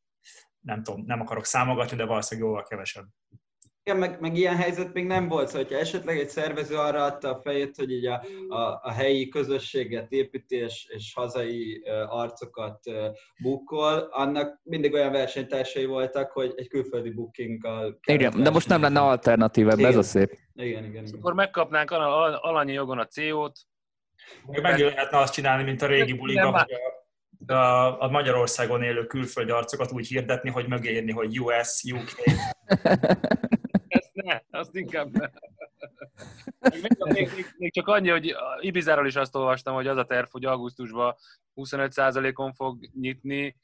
nem 0.60 0.82
tudom, 0.82 1.04
nem 1.06 1.20
akarok 1.20 1.44
számogatni, 1.44 1.96
de 1.96 2.04
valószínűleg 2.04 2.48
jóval 2.48 2.64
kevesebb. 2.64 3.06
Igen, 3.84 3.98
meg, 3.98 4.20
meg 4.20 4.36
ilyen 4.36 4.56
helyzet 4.56 4.92
még 4.92 5.06
nem 5.06 5.28
volt, 5.28 5.46
szóval, 5.46 5.62
hogyha 5.62 5.78
esetleg 5.78 6.18
egy 6.18 6.28
szervező 6.28 6.76
arra 6.76 7.04
adta 7.04 7.34
a 7.34 7.40
fejét, 7.40 7.76
hogy 7.76 7.90
így 7.90 8.06
a, 8.06 8.24
a, 8.48 8.80
a 8.82 8.90
helyi 8.90 9.28
közösséget 9.28 10.12
építi 10.12 10.56
és, 10.56 10.86
és 10.88 11.12
hazai 11.14 11.82
uh, 11.84 12.16
arcokat 12.18 12.86
uh, 12.86 13.06
bukkol, 13.42 14.08
annak 14.10 14.60
mindig 14.62 14.92
olyan 14.92 15.12
versenytársai 15.12 15.84
voltak, 15.84 16.30
hogy 16.30 16.52
egy 16.56 16.68
külföldi 16.68 17.10
bookinggal... 17.10 17.98
Igen, 18.06 18.42
de 18.42 18.50
most 18.50 18.68
nem 18.68 18.82
lenne 18.82 19.00
alternatív 19.00 19.68
ebbe, 19.68 19.86
ez 19.86 19.96
a 19.96 20.02
szép. 20.02 20.38
Igen, 20.54 20.84
igen, 20.84 21.04
igen. 21.04 21.18
Akkor 21.18 21.34
megkapnánk 21.34 21.90
alanyi 22.40 22.72
jogon 22.72 22.98
a 22.98 23.06
CO-t. 23.06 23.60
Meg 24.46 24.78
lehetne 24.78 25.18
azt 25.18 25.34
csinálni, 25.34 25.62
mint 25.62 25.82
a 25.82 25.86
régi 25.86 26.12
bulikban, 26.12 26.52
hogy 26.52 26.72
a, 26.72 27.01
a, 27.46 28.08
Magyarországon 28.10 28.82
élő 28.82 29.06
külföldi 29.06 29.50
arcokat 29.50 29.92
úgy 29.92 30.06
hirdetni, 30.06 30.50
hogy 30.50 30.68
mögé 30.68 30.92
írni, 30.92 31.12
hogy 31.12 31.40
US, 31.40 31.82
UK. 31.92 32.24
ne, 34.24 34.40
azt 34.50 34.74
inkább 34.74 35.10
ne. 35.10 35.28
Még, 36.70 37.30
még, 37.34 37.46
még, 37.56 37.72
csak 37.72 37.88
annyi, 37.88 38.08
hogy 38.08 38.34
Ibizáról 38.60 39.06
is 39.06 39.16
azt 39.16 39.34
olvastam, 39.34 39.74
hogy 39.74 39.86
az 39.86 39.96
a 39.96 40.04
terv, 40.04 40.26
hogy 40.30 40.44
augusztusban 40.44 41.14
25%-on 41.56 42.52
fog 42.52 42.88
nyitni, 43.00 43.56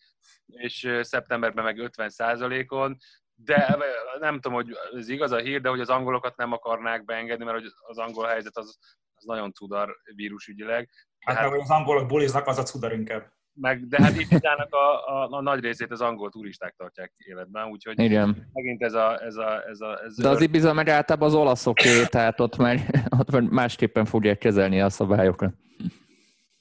és 0.46 0.98
szeptemberben 1.00 1.64
meg 1.64 1.90
50%-on, 1.96 2.96
de 3.34 3.78
nem 4.18 4.34
tudom, 4.34 4.52
hogy 4.52 4.76
ez 4.94 5.08
igaz 5.08 5.30
a 5.30 5.38
hír, 5.38 5.60
de 5.60 5.68
hogy 5.68 5.80
az 5.80 5.88
angolokat 5.88 6.36
nem 6.36 6.52
akarnák 6.52 7.04
beengedni, 7.04 7.44
mert 7.44 7.58
hogy 7.58 7.70
az 7.86 7.98
angol 7.98 8.26
helyzet 8.26 8.56
az, 8.56 8.78
az 9.14 9.24
nagyon 9.24 9.52
cudar 9.52 9.96
vírusügyileg. 10.14 10.90
Hát, 11.18 11.36
hát 11.36 11.52
az 11.52 11.70
angolok 11.70 12.06
buliznak, 12.06 12.46
az 12.46 12.58
a 12.58 12.62
cudar 12.62 12.92
inkább. 12.92 13.32
Meg, 13.60 13.88
de 13.88 14.02
hát 14.02 14.20
Ibizának 14.20 14.74
a, 14.74 15.12
a, 15.12 15.28
a, 15.30 15.40
nagy 15.40 15.60
részét 15.60 15.90
az 15.90 16.00
angol 16.00 16.30
turisták 16.30 16.74
tartják 16.76 17.12
életben, 17.16 17.68
úgyhogy 17.68 18.00
Igen. 18.00 18.48
megint 18.52 18.82
ez 18.82 18.94
a... 18.94 19.22
Ez 19.22 19.36
a, 19.36 19.62
ez 19.68 19.80
a 19.80 20.00
ez 20.04 20.16
de 20.16 20.28
az 20.28 20.40
Ibiza 20.40 20.72
meg 20.72 20.88
általában 20.88 21.28
az 21.28 21.34
olaszoké, 21.34 22.04
tehát 22.04 22.40
ott, 22.40 22.56
már, 22.56 22.78
ott 23.18 23.50
másképpen 23.50 24.04
fogják 24.04 24.38
kezelni 24.38 24.80
a 24.80 24.88
szabályokat. 24.88 25.54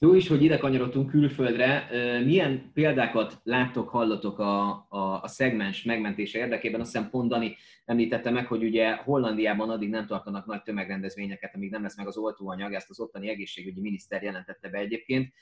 Jó 0.00 0.14
is, 0.14 0.28
hogy 0.28 0.42
ide 0.42 0.58
kanyarodtunk 0.58 1.10
külföldre. 1.10 1.88
Milyen 2.24 2.70
példákat 2.74 3.40
láttok, 3.42 3.88
hallotok 3.88 4.38
a, 4.38 4.68
a, 4.88 5.22
a 5.22 5.28
szegmens 5.28 5.82
megmentése 5.82 6.38
érdekében? 6.38 6.80
Azt 6.80 6.92
hiszem 6.92 7.10
pont 7.10 7.28
Dani 7.28 7.56
említette 7.84 8.30
meg, 8.30 8.46
hogy 8.46 8.62
ugye 8.62 8.94
Hollandiában 8.94 9.70
addig 9.70 9.88
nem 9.88 10.06
tartanak 10.06 10.46
nagy 10.46 10.62
tömegrendezvényeket, 10.62 11.54
amíg 11.54 11.70
nem 11.70 11.82
lesz 11.82 11.96
meg 11.96 12.06
az 12.06 12.16
oltóanyag, 12.16 12.72
ezt 12.72 12.90
az 12.90 13.00
ottani 13.00 13.28
egészségügyi 13.28 13.80
miniszter 13.80 14.22
jelentette 14.22 14.68
be 14.68 14.78
egyébként 14.78 15.32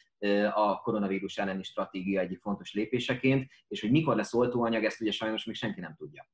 a 0.54 0.80
koronavírus 0.80 1.36
elleni 1.36 1.62
stratégia 1.62 2.20
egyik 2.20 2.40
fontos 2.40 2.74
lépéseként, 2.74 3.50
és 3.68 3.80
hogy 3.80 3.90
mikor 3.90 4.16
lesz 4.16 4.34
oltóanyag, 4.34 4.84
ezt 4.84 5.00
ugye 5.00 5.10
sajnos 5.10 5.44
még 5.44 5.54
senki 5.54 5.80
nem 5.80 5.94
tudja. 5.96 6.28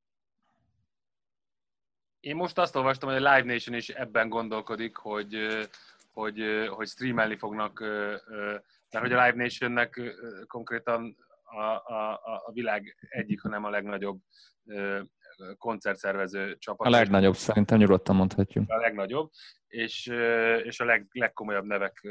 Én 2.20 2.36
most 2.36 2.58
azt 2.58 2.76
olvastam, 2.76 3.08
hogy 3.08 3.24
a 3.24 3.34
Live 3.34 3.52
Nation 3.52 3.76
is 3.76 3.88
ebben 3.88 4.28
gondolkodik, 4.28 4.96
hogy 4.96 5.36
hogy, 6.12 6.66
hogy 6.68 6.88
streamelni 6.88 7.36
fognak, 7.36 7.80
mert 8.90 9.04
hogy 9.06 9.12
a 9.12 9.24
Live 9.24 9.42
Nationnek 9.42 10.00
konkrétan 10.46 11.16
a, 11.44 11.92
a, 11.94 12.20
a 12.44 12.50
világ 12.52 12.96
egyik, 13.08 13.40
hanem 13.40 13.64
a 13.64 13.70
legnagyobb 13.70 14.20
koncertszervező 15.58 16.56
csapat. 16.58 16.86
A 16.86 16.90
legnagyobb, 16.90 17.34
szerintem 17.34 17.78
nyugodtan 17.78 18.16
mondhatjuk. 18.16 18.70
A 18.70 18.76
legnagyobb, 18.76 19.30
és, 19.66 20.06
és 20.62 20.80
a 20.80 20.84
leg, 20.84 21.06
legkomolyabb 21.10 21.64
nevek 21.64 22.06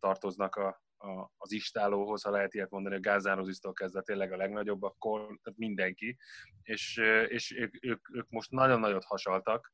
tartoznak 0.00 0.56
a, 0.56 0.82
a, 0.96 1.32
az 1.36 1.52
istálóhoz, 1.52 2.22
ha 2.22 2.30
lehet 2.30 2.54
ilyet 2.54 2.70
mondani, 2.70 2.94
a 2.94 3.00
Gázánozisztól 3.00 3.72
kezdve 3.72 4.02
tényleg 4.02 4.32
a 4.32 4.36
legnagyobb, 4.36 4.82
akkor 4.82 5.20
tehát 5.20 5.58
mindenki, 5.58 6.16
és, 6.62 7.00
és 7.28 7.56
ők, 7.56 7.84
ők, 7.84 8.08
ők 8.12 8.28
most 8.28 8.50
nagyon 8.50 8.80
nagyot 8.80 9.04
hasaltak, 9.04 9.72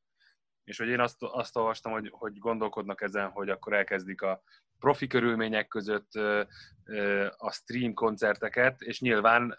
és 0.69 0.77
hogy 0.77 0.87
én 0.87 0.99
azt, 0.99 1.15
azt 1.19 1.55
olvastam, 1.55 1.91
hogy, 1.91 2.09
hogy 2.11 2.37
gondolkodnak 2.37 3.01
ezen, 3.01 3.29
hogy 3.29 3.49
akkor 3.49 3.73
elkezdik 3.73 4.21
a 4.21 4.41
profi 4.79 5.07
körülmények 5.07 5.67
között 5.67 6.11
a 7.37 7.51
stream 7.51 7.93
koncerteket, 7.93 8.81
és 8.81 9.01
nyilván 9.01 9.57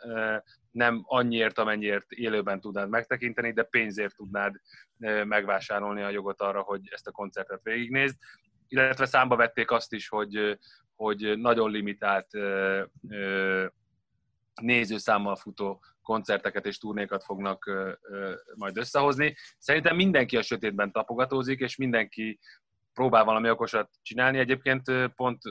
nem 0.71 1.03
annyiért, 1.07 1.59
amennyiért 1.59 2.11
élőben 2.11 2.61
tudnád 2.61 2.89
megtekinteni, 2.89 3.53
de 3.53 3.63
pénzért 3.63 4.17
tudnád 4.17 4.55
megvásárolni 5.25 6.03
a 6.03 6.11
jogot 6.11 6.41
arra, 6.41 6.63
hogy 6.63 6.89
ezt 6.91 7.07
a 7.07 7.13
koncertet 7.13 7.61
végignézd. 7.63 8.17
Illetve 8.69 9.07
számba 9.07 9.37
vették 9.37 9.71
azt 9.71 9.93
is, 9.93 10.09
hogy, 10.09 10.59
hogy 10.95 11.39
nagyon 11.39 11.71
limitált 11.71 12.29
nézőszámmal 14.61 15.37
futó 15.37 15.83
koncerteket 16.11 16.67
és 16.67 16.79
turnékat 16.79 17.25
fognak 17.25 17.71
majd 18.55 18.77
összehozni. 18.77 19.37
Szerintem 19.59 19.97
mindenki 19.97 20.37
a 20.37 20.43
sötétben 20.43 20.93
tapogatózik, 20.93 21.61
és 21.61 21.77
mindenki 21.77 22.39
próbál 22.93 23.25
valami 23.25 23.51
okosat 23.51 23.91
csinálni. 24.03 24.39
Egyébként 24.39 25.13
pont 25.15 25.43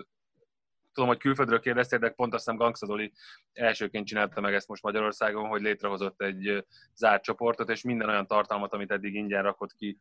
tudom, 0.93 1.09
hogy 1.09 1.17
külföldről 1.17 1.59
kérdeztél, 1.59 1.99
de 1.99 2.09
pont 2.09 2.33
azt 2.33 2.43
hiszem 2.43 2.59
Gangstadoli 2.59 3.11
elsőként 3.53 4.07
csinálta 4.07 4.41
meg 4.41 4.53
ezt 4.53 4.67
most 4.67 4.83
Magyarországon, 4.83 5.47
hogy 5.47 5.61
létrehozott 5.61 6.21
egy 6.21 6.65
zárt 6.95 7.23
csoportot, 7.23 7.69
és 7.69 7.83
minden 7.83 8.09
olyan 8.09 8.27
tartalmat, 8.27 8.73
amit 8.73 8.91
eddig 8.91 9.15
ingyen 9.15 9.43
rakott 9.43 9.73
ki 9.73 9.99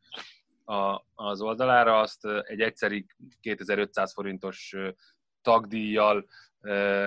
a, 0.65 1.03
az 1.15 1.41
oldalára, 1.41 2.01
azt 2.01 2.27
egy 2.43 2.61
egyszeri 2.61 3.07
2500 3.41 4.13
forintos 4.13 4.75
tagdíjjal 5.43 6.27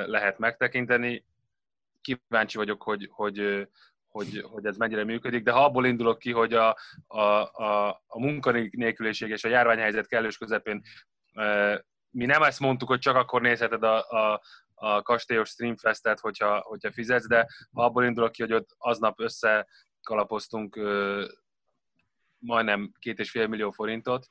lehet 0.05 0.37
megtekinteni 0.37 1.25
kíváncsi 2.01 2.57
vagyok, 2.57 2.83
hogy, 2.83 3.09
hogy, 3.11 3.67
hogy, 4.07 4.45
hogy 4.51 4.65
ez 4.65 4.77
mennyire 4.77 5.03
működik, 5.03 5.43
de 5.43 5.51
ha 5.51 5.63
abból 5.63 5.85
indulok 5.85 6.19
ki, 6.19 6.31
hogy 6.31 6.53
a, 6.53 6.77
a, 7.07 7.19
a, 7.19 7.89
a 8.07 8.19
munkanélküliség 8.19 9.29
és 9.29 9.43
a 9.43 9.49
járványhelyzet 9.49 10.07
kellős 10.07 10.37
közepén 10.37 10.81
mi 12.11 12.25
nem 12.25 12.43
ezt 12.43 12.59
mondtuk, 12.59 12.87
hogy 12.87 12.99
csak 12.99 13.15
akkor 13.15 13.41
nézheted 13.41 13.83
a, 13.83 14.09
a, 14.09 14.41
a 14.73 15.01
kastélyos 15.01 15.49
streamfestet, 15.49 16.19
hogyha, 16.19 16.59
hogyha 16.59 16.91
fizetsz, 16.91 17.27
de 17.27 17.47
ha 17.71 17.83
abból 17.83 18.05
indulok 18.05 18.31
ki, 18.31 18.41
hogy 18.41 18.53
ott 18.53 18.75
aznap 18.77 19.19
összekalapoztunk 19.19 20.79
majdnem 22.37 22.91
két 22.99 23.19
és 23.19 23.31
fél 23.31 23.47
millió 23.47 23.71
forintot, 23.71 24.27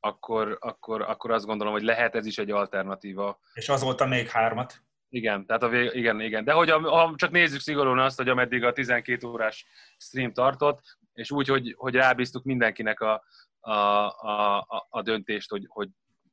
akkor, 0.00 0.56
akkor, 0.60 1.02
akkor 1.02 1.30
azt 1.30 1.46
gondolom, 1.46 1.72
hogy 1.72 1.82
lehet 1.82 2.14
ez 2.14 2.26
is 2.26 2.38
egy 2.38 2.50
alternatíva. 2.50 3.40
És 3.52 3.68
azóta 3.68 4.06
még 4.06 4.28
hármat. 4.28 4.82
Igen, 5.14 5.46
tehát 5.46 5.62
a 5.62 5.68
vég, 5.68 5.90
igen, 5.94 6.20
igen. 6.20 6.44
De 6.44 6.52
hogy 6.52 6.70
a, 6.70 6.80
ha 6.80 7.12
csak 7.16 7.30
nézzük 7.30 7.60
szigorúan 7.60 7.98
azt, 7.98 8.16
hogy 8.16 8.28
ameddig 8.28 8.64
a 8.64 8.72
12 8.72 9.26
órás 9.26 9.66
stream 9.96 10.32
tartott, 10.32 10.80
és 11.12 11.30
úgy, 11.30 11.48
hogy, 11.48 11.74
hogy 11.76 11.94
rábíztuk 11.94 12.44
mindenkinek 12.44 13.00
a, 13.00 13.22
a, 13.60 13.72
a, 14.06 14.66
a 14.90 15.02
döntést, 15.02 15.50
hogy, 15.50 15.64
hogy 15.68 15.88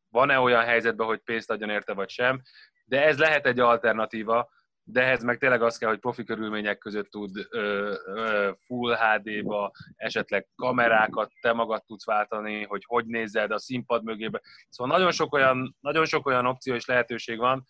van-e 0.10 0.40
olyan 0.40 0.64
helyzetben, 0.64 1.08
hogy 1.08 1.20
pénzt 1.20 1.52
adjon 1.52 1.70
érte, 1.70 1.94
vagy 1.94 2.10
sem. 2.10 2.42
De 2.86 3.06
ez 3.06 3.18
lehet 3.18 3.46
egy 3.46 3.60
alternatíva, 3.60 4.50
de 4.84 5.02
ehhez 5.02 5.24
meg 5.24 5.38
tényleg 5.38 5.62
az 5.62 5.78
kell, 5.78 5.90
hogy 5.90 6.00
profi 6.00 6.24
körülmények 6.24 6.78
között 6.78 7.10
tud 7.10 7.48
ö, 7.50 7.94
ö, 8.06 8.52
full 8.66 8.96
HD-ba, 8.96 9.72
esetleg 9.96 10.48
kamerákat 10.56 11.32
te 11.42 11.54
magad 11.54 11.84
tudsz 11.86 12.06
váltani, 12.06 12.64
hogy 12.64 12.84
hogy 12.86 13.06
nézed 13.06 13.52
a 13.52 13.60
színpad 13.60 14.04
mögébe. 14.04 14.42
Szóval 14.70 14.98
nagyon 14.98 15.12
sok 15.12 15.34
olyan, 15.34 15.76
nagyon 15.80 16.06
sok 16.06 16.26
olyan 16.26 16.46
opció 16.46 16.74
és 16.74 16.86
lehetőség 16.86 17.38
van, 17.38 17.68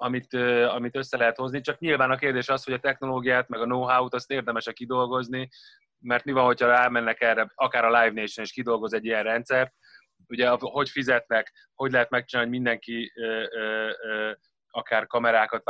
amit, 0.00 0.34
amit 0.68 0.96
össze 0.96 1.16
lehet 1.16 1.36
hozni, 1.36 1.60
csak 1.60 1.78
nyilván 1.78 2.10
a 2.10 2.16
kérdés 2.16 2.48
az, 2.48 2.64
hogy 2.64 2.74
a 2.74 2.78
technológiát, 2.78 3.48
meg 3.48 3.60
a 3.60 3.64
know-how-t 3.64 4.14
azt 4.14 4.30
érdemes 4.30 4.70
kidolgozni, 4.72 5.48
mert 5.98 6.24
mi 6.24 6.32
van, 6.32 6.44
hogyha 6.44 6.66
rámennek 6.66 7.20
erre, 7.20 7.52
akár 7.54 7.84
a 7.84 8.02
Live 8.02 8.20
Nation 8.20 8.44
is 8.44 8.52
kidolgoz 8.52 8.92
egy 8.92 9.04
ilyen 9.04 9.22
rendszert, 9.22 9.72
ugye 10.26 10.48
hogy 10.58 10.88
fizetnek, 10.88 11.52
hogy 11.74 11.90
lehet 11.90 12.10
megcsinálni, 12.10 12.50
hogy 12.50 12.60
mindenki 12.60 13.12
ö, 13.16 13.44
ö, 13.50 13.90
ö, 14.02 14.32
akár 14.70 15.06
kamerákat 15.06 15.62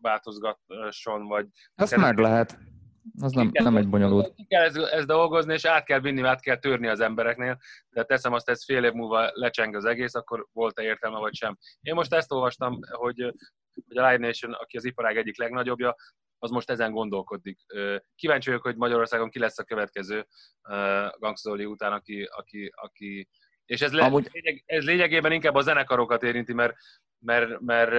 változgasson, 0.00 1.26
vagy... 1.26 1.46
Azt 1.74 1.96
meg 1.96 2.18
lehet. 2.18 2.58
Az 3.20 3.32
nem, 3.32 3.50
kell, 3.50 3.64
nem 3.64 3.76
egy 3.76 3.88
bonyolult. 3.88 4.34
Ki 4.34 4.44
kell 4.44 4.62
ezt, 4.62 4.76
ezt 4.76 5.06
dolgozni, 5.06 5.52
és 5.52 5.64
át 5.64 5.84
kell 5.84 6.00
vinni, 6.00 6.22
át 6.22 6.40
kell 6.40 6.56
törni 6.56 6.88
az 6.88 7.00
embereknél, 7.00 7.58
de 7.88 8.04
teszem 8.04 8.32
azt, 8.32 8.48
ez 8.48 8.64
fél 8.64 8.84
év 8.84 8.92
múlva 8.92 9.30
lecseng 9.32 9.74
az 9.74 9.84
egész, 9.84 10.14
akkor 10.14 10.46
volt-e 10.52 10.82
értelme, 10.82 11.18
vagy 11.18 11.34
sem. 11.34 11.58
Én 11.80 11.94
most 11.94 12.14
ezt 12.14 12.32
olvastam, 12.32 12.78
hogy 12.90 13.34
hogy 13.88 13.96
a 13.96 14.10
Live 14.10 14.26
Nation, 14.26 14.52
aki 14.52 14.76
az 14.76 14.84
iparág 14.84 15.16
egyik 15.16 15.38
legnagyobbja, 15.38 15.94
az 16.38 16.50
most 16.50 16.70
ezen 16.70 16.92
gondolkodik. 16.92 17.58
Kíváncsi 18.14 18.48
vagyok, 18.48 18.64
hogy 18.64 18.76
Magyarországon 18.76 19.30
ki 19.30 19.38
lesz 19.38 19.58
a 19.58 19.64
következő 19.64 20.26
Gangstoli 21.18 21.64
után, 21.64 21.92
aki, 21.92 22.22
aki, 22.22 22.70
aki 22.74 23.28
és 23.64 23.80
ez, 23.80 23.92
le, 23.92 24.04
Amúgy... 24.04 24.28
lényeg, 24.32 24.62
ez 24.66 24.84
lényegében 24.84 25.32
inkább 25.32 25.54
a 25.54 25.60
zenekarokat 25.60 26.22
érinti, 26.22 26.52
mert, 26.52 26.74
mert, 27.18 27.60
mert, 27.60 27.90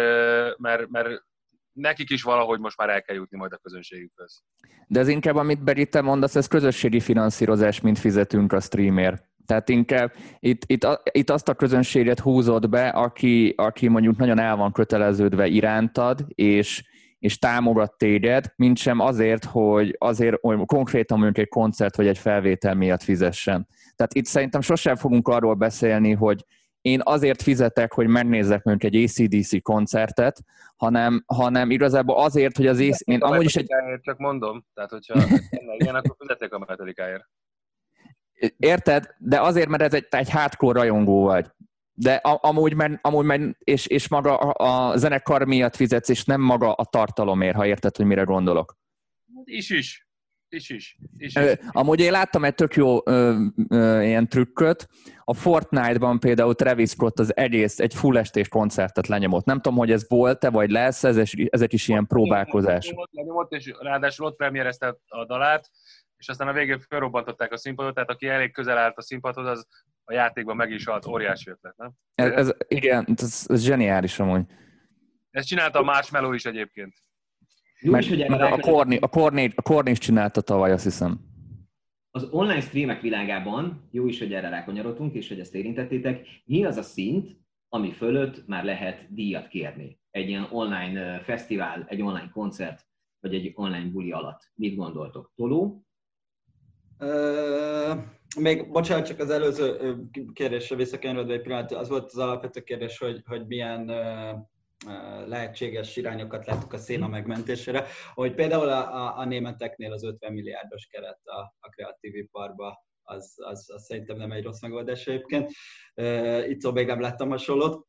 mert, 0.57 0.89
mert 0.89 1.23
nekik 1.71 2.09
is 2.09 2.23
valahogy 2.23 2.59
most 2.59 2.77
már 2.77 2.89
el 2.89 3.01
kell 3.01 3.15
jutni 3.15 3.37
majd 3.37 3.53
a 3.53 3.57
közönségükhöz. 3.57 4.41
De 4.87 4.99
ez 4.99 5.07
inkább, 5.07 5.35
amit 5.35 5.63
Beri, 5.63 5.87
te 5.87 6.01
mondasz, 6.01 6.35
ez 6.35 6.47
közösségi 6.47 6.99
finanszírozás, 6.99 7.81
mint 7.81 7.99
fizetünk 7.99 8.53
a 8.53 8.59
streamer. 8.59 9.29
Tehát 9.45 9.69
inkább 9.69 10.13
itt, 10.39 10.63
itt, 10.65 10.87
itt 11.11 11.29
azt 11.29 11.49
a 11.49 11.53
közönséget 11.53 12.19
húzott 12.19 12.69
be, 12.69 12.87
aki, 12.87 13.53
aki 13.57 13.87
mondjuk 13.87 14.17
nagyon 14.17 14.39
el 14.39 14.55
van 14.55 14.71
köteleződve 14.71 15.47
irántad, 15.47 16.25
és, 16.27 16.83
és 17.19 17.39
támogat 17.39 17.97
téged, 17.97 18.45
mint 18.55 18.77
sem 18.77 18.99
azért, 18.99 19.45
hogy 19.45 19.95
azért 19.97 20.37
hogy 20.41 20.65
konkrétan 20.65 21.17
mondjuk 21.19 21.45
egy 21.45 21.51
koncert 21.51 21.95
vagy 21.95 22.07
egy 22.07 22.17
felvétel 22.17 22.75
miatt 22.75 23.03
fizessen. 23.03 23.67
Tehát 23.95 24.13
itt 24.13 24.25
szerintem 24.25 24.61
sosem 24.61 24.95
fogunk 24.95 25.27
arról 25.27 25.53
beszélni, 25.53 26.11
hogy 26.11 26.45
én 26.81 27.01
azért 27.03 27.41
fizetek, 27.41 27.93
hogy 27.93 28.07
megnézzek 28.07 28.63
mondjuk 28.63 28.93
egy 28.93 29.03
ACDC 29.03 29.61
koncertet, 29.61 30.41
hanem, 30.75 31.23
hanem 31.25 31.71
igazából 31.71 32.23
azért, 32.23 32.57
hogy 32.57 32.67
az 32.67 32.79
AC... 32.79 33.07
Én 33.07 33.21
amúgy 33.21 33.43
is 33.43 33.55
egy... 33.55 33.67
Csak 34.01 34.17
mondom, 34.17 34.65
tehát 34.73 34.89
hogyha 34.89 35.13
ilyen, 35.77 35.95
akkor 35.95 36.15
fizetek 36.19 36.53
a 36.53 36.59
metodikáért. 36.67 37.23
Érted? 38.57 39.15
De 39.17 39.41
azért, 39.41 39.67
mert 39.67 39.83
ez 39.83 39.93
egy, 39.93 40.07
egy 40.09 40.29
hardcore 40.29 40.79
rajongó 40.79 41.23
vagy. 41.23 41.51
De 41.93 42.13
amúgy, 42.23 42.73
mert, 42.73 42.99
amúgy 43.01 43.25
mert, 43.25 43.41
és, 43.59 43.87
és 43.87 44.07
maga 44.07 44.37
a, 44.37 44.89
a 44.91 44.97
zenekar 44.97 45.45
miatt 45.45 45.75
fizetsz, 45.75 46.09
és 46.09 46.25
nem 46.25 46.41
maga 46.41 46.73
a 46.73 46.85
tartalomért, 46.85 47.55
ha 47.55 47.65
érted, 47.65 47.95
hogy 47.95 48.05
mire 48.05 48.23
gondolok. 48.23 48.77
Is 49.43 49.69
is. 49.69 50.05
Is 50.49 50.69
is. 50.69 50.97
is, 51.17 51.35
is. 51.35 51.57
Amúgy 51.67 51.99
én 51.99 52.11
láttam 52.11 52.43
egy 52.43 52.55
tök 52.55 52.75
jó 52.75 52.97
ö, 53.05 53.45
ö, 53.69 54.01
ilyen 54.01 54.27
trükköt. 54.27 54.87
A 55.23 55.33
Fortnite-ban 55.33 56.19
például 56.19 56.55
Travis 56.55 56.89
Scott 56.89 57.19
az 57.19 57.35
egész, 57.35 57.79
egy 57.79 57.93
full 57.93 58.17
estés 58.17 58.47
koncertet 58.47 59.07
lenyomott. 59.07 59.45
Nem 59.45 59.61
tudom, 59.61 59.77
hogy 59.77 59.91
ez 59.91 60.09
volt-e, 60.09 60.49
vagy 60.49 60.69
lesz, 60.69 61.03
ez, 61.03 61.31
ezek 61.49 61.73
is 61.73 61.87
ilyen 61.87 62.07
próbálkozás. 62.07 62.93
Lenyomott, 63.11 63.51
és 63.51 63.73
ráadásul 63.79 64.25
ott 64.25 64.35
premierezte 64.35 64.97
a 65.07 65.25
dalát, 65.25 65.69
és 66.25 66.31
aztán 66.31 66.47
a 66.47 66.53
végén 66.53 66.79
felrobbantották 66.79 67.51
a 67.51 67.57
színpadot, 67.57 67.93
tehát 67.93 68.09
aki 68.09 68.27
elég 68.27 68.51
közel 68.51 68.77
állt 68.77 68.97
a 68.97 69.01
színpadhoz, 69.01 69.45
az 69.45 69.67
a 70.03 70.13
játékban 70.13 70.55
meg 70.55 70.71
is 70.71 70.85
halt, 70.85 71.05
óriási 71.05 71.49
ötlet, 71.49 71.77
nem? 71.77 71.91
Ez, 72.15 72.31
ez, 72.31 72.51
igen, 72.67 73.05
ez, 73.15 73.45
ez 73.47 73.63
zseniális 73.63 74.19
amúgy. 74.19 74.41
Ezt 75.31 75.47
csinálta 75.47 75.79
a 75.79 75.83
Marshmallow 75.83 76.33
is 76.33 76.45
egyébként. 76.45 76.93
Jó 77.79 77.95
is, 77.95 78.09
hogy 78.09 78.21
erre 78.21 78.45
a, 78.45 78.59
Korni, 78.59 78.97
a, 78.97 79.07
Korni, 79.07 79.51
a 79.55 79.61
Korni 79.61 79.91
is 79.91 79.97
csinálta 79.97 80.41
tavaly, 80.41 80.71
azt 80.71 80.83
hiszem. 80.83 81.19
Az 82.11 82.27
online 82.31 82.61
streamek 82.61 83.01
világában, 83.01 83.87
jó 83.91 84.07
is, 84.07 84.19
hogy 84.19 84.33
erre 84.33 84.49
rákonyarodtunk, 84.49 85.13
és 85.13 85.27
hogy 85.27 85.39
ezt 85.39 85.55
érintettétek, 85.55 86.27
mi 86.45 86.65
az 86.65 86.77
a 86.77 86.81
szint, 86.81 87.37
ami 87.69 87.91
fölött 87.91 88.47
már 88.47 88.63
lehet 88.63 89.13
díjat 89.13 89.47
kérni? 89.47 89.99
Egy 90.11 90.27
ilyen 90.27 90.47
online 90.51 91.19
fesztivál, 91.19 91.85
egy 91.87 92.01
online 92.01 92.29
koncert, 92.33 92.85
vagy 93.19 93.35
egy 93.35 93.51
online 93.55 93.89
buli 93.89 94.11
alatt. 94.11 94.51
Mit 94.53 94.75
gondoltok? 94.75 95.31
Toló? 95.35 95.85
Még, 98.39 98.71
bocsánat, 98.71 99.05
csak 99.05 99.19
az 99.19 99.29
előző 99.29 99.95
kérdésre 100.33 100.75
visszakanyarodva 100.75 101.33
egy 101.33 101.41
pillanat, 101.41 101.71
az 101.71 101.89
volt 101.89 102.05
az 102.05 102.17
alapvető 102.17 102.61
kérdés, 102.61 102.97
hogy, 102.97 103.21
hogy 103.25 103.47
milyen 103.47 103.91
lehetséges 105.27 105.95
irányokat 105.95 106.45
láttuk 106.45 106.73
a 106.73 106.77
széna 106.77 107.07
megmentésére, 107.07 107.85
hogy 108.13 108.33
például 108.33 108.69
a, 108.69 108.93
a, 108.93 109.17
a 109.17 109.25
németeknél 109.25 109.91
az 109.91 110.03
50 110.03 110.33
milliárdos 110.33 110.85
keret 110.85 111.19
a, 111.23 111.55
a 111.59 111.69
kreatív 111.69 112.15
iparba, 112.15 112.85
az, 113.03 113.33
az, 113.37 113.69
az 113.73 113.83
szerintem 113.83 114.17
nem 114.17 114.31
egy 114.31 114.43
rossz 114.43 114.61
megoldás 114.61 115.07
egyébként. 115.07 115.51
Uh, 115.95 116.49
itt 116.49 116.59
szó 116.59 116.71
még 116.71 116.87
nem 116.87 117.01
láttam 117.01 117.29
hasonlót. 117.29 117.87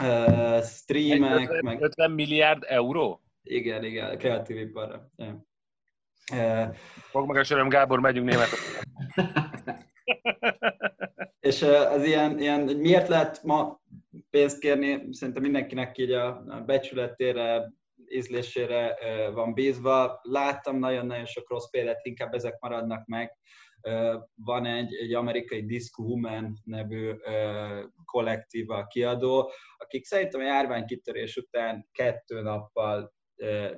Uh, 0.00 0.62
streamek, 0.62 1.48
50, 1.48 1.64
meg... 1.64 1.82
50 1.82 2.10
milliárd 2.10 2.62
euró? 2.66 3.22
Igen, 3.42 3.84
igen, 3.84 4.18
kreatív 4.18 4.56
iparra. 4.56 5.10
Yeah. 5.16 5.34
Fog 7.10 7.26
meg 7.26 7.36
a 7.36 7.44
söröm, 7.44 7.68
Gábor, 7.68 8.00
megyünk 8.00 8.28
Németországba. 8.28 8.80
és 11.40 11.62
az 11.62 12.04
ilyen, 12.04 12.38
ilyen, 12.38 12.60
miért 12.60 13.08
lehet 13.08 13.42
ma 13.42 13.80
pénzt 14.30 14.58
kérni, 14.58 15.08
szerintem 15.10 15.42
mindenkinek 15.42 15.98
így 15.98 16.12
a 16.12 16.44
becsületére, 16.66 17.72
ízlésére 18.08 18.96
van 19.32 19.54
bízva. 19.54 20.20
Láttam 20.22 20.78
nagyon-nagyon 20.78 21.26
sok 21.26 21.50
rossz 21.50 21.70
példát, 21.70 22.04
inkább 22.04 22.34
ezek 22.34 22.58
maradnak 22.60 23.06
meg. 23.06 23.32
Van 24.34 24.66
egy, 24.66 24.94
egy 24.94 25.14
amerikai 25.14 25.66
Disco 25.66 26.02
Woman 26.02 26.58
nevű 26.64 27.12
kollektíva 28.04 28.86
kiadó, 28.86 29.50
akik 29.76 30.04
szerintem 30.04 30.40
a 30.40 30.44
járványkitörés 30.44 31.36
után 31.36 31.88
kettő 31.92 32.40
nappal 32.40 33.14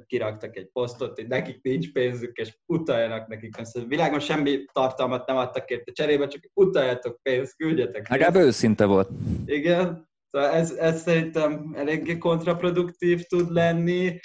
kiraktak 0.06 0.56
egy 0.56 0.68
posztot, 0.72 1.14
hogy 1.14 1.28
nekik 1.28 1.62
nincs 1.62 1.92
pénzük, 1.92 2.36
és 2.36 2.56
utaljanak 2.66 3.26
nekik. 3.26 3.56
A 3.56 3.80
világon 3.88 4.20
semmi 4.20 4.64
tartalmat 4.72 5.26
nem 5.26 5.36
adtak 5.36 5.70
érte 5.70 5.92
cserébe, 5.92 6.26
csak 6.26 6.42
utaljatok 6.54 7.22
pénzt, 7.22 7.56
küldjetek. 7.56 8.08
Legalább 8.08 8.36
őszinte 8.36 8.84
volt. 8.84 9.08
Igen, 9.46 10.07
Szóval 10.30 10.48
ez, 10.48 10.70
ez 10.70 11.00
szerintem 11.02 11.72
eléggé 11.76 12.18
kontraproduktív 12.18 13.22
tud 13.22 13.50
lenni, 13.50 14.20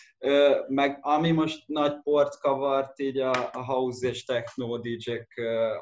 meg 0.68 0.98
ami 1.02 1.32
most 1.32 1.64
nagy 1.68 2.02
port 2.04 2.40
kavart 2.40 3.00
így 3.00 3.18
a, 3.18 3.32
a 3.52 3.64
house 3.66 4.08
és 4.08 4.26
techno 4.26 4.78
dj 4.78 5.12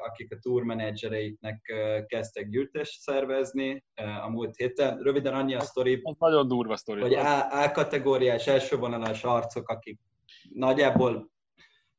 akik 0.04 0.32
a 0.32 0.38
tour 0.40 0.62
menedzsereiknek 0.62 1.72
kezdtek 2.06 2.48
gyűjtést 2.48 3.00
szervezni 3.00 3.84
a 4.22 4.28
múlt 4.28 4.56
héten. 4.56 4.98
Röviden 4.98 5.34
annyi 5.34 5.54
a 5.54 5.60
sztori, 5.60 6.00
ez 6.04 6.14
nagyon 6.18 6.48
durva 6.48 6.76
sztori. 6.76 7.00
hogy 7.00 7.14
A, 7.14 7.62
A 7.62 7.70
kategóriás 7.70 8.46
elsővonalas 8.46 9.24
arcok, 9.24 9.68
akik 9.68 10.00
nagyjából 10.52 11.30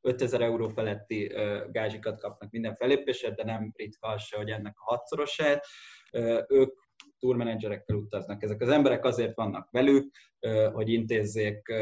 5000 0.01 0.41
euró 0.41 0.67
feletti 0.67 1.31
gázsikat 1.71 2.21
kapnak 2.21 2.51
minden 2.51 2.75
felépésre, 2.75 3.31
de 3.31 3.43
nem 3.43 3.71
ritka 3.75 4.07
az 4.07 4.23
se, 4.23 4.37
hogy 4.37 4.49
ennek 4.49 4.73
a 4.77 4.83
hatszorosát. 4.83 5.65
Ők 6.47 6.82
tourmenedzserekkel 7.23 7.95
utaznak. 7.95 8.43
Ezek 8.43 8.61
az 8.61 8.69
emberek 8.69 9.05
azért 9.05 9.35
vannak 9.35 9.67
velük, 9.71 10.11
hogy 10.73 10.89
intézzék 10.89 11.73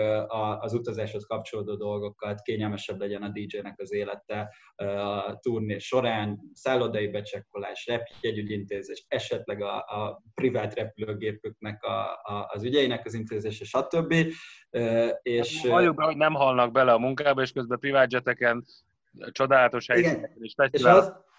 az 0.59 0.73
utazáshoz 0.73 1.25
kapcsolódó 1.25 1.75
dolgokat, 1.75 2.41
kényelmesebb 2.41 2.99
legyen 2.99 3.21
a 3.21 3.29
DJ-nek 3.29 3.79
az 3.79 3.93
élete 3.93 4.55
a 5.25 5.39
turné 5.39 5.77
során, 5.77 6.39
szállodai 6.53 7.07
becsekkolás, 7.07 7.85
repjegyügyintézés, 7.85 9.05
esetleg 9.07 9.61
a, 9.61 9.75
a 9.75 10.21
privát 10.33 10.75
repülőgépüknek 10.75 11.83
a, 11.83 12.01
a, 12.23 12.49
az 12.53 12.63
ügyeinek 12.63 13.05
az 13.05 13.13
intézése, 13.13 13.65
stb. 13.65 14.13
És, 15.21 15.67
Halljuk 15.67 15.95
be, 15.95 16.05
hogy 16.05 16.17
nem 16.17 16.33
halnak 16.33 16.71
bele 16.71 16.93
a 16.93 16.99
munkába, 16.99 17.41
és 17.41 17.51
közben 17.51 17.79
privátjeteken 17.79 18.65
csodálatos 19.31 19.87
helyzeteken 19.87 20.37
és 20.39 20.53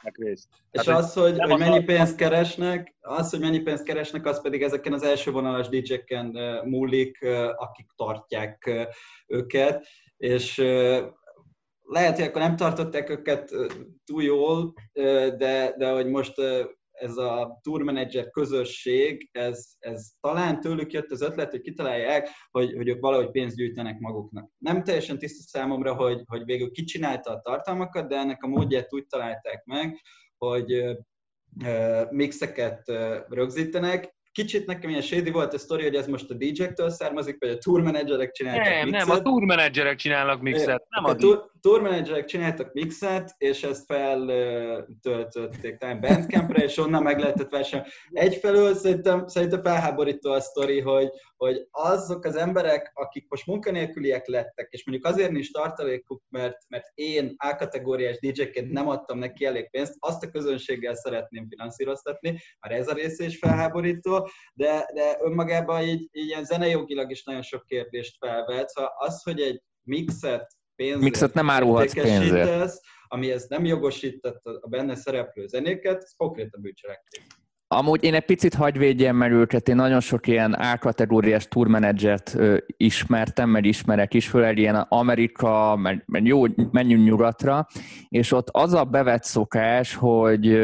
fesztiválok 0.02 0.16
részt. 0.16 0.48
És 0.70 0.88
hát 0.88 0.98
az, 0.98 1.12
hogy, 1.12 1.38
hogy 1.38 1.58
mennyi 1.58 1.84
pénzt 1.84 2.16
keresnek, 2.16 2.94
az, 3.00 3.30
hogy 3.30 3.40
mennyi 3.40 3.60
pénzt 3.60 3.84
keresnek, 3.84 4.26
az 4.26 4.42
pedig 4.42 4.62
ezeken 4.62 4.92
az 4.92 5.02
első 5.02 5.30
vonalas 5.30 5.68
DJ-ken 5.68 6.26
múlik, 6.64 7.24
akik 7.56 7.86
tartják 7.96 8.70
őket, 9.26 9.86
és 10.16 10.56
lehet, 11.82 12.16
hogy 12.16 12.24
akkor 12.24 12.40
nem 12.40 12.56
tartották 12.56 13.10
őket 13.10 13.50
túl 14.04 14.22
jól, 14.22 14.74
de, 15.38 15.74
de 15.78 15.90
hogy 15.90 16.06
most 16.06 16.34
ez 17.02 17.16
a 17.16 17.58
tourmanager 17.62 18.30
közösség, 18.30 19.28
ez, 19.32 19.74
ez 19.78 20.10
talán 20.20 20.60
tőlük 20.60 20.92
jött 20.92 21.10
az 21.10 21.20
ötlet, 21.20 21.50
hogy 21.50 21.60
kitalálják, 21.60 22.28
hogy, 22.50 22.72
hogy 22.72 22.88
ők 22.88 23.00
valahogy 23.00 23.30
pénzt 23.30 23.56
gyűjtenek 23.56 23.98
maguknak. 23.98 24.50
Nem 24.58 24.82
teljesen 24.82 25.18
tiszta 25.18 25.58
számomra, 25.58 25.94
hogy, 25.94 26.22
hogy 26.26 26.44
végül 26.44 26.70
ki 26.70 26.84
csinálta 26.84 27.30
a 27.30 27.40
tartalmakat, 27.40 28.08
de 28.08 28.16
ennek 28.16 28.42
a 28.42 28.46
módját 28.46 28.94
úgy 28.94 29.06
találták 29.06 29.64
meg, 29.64 30.00
hogy 30.36 30.96
mixeket 32.10 32.92
rögzítenek, 33.28 34.14
Kicsit 34.32 34.66
nekem 34.66 34.90
ilyen 34.90 35.02
shady 35.02 35.30
volt 35.30 35.54
a 35.54 35.58
sztori, 35.58 35.82
hogy 35.82 35.94
ez 35.94 36.06
most 36.06 36.30
a 36.30 36.34
DJ-któl 36.34 36.90
származik, 36.90 37.36
vagy 37.40 37.48
a 37.48 37.58
tour 37.58 37.82
managerek 37.82 38.30
csináltak 38.30 38.64
nem, 38.64 38.88
mixet. 38.88 39.06
Nem, 39.06 39.16
a 39.16 39.20
tour 39.20 39.42
managerek 39.42 39.96
csinálnak 39.96 40.40
mixet, 40.40 40.86
nem 40.88 41.04
a, 41.04 41.08
a 41.08 41.14
tour, 41.14 41.50
tour 41.60 41.82
managerek 41.82 42.24
csináltak 42.24 42.72
mixet, 42.72 43.34
és 43.38 43.62
ezt 43.62 43.84
feltöltötték 43.84 45.76
talán 45.76 46.00
Bandcampre, 46.00 46.62
és 46.62 46.78
onnan 46.78 47.02
meg 47.02 47.18
lehetett 47.18 47.50
versenyezni. 47.50 47.92
Egyfelől 48.10 48.74
szerintem, 48.74 49.26
szerintem 49.26 49.62
felháborító 49.62 50.30
a 50.30 50.40
sztori, 50.40 50.80
hogy, 50.80 51.08
hogy 51.42 51.66
azok 51.70 52.24
az 52.24 52.36
emberek, 52.36 52.90
akik 52.94 53.26
most 53.28 53.46
munkanélküliek 53.46 54.26
lettek, 54.26 54.68
és 54.70 54.86
mondjuk 54.86 55.12
azért 55.12 55.30
nincs 55.30 55.52
tartalékuk, 55.52 56.22
mert, 56.28 56.56
mert 56.68 56.86
én 56.94 57.34
A-kategóriás 57.36 58.18
DJ-ként 58.18 58.70
nem 58.70 58.88
adtam 58.88 59.18
neki 59.18 59.44
elég 59.44 59.70
pénzt, 59.70 59.96
azt 59.98 60.22
a 60.22 60.30
közönséggel 60.30 60.94
szeretném 60.94 61.48
finanszíroztatni, 61.48 62.40
már 62.60 62.78
ez 62.78 62.88
a 62.88 62.94
része 62.94 63.24
is 63.24 63.38
felháborító, 63.38 64.28
de, 64.54 64.90
de 64.94 65.16
önmagában 65.20 65.82
így, 65.82 66.08
így 66.12 66.26
ilyen 66.26 66.44
zenejogilag 66.44 67.10
is 67.10 67.24
nagyon 67.24 67.42
sok 67.42 67.64
kérdést 67.66 68.16
felvet. 68.18 68.68
Szóval 68.68 68.92
az, 68.98 69.22
hogy 69.22 69.40
egy 69.40 69.62
mixet 69.82 70.56
pénzért 70.74 71.02
mixet 71.02 71.34
nem 71.34 71.50
árulhatsz 71.50 71.94
pénzért. 71.94 72.48
ez 73.30 73.44
nem 73.48 73.64
jogosított 73.64 74.44
a 74.44 74.68
benne 74.68 74.94
szereplő 74.94 75.46
zenéket, 75.46 76.02
ez 76.02 76.12
konkrétan 76.16 76.60
bűncselekmény. 76.60 77.41
Amúgy 77.74 78.04
én 78.04 78.14
egy 78.14 78.24
picit 78.24 78.54
hagyvédjem 78.54 79.16
meg 79.16 79.32
őket, 79.32 79.68
én 79.68 79.76
nagyon 79.76 80.00
sok 80.00 80.26
ilyen 80.26 80.52
A-kategóriás 80.52 81.48
tourmenedzsert 81.48 82.36
ismertem, 82.76 83.50
meg 83.50 83.64
ismerek 83.64 84.14
is, 84.14 84.28
főleg 84.28 84.58
ilyen 84.58 84.74
Amerika, 84.74 85.76
meg, 85.76 86.02
meg 86.06 86.26
jó, 86.26 86.42
menjünk 86.70 87.04
nyugatra, 87.04 87.66
és 88.08 88.32
ott 88.32 88.48
az 88.50 88.72
a 88.72 88.84
bevett 88.84 89.24
szokás, 89.24 89.94
hogy 89.94 90.60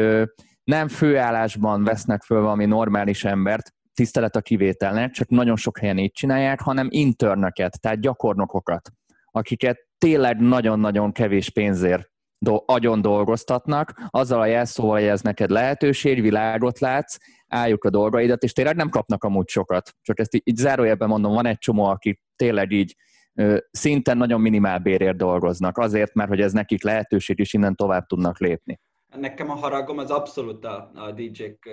nem 0.63 0.87
főállásban 0.87 1.83
vesznek 1.83 2.23
föl 2.23 2.41
valami 2.41 2.65
normális 2.65 3.23
embert, 3.23 3.73
tisztelet 3.93 4.35
a 4.35 4.41
kivételnek, 4.41 5.11
csak 5.11 5.29
nagyon 5.29 5.55
sok 5.55 5.77
helyen 5.77 5.97
így 5.97 6.11
csinálják, 6.11 6.61
hanem 6.61 6.87
internöket, 6.89 7.81
tehát 7.81 7.99
gyakornokokat, 7.99 8.89
akiket 9.25 9.77
tényleg 9.97 10.39
nagyon-nagyon 10.39 11.11
kevés 11.11 11.49
pénzért 11.49 12.09
do- 12.39 12.63
agyon 12.65 13.01
dolgoztatnak, 13.01 13.93
azzal 14.09 14.41
a 14.41 14.45
jelszóval, 14.45 14.99
hogy 14.99 15.07
ez 15.07 15.21
neked 15.21 15.49
lehetőség, 15.49 16.21
világot 16.21 16.79
látsz, 16.79 17.17
álljuk 17.47 17.83
a 17.83 17.89
dolgaidat, 17.89 18.43
és 18.43 18.53
tényleg 18.53 18.75
nem 18.75 18.89
kapnak 18.89 19.23
amúgy 19.23 19.47
sokat. 19.47 19.93
Csak 20.01 20.19
ezt 20.19 20.35
így, 20.35 20.41
így 20.45 20.55
zárójelben 20.55 21.07
mondom, 21.07 21.33
van 21.33 21.45
egy 21.45 21.57
csomó, 21.57 21.85
aki 21.85 22.19
tényleg 22.35 22.71
így 22.71 22.95
ö, 23.33 23.57
szinten 23.71 24.17
nagyon 24.17 24.41
minimál 24.41 24.79
bérért 24.79 25.17
dolgoznak, 25.17 25.77
azért, 25.77 26.13
mert 26.13 26.29
hogy 26.29 26.41
ez 26.41 26.53
nekik 26.53 26.83
lehetőség, 26.83 27.39
és 27.39 27.53
innen 27.53 27.75
tovább 27.75 28.05
tudnak 28.05 28.39
lépni. 28.39 28.79
Nekem 29.17 29.49
a 29.49 29.53
haragom 29.53 29.97
az 29.97 30.11
abszolút 30.11 30.65
a, 30.65 30.91
a 30.93 31.11
DJ-k 31.11 31.69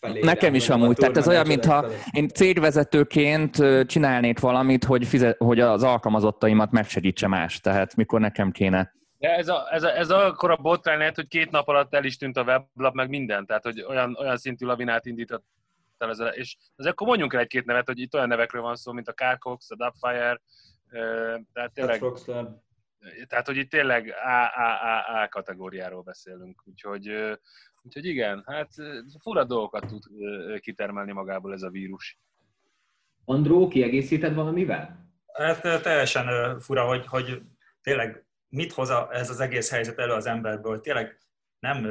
felé. 0.00 0.20
Nekem 0.20 0.54
is 0.54 0.68
amúgy, 0.68 0.96
tehát 0.96 1.16
ez 1.16 1.28
olyan, 1.28 1.46
mintha 1.46 1.86
én 2.10 2.28
cégvezetőként 2.28 3.56
csinálnék 3.86 4.40
valamit, 4.40 4.84
hogy, 4.84 5.06
fizet, 5.06 5.36
hogy 5.36 5.60
az 5.60 5.82
alkalmazottaimat 5.82 6.70
megsegítse 6.70 7.26
más, 7.26 7.60
tehát 7.60 7.96
mikor 7.96 8.20
nekem 8.20 8.50
kéne 8.50 8.92
de 9.18 9.36
ez, 9.36 9.48
a, 9.48 9.72
ez, 9.72 9.82
a, 9.82 9.96
ez 9.96 10.10
akkor 10.10 10.50
a 10.50 10.56
botrány 10.56 10.98
lehet, 10.98 11.14
hogy 11.14 11.26
két 11.26 11.50
nap 11.50 11.68
alatt 11.68 11.94
el 11.94 12.04
is 12.04 12.16
tűnt 12.16 12.36
a 12.36 12.42
weblap, 12.42 12.94
meg 12.94 13.08
minden, 13.08 13.46
tehát 13.46 13.62
hogy 13.62 13.82
olyan, 13.82 14.16
olyan 14.16 14.36
szintű 14.36 14.66
lavinát 14.66 15.06
indított 15.06 15.44
el 15.98 16.10
ezzel, 16.10 16.32
és 16.32 16.56
azért 16.76 16.92
akkor 16.92 17.06
mondjunk 17.06 17.32
el 17.32 17.40
egy-két 17.40 17.64
nevet, 17.64 17.86
hogy 17.86 17.98
itt 17.98 18.14
olyan 18.14 18.28
nevekről 18.28 18.62
van 18.62 18.76
szó, 18.76 18.92
mint 18.92 19.08
a 19.08 19.12
Carcox, 19.12 19.70
a 19.70 19.76
Dubfire, 19.76 20.40
tehát 21.52 21.72
tényleg, 21.72 22.02
tehát 23.26 23.46
hogy 23.46 23.56
itt 23.56 23.70
tényleg 23.70 24.14
A, 24.24 24.60
A, 24.60 24.82
A, 24.82 25.22
A 25.22 25.28
kategóriáról 25.28 26.02
beszélünk, 26.02 26.62
úgyhogy, 26.64 27.08
úgyhogy 27.82 28.04
igen, 28.04 28.42
hát 28.46 28.68
fura 29.22 29.44
dolgokat 29.44 29.86
tud 29.86 30.02
kitermelni 30.60 31.12
magából 31.12 31.52
ez 31.52 31.62
a 31.62 31.70
vírus. 31.70 32.18
Andró, 33.24 33.68
kiegészíted 33.68 34.34
valamivel? 34.34 35.10
Hát 35.32 35.82
teljesen 35.82 36.58
fura, 36.60 36.86
hogy, 36.86 37.06
hogy 37.06 37.42
tényleg 37.82 38.27
mit 38.48 38.72
hoz 38.72 38.90
ez 39.10 39.30
az 39.30 39.40
egész 39.40 39.70
helyzet 39.70 39.98
elő 39.98 40.12
az 40.12 40.26
emberből. 40.26 40.80
Tényleg 40.80 41.18
nem 41.58 41.84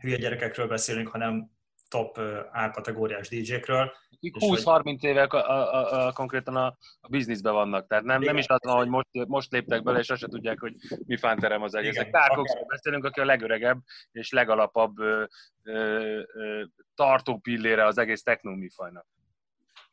hülye 0.00 0.16
gyerekekről 0.16 0.66
beszélünk, 0.66 1.08
hanem 1.08 1.50
top 1.88 2.18
A-kategóriás 2.52 3.28
DJ-kről. 3.28 3.92
20-30 4.20 5.02
évek 5.02 5.32
a, 5.32 5.50
a, 5.50 6.06
a, 6.06 6.12
konkrétan 6.12 6.56
a, 6.56 6.66
a 7.00 7.08
bizniszben 7.08 7.52
vannak, 7.52 7.86
tehát 7.86 8.04
nem, 8.04 8.20
nem 8.20 8.36
is 8.36 8.46
az 8.46 8.58
van, 8.62 8.76
hogy 8.76 8.88
most, 8.88 9.08
most 9.12 9.52
léptek 9.52 9.82
bele, 9.82 9.98
és 9.98 10.10
azt 10.10 10.20
se 10.20 10.26
tudják, 10.26 10.60
hogy 10.60 10.74
mi 11.06 11.16
fánterem 11.16 11.62
az 11.62 11.74
egész. 11.74 11.94
Igen, 11.94 12.10
Kárkokszról 12.10 12.64
beszélünk, 12.66 13.04
aki 13.04 13.20
a 13.20 13.24
legöregebb 13.24 13.78
és 14.12 14.30
legalapabb 14.30 14.98
ö, 14.98 15.24
ö, 15.62 16.22
ö, 16.34 16.64
tartó 16.94 17.38
pillére 17.38 17.84
az 17.84 17.98
egész 17.98 18.22
műfajnak. 18.42 19.06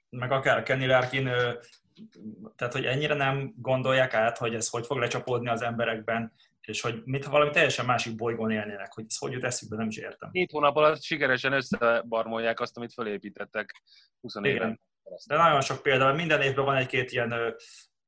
Meg 0.09 0.31
akár 0.31 0.63
Kenny 0.63 0.87
Larkin, 0.87 1.29
tehát 2.55 2.73
hogy 2.73 2.85
ennyire 2.85 3.13
nem 3.13 3.53
gondolják 3.57 4.13
át, 4.13 4.37
hogy 4.37 4.55
ez 4.55 4.69
hogy 4.69 4.85
fog 4.85 4.97
lecsapódni 4.97 5.49
az 5.49 5.61
emberekben, 5.61 6.33
és 6.61 6.81
hogy 6.81 7.01
mintha 7.05 7.31
valami 7.31 7.51
teljesen 7.51 7.85
másik 7.85 8.15
bolygón 8.15 8.51
élnének, 8.51 8.93
hogy 8.93 9.05
ez 9.07 9.17
hogy 9.17 9.31
jut 9.31 9.43
eszükbe, 9.43 9.75
nem 9.75 9.87
is 9.87 9.97
értem. 9.97 10.31
Két 10.31 10.51
hónap 10.51 10.75
alatt 10.75 11.01
sikeresen 11.01 11.53
összebarmolják 11.53 12.59
azt, 12.59 12.77
amit 12.77 12.93
fölépítettek 12.93 13.81
20 14.21 14.35
éven. 14.41 14.81
De 15.27 15.35
nagyon 15.35 15.61
sok 15.61 15.81
példa, 15.81 16.13
minden 16.13 16.41
évben 16.41 16.65
van 16.65 16.75
egy-két 16.75 17.11
ilyen 17.11 17.55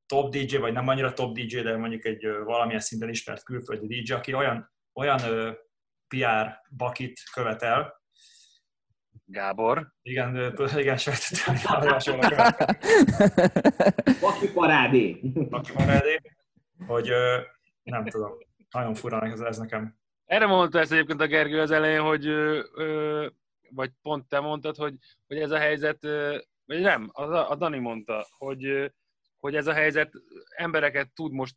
top 0.05 0.35
DJ, 0.35 0.57
vagy 0.57 0.73
nem 0.73 0.87
annyira 0.87 1.13
top 1.13 1.37
DJ, 1.37 1.59
de 1.59 1.77
mondjuk 1.77 2.05
egy 2.05 2.27
valamilyen 2.43 2.79
szinten 2.79 3.09
ismert 3.09 3.43
külföldi 3.43 4.01
DJ, 4.01 4.13
aki 4.13 4.33
olyan, 4.33 4.73
olyan 4.93 5.19
PR 6.07 6.61
bakit 6.77 7.19
követel, 7.33 8.03
Gábor. 9.25 9.91
Igen, 10.01 10.55
igen, 10.75 10.97
sejtettem, 10.97 11.55
hogy 11.55 12.35
Baki 14.21 14.51
parádé. 14.53 15.19
Baki 15.49 15.71
parádé, 15.71 16.21
hogy 16.87 17.09
nem 17.83 18.05
tudom, 18.05 18.31
nagyon 18.71 18.93
fura 18.93 19.21
ez, 19.21 19.39
ez 19.39 19.57
nekem. 19.57 19.97
Erre 20.25 20.45
mondta 20.45 20.79
ezt 20.79 20.91
egyébként 20.91 21.21
a 21.21 21.27
Gergő 21.27 21.59
az 21.59 21.71
elején, 21.71 22.01
hogy 22.01 22.29
vagy 23.69 23.91
pont 24.01 24.27
te 24.27 24.39
mondtad, 24.39 24.75
hogy, 24.75 24.93
hogy 25.27 25.37
ez 25.37 25.51
a 25.51 25.57
helyzet, 25.57 25.99
vagy 26.65 26.81
nem, 26.81 27.09
a, 27.13 27.21
a 27.49 27.55
Dani 27.55 27.79
mondta, 27.79 28.27
hogy, 28.37 28.91
hogy 29.39 29.55
ez 29.55 29.67
a 29.67 29.73
helyzet 29.73 30.11
embereket 30.55 31.13
tud 31.13 31.31
most 31.31 31.55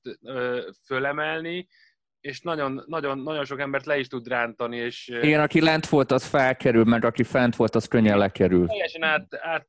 fölemelni, 0.85 1.69
és 2.21 2.41
nagyon, 2.41 2.85
nagyon, 2.87 3.19
nagyon 3.19 3.45
sok 3.45 3.61
embert 3.61 3.87
le 3.87 3.99
is 3.99 4.07
tud 4.07 4.29
rántani. 4.29 4.77
És, 4.77 5.09
Igen, 5.09 5.41
aki 5.41 5.61
lent 5.61 5.87
volt, 5.87 6.11
az 6.11 6.25
felkerül, 6.25 6.85
meg 6.85 7.05
aki 7.05 7.23
fent 7.23 7.57
volt, 7.57 7.75
az 7.75 7.89
könnyen 7.89 8.19
lekerül. 8.19 8.67
Teljesen 8.67 9.03
át, 9.03 9.35
át 9.35 9.69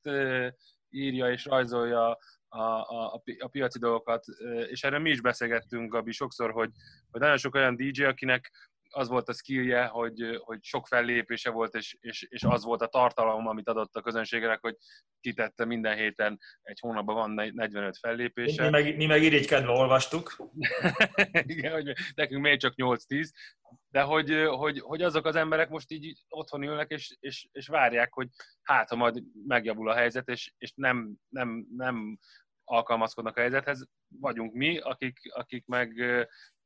írja 0.90 1.32
és 1.32 1.46
rajzolja 1.46 2.18
a, 2.48 2.62
a, 2.62 3.22
a 3.40 3.48
piaci 3.48 3.80
dolgokat, 3.80 4.26
és 4.70 4.84
erről 4.84 5.00
mi 5.00 5.10
is 5.10 5.22
beszélgettünk, 5.22 5.92
Gabi, 5.92 6.12
sokszor, 6.12 6.52
hogy, 6.52 6.70
hogy 7.12 7.22
nagyon 7.22 7.38
sok 7.38 7.56
olyan 7.56 7.76
DJ, 7.76 8.04
akinek 8.04 8.52
az 8.90 9.08
volt 9.08 9.30
a 9.30 9.34
skillje, 9.34 9.86
hogy, 9.86 10.40
hogy 10.40 10.64
sok 10.64 10.88
fellépése 10.88 11.50
volt, 11.50 11.76
és, 11.76 11.98
és, 12.00 12.26
és 12.30 12.44
az 12.44 12.64
volt 12.64 12.82
a 12.82 12.88
tartalom, 12.88 13.48
amit 13.48 13.68
adott 13.68 13.96
a 13.96 14.02
közönségnek, 14.02 14.60
hogy 14.62 14.76
kitette 15.20 15.66
minden 15.66 15.96
héten, 15.96 16.40
egy 16.62 16.80
hónapban 16.80 17.16
van 17.16 17.52
45 17.54 17.98
fellépése. 17.98 18.64
Mi 18.64 18.70
meg, 18.70 18.96
mi 18.96 19.06
meg 19.06 19.24
irigykedve 19.24 19.72
olvastuk. 19.72 20.36
Igen, 21.32 21.72
hogy 21.72 21.94
nekünk 22.16 22.42
még 22.42 22.60
csak 22.60 22.74
8-10, 22.78 23.30
de 23.90 24.02
hogy, 24.02 24.46
hogy, 24.48 24.80
hogy 24.80 25.02
azok 25.02 25.26
az 25.26 25.36
emberek 25.36 25.70
most 25.70 25.92
így 25.92 26.24
otthon 26.30 26.64
ülnek, 26.64 26.90
és, 26.90 27.16
és, 27.20 27.48
és 27.52 27.68
várják, 27.68 28.14
hogy 28.14 28.28
hát, 28.62 28.90
ha 28.90 28.96
majd 28.96 29.24
megjavul 29.48 29.90
a 29.90 29.96
helyzet, 29.96 30.28
és, 30.28 30.54
és 30.58 30.74
nem, 30.76 31.16
nem, 31.30 31.66
nem 31.76 32.20
alkalmazkodnak 32.64 33.38
a 33.38 33.40
helyzethez, 33.40 33.88
vagyunk 34.20 34.54
mi, 34.54 34.78
akik, 34.78 35.20
akik 35.34 35.66
meg 35.66 35.94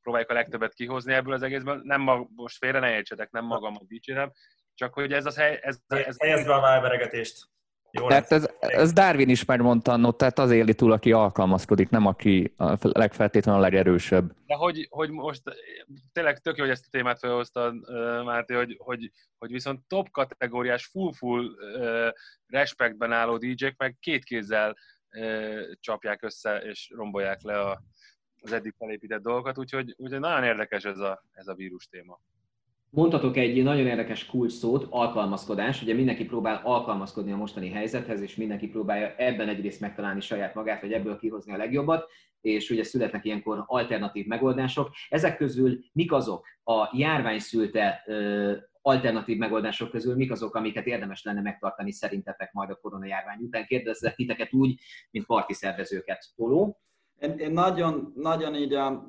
próbáljuk 0.04 0.30
a 0.30 0.34
legtöbbet 0.34 0.74
kihozni 0.74 1.14
ebből 1.14 1.34
az 1.34 1.42
egészből. 1.42 1.82
Nem 1.84 2.02
ma, 2.02 2.28
most 2.36 2.58
félre 2.58 2.80
ne 2.80 2.94
értsetek, 2.94 3.32
nem 3.32 3.46
magamat 3.46 3.88
dicsérem, 3.88 4.32
csak 4.74 4.94
hogy 4.94 5.14
ez 5.14 5.26
az 5.26 5.38
hely... 5.38 5.60
Ez, 5.62 5.78
ez, 5.88 6.16
ez 6.18 6.46
be 6.46 6.54
a 6.54 6.62
válveregetést. 6.62 7.52
Jó 8.00 8.08
tehát 8.08 8.32
ez, 8.32 8.48
ez 8.60 8.94
Darwin 8.94 9.30
is 9.30 9.46
megmondta 9.46 9.92
annó, 9.92 10.12
tehát 10.12 10.40
az 10.40 10.52
éli 10.52 10.74
túl, 10.74 10.92
aki 10.92 11.12
alkalmazkodik, 11.12 11.90
nem 11.90 12.06
aki 12.06 12.54
a 12.58 12.78
legfeltétlenül 12.82 13.60
a 13.60 13.64
legerősebb. 13.64 14.36
De 14.46 14.56
hogy, 14.56 14.88
hogy 14.90 15.10
most 15.10 15.42
tényleg 16.12 16.40
tök 16.40 16.58
jó, 16.58 16.64
hogy 16.64 16.74
ezt 16.74 16.86
a 16.86 16.90
témát 16.92 17.20
felhoztad, 17.20 17.76
Máté, 18.26 18.54
hogy, 18.54 18.76
hogy, 18.80 19.12
hogy 19.38 19.52
viszont 19.52 19.88
top 19.88 20.10
kategóriás, 20.12 20.86
full-full 20.86 21.46
respektben 22.46 23.12
álló 23.12 23.38
DJ-k 23.38 23.78
meg 23.78 23.96
két 24.00 24.24
kézzel 24.24 24.78
csapják 25.80 26.24
össze 26.24 26.58
és 26.58 26.92
rombolják 26.96 27.42
le 27.42 27.60
a, 27.60 27.84
az 28.44 28.52
eddig 28.52 28.74
felépített 28.78 29.22
dolgokat, 29.22 29.58
úgyhogy, 29.58 29.94
úgyhogy 29.98 30.20
nagyon 30.20 30.44
érdekes 30.44 30.84
ez 30.84 31.00
a, 31.00 31.24
ez 31.32 31.48
a 31.48 31.54
vírus 31.54 31.88
téma. 31.88 32.20
Mondhatok 32.90 33.38
egy 33.38 33.64
nagyon 33.64 33.88
érdekes 33.88 34.26
kulcs 34.26 34.52
szót, 34.52 34.88
alkalmazkodás. 34.90 35.82
Ugye 35.82 35.94
mindenki 35.94 36.26
próbál 36.26 36.62
alkalmazkodni 36.64 37.32
a 37.32 37.36
mostani 37.36 37.70
helyzethez, 37.70 38.22
és 38.22 38.36
mindenki 38.36 38.68
próbálja 38.68 39.16
ebben 39.16 39.50
egyrészt 39.50 39.80
megtalálni 39.80 40.22
saját 40.22 40.54
magát, 40.54 40.82
vagy 40.82 40.94
ebből 40.94 41.18
kihozni 41.18 41.54
a 41.54 41.58
legjobbat, 41.58 42.10
és 42.42 42.70
ugye 42.70 42.84
születnek 42.84 43.26
ilyenkor 43.26 43.64
alternatív 43.66 44.26
megoldások. 44.26 44.92
Ezek 45.10 45.38
közül 45.38 45.80
mik 45.94 46.12
azok 46.12 46.46
a 46.64 46.90
járvány 46.98 47.40
szülte 47.40 48.04
alternatív 48.82 49.38
megoldások 49.38 49.90
közül 49.90 50.16
mik 50.16 50.32
azok, 50.32 50.56
amiket 50.56 50.86
érdemes 50.86 51.24
lenne 51.24 51.42
megtartani 51.42 51.92
szerintetek 51.92 52.52
majd 52.52 52.70
a 52.70 52.76
koronajárvány 52.76 53.40
után? 53.42 53.66
Kérdezlek 53.66 54.16
titeket 54.16 54.54
úgy, 54.54 54.80
mint 55.12 55.26
parti 55.26 55.54
szervezőket. 55.54 56.26
Toló? 56.36 56.78
Én, 57.20 57.38
én 57.38 57.52
nagyon, 57.52 58.14
nagyon 58.16 58.56
így 58.56 58.74
a, 58.74 59.06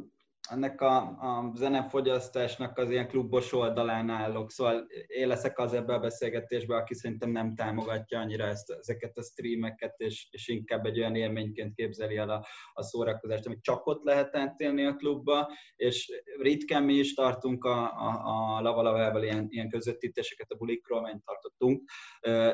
ennek 0.51 0.81
a, 0.81 0.97
a 0.97 1.53
zenefogyasztásnak 1.55 2.79
az 2.79 2.91
ilyen 2.91 3.09
klubos 3.09 3.53
oldalán 3.53 4.11
állok, 4.11 4.51
szóval 4.51 4.87
én 5.07 5.29
leszek 5.29 5.59
az 5.59 5.73
ebben 5.73 5.97
a 5.97 6.01
beszélgetésben, 6.01 6.79
aki 6.79 6.95
szerintem 6.95 7.31
nem 7.31 7.55
támogatja 7.55 8.19
annyira 8.19 8.45
ezt, 8.45 8.71
ezeket 8.71 9.17
a 9.17 9.23
streameket, 9.23 9.95
és, 9.97 10.29
és 10.31 10.49
inkább 10.49 10.87
egy 10.87 10.99
olyan 10.99 11.15
élményként 11.15 11.75
képzeli 11.75 12.17
el 12.17 12.31
a, 12.31 12.47
a 12.73 12.83
szórakozást, 12.83 13.47
amit 13.47 13.63
csak 13.63 13.87
ott 13.87 14.05
lehet 14.05 14.37
átélni 14.37 14.85
a 14.85 14.95
klubba, 14.95 15.53
és 15.77 16.23
ritkán 16.39 16.83
mi 16.83 16.95
is 16.95 17.15
tartunk 17.15 17.65
a, 17.65 17.83
a, 17.83 18.57
a 18.57 18.61
Lavalavával 18.61 19.23
ilyen, 19.23 19.47
ilyen 19.49 19.69
közvetítéseket 19.69 20.51
a 20.51 20.57
bulikról, 20.57 21.01
ment 21.01 21.25
tartottunk, 21.25 21.91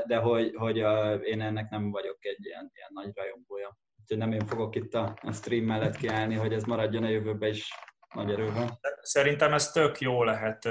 de 0.07 0.17
hogy, 0.17 0.55
hogy 0.55 0.77
én 1.25 1.41
ennek 1.41 1.71
nem 1.71 1.91
vagyok 1.91 2.25
egy 2.25 2.47
ilyen, 2.47 2.71
ilyen 2.75 2.91
nagy 2.93 3.11
rajongója. 3.15 3.79
Úgyhogy 4.11 4.29
nem 4.29 4.41
én 4.41 4.47
fogok 4.47 4.77
itt 4.77 4.95
a, 4.95 5.19
a 5.23 5.33
stream 5.33 5.65
mellett 5.65 5.97
kiállni, 5.97 6.35
hogy 6.35 6.53
ez 6.53 6.65
maradjon 6.65 7.03
a 7.03 7.09
jövőben 7.09 7.49
is 7.49 7.73
nagy 8.15 8.31
erőben. 8.31 8.79
Szerintem 9.03 9.53
ez 9.53 9.71
tök 9.71 10.01
jó 10.01 10.25
lehet, 10.25 10.69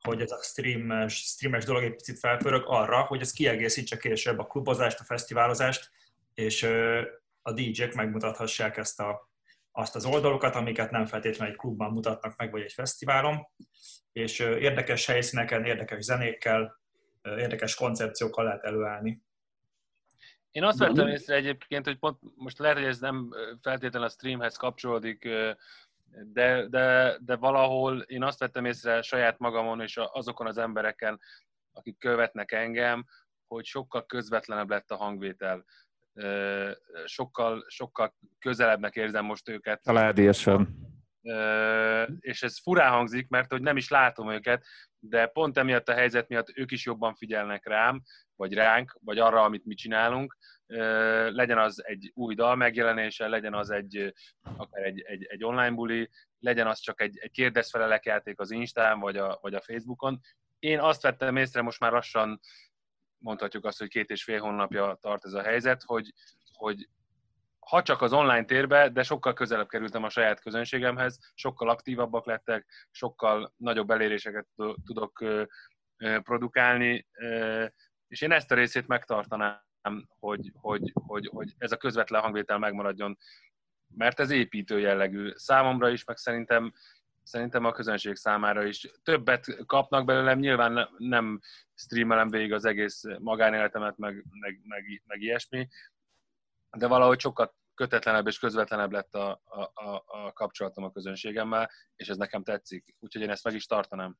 hogy 0.00 0.20
ez 0.20 0.30
a 0.30 0.42
streames, 0.42 1.14
streames 1.14 1.64
dolog 1.64 1.82
egy 1.82 1.94
picit 1.94 2.18
felpörög 2.18 2.62
arra, 2.66 3.00
hogy 3.00 3.20
ez 3.20 3.32
kiegészítse 3.32 3.96
később 3.96 4.38
a 4.38 4.46
klubozást, 4.46 5.00
a 5.00 5.04
fesztiválozást, 5.04 5.90
és 6.34 6.62
a 7.42 7.52
DJ-k 7.52 7.94
megmutathassák 7.94 8.76
ezt 8.76 9.00
a, 9.00 9.30
azt 9.72 9.96
az 9.96 10.04
oldalokat, 10.04 10.54
amiket 10.54 10.90
nem 10.90 11.06
feltétlenül 11.06 11.52
egy 11.52 11.58
klubban 11.58 11.92
mutatnak 11.92 12.36
meg, 12.36 12.50
vagy 12.50 12.62
egy 12.62 12.72
fesztiválon, 12.72 13.46
és 14.12 14.38
érdekes 14.38 15.06
helyszíneken, 15.06 15.64
érdekes 15.64 16.04
zenékkel, 16.04 16.80
érdekes 17.22 17.74
koncepciókkal 17.74 18.44
lehet 18.44 18.64
előállni. 18.64 19.22
Én 20.50 20.64
azt 20.64 20.78
vettem 20.78 21.08
észre 21.08 21.34
egyébként, 21.34 21.84
hogy 21.84 21.98
pont 21.98 22.18
most 22.34 22.58
lehet, 22.58 22.76
hogy 22.76 22.86
ez 22.86 22.98
nem 22.98 23.28
feltétlenül 23.60 24.08
a 24.08 24.10
streamhez 24.10 24.56
kapcsolódik, 24.56 25.28
de, 26.32 26.66
de, 26.66 27.16
de 27.20 27.36
valahol 27.36 28.00
én 28.00 28.22
azt 28.22 28.38
vettem 28.38 28.64
észre 28.64 29.02
saját 29.02 29.38
magamon 29.38 29.80
és 29.80 29.96
azokon 29.96 30.46
az 30.46 30.58
embereken, 30.58 31.20
akik 31.72 31.98
követnek 31.98 32.52
engem, 32.52 33.04
hogy 33.46 33.64
sokkal 33.64 34.06
közvetlenebb 34.06 34.70
lett 34.70 34.90
a 34.90 34.96
hangvétel. 34.96 35.64
Sokkal, 37.04 37.64
sokkal 37.68 38.14
közelebbnek 38.38 38.94
érzem 38.94 39.24
most 39.24 39.48
őket. 39.48 39.82
Családiasan. 39.82 40.86
És 42.20 42.42
ez 42.42 42.60
furán 42.62 42.90
hangzik, 42.90 43.28
mert 43.28 43.50
hogy 43.50 43.62
nem 43.62 43.76
is 43.76 43.88
látom 43.88 44.30
őket, 44.30 44.64
de 44.98 45.26
pont 45.26 45.58
emiatt 45.58 45.88
a 45.88 45.94
helyzet 45.94 46.28
miatt 46.28 46.56
ők 46.56 46.70
is 46.70 46.84
jobban 46.84 47.14
figyelnek 47.14 47.66
rám, 47.66 48.02
vagy 48.36 48.54
ránk, 48.54 48.98
vagy 49.00 49.18
arra, 49.18 49.42
amit 49.42 49.64
mi 49.64 49.74
csinálunk, 49.74 50.36
legyen 51.28 51.58
az 51.58 51.84
egy 51.84 52.10
új 52.14 52.34
dal 52.34 52.56
megjelenése, 52.56 53.28
legyen 53.28 53.54
az 53.54 53.70
egy, 53.70 54.14
akár 54.56 54.84
egy, 54.84 55.00
egy, 55.00 55.24
egy 55.24 55.44
online 55.44 55.70
buli, 55.70 56.10
legyen 56.38 56.66
az 56.66 56.78
csak 56.78 57.00
egy, 57.00 57.18
egy 57.18 57.30
kérdezfelelek 57.30 58.04
játék 58.04 58.40
az 58.40 58.50
Instán, 58.50 59.00
vagy 59.00 59.16
a, 59.16 59.38
vagy 59.40 59.54
a 59.54 59.60
Facebookon. 59.60 60.20
Én 60.58 60.78
azt 60.78 61.02
vettem 61.02 61.36
észre, 61.36 61.62
most 61.62 61.80
már 61.80 61.92
lassan 61.92 62.40
mondhatjuk 63.18 63.64
azt, 63.64 63.78
hogy 63.78 63.88
két 63.88 64.10
és 64.10 64.24
fél 64.24 64.40
hónapja 64.40 64.98
tart 65.00 65.24
ez 65.24 65.32
a 65.32 65.42
helyzet, 65.42 65.82
hogy, 65.82 66.12
hogy 66.52 66.88
ha 67.68 67.82
csak 67.82 68.02
az 68.02 68.12
online 68.12 68.44
térbe, 68.44 68.88
de 68.88 69.02
sokkal 69.02 69.32
közelebb 69.32 69.68
kerültem 69.68 70.02
a 70.02 70.08
saját 70.08 70.40
közönségemhez, 70.40 71.18
sokkal 71.34 71.68
aktívabbak 71.68 72.26
lettek, 72.26 72.66
sokkal 72.90 73.54
nagyobb 73.56 73.90
eléréseket 73.90 74.46
tudok 74.84 75.24
produkálni, 76.22 77.06
és 78.08 78.20
én 78.20 78.32
ezt 78.32 78.50
a 78.50 78.54
részét 78.54 78.86
megtartanám 78.86 79.66
hogy, 80.08 80.52
hogy, 80.54 80.92
hogy, 80.94 81.28
hogy 81.32 81.54
ez 81.58 81.72
a 81.72 81.76
közvetlen 81.76 82.20
hangvétel 82.20 82.58
megmaradjon, 82.58 83.18
mert 83.96 84.20
ez 84.20 84.30
építő 84.30 84.78
jellegű 84.78 85.32
számomra 85.34 85.88
is, 85.88 86.04
meg 86.04 86.16
szerintem, 86.16 86.72
szerintem 87.22 87.64
a 87.64 87.72
közönség 87.72 88.16
számára 88.16 88.64
is. 88.64 88.90
Többet 89.02 89.64
kapnak 89.66 90.04
belőlem, 90.04 90.38
nyilván 90.38 90.88
nem 90.96 91.40
streamelem 91.74 92.28
végig 92.28 92.52
az 92.52 92.64
egész 92.64 93.02
magánéletemet, 93.18 93.96
meg, 93.96 94.24
meg, 94.40 94.60
meg, 94.64 95.02
meg 95.06 95.20
ilyesmi, 95.20 95.68
de 96.76 96.86
valahogy 96.86 97.20
sokat 97.20 97.54
kötetlenebb 97.74 98.26
és 98.26 98.38
közvetlenebb 98.38 98.92
lett 98.92 99.14
a, 99.14 99.40
a, 99.44 99.60
a, 99.60 100.04
a 100.06 100.32
kapcsolatom 100.32 100.84
a 100.84 100.90
közönségemmel, 100.90 101.70
és 101.96 102.08
ez 102.08 102.16
nekem 102.16 102.42
tetszik. 102.42 102.96
Úgyhogy 103.00 103.22
én 103.22 103.30
ezt 103.30 103.44
meg 103.44 103.54
is 103.54 103.66
tartanám. 103.66 104.16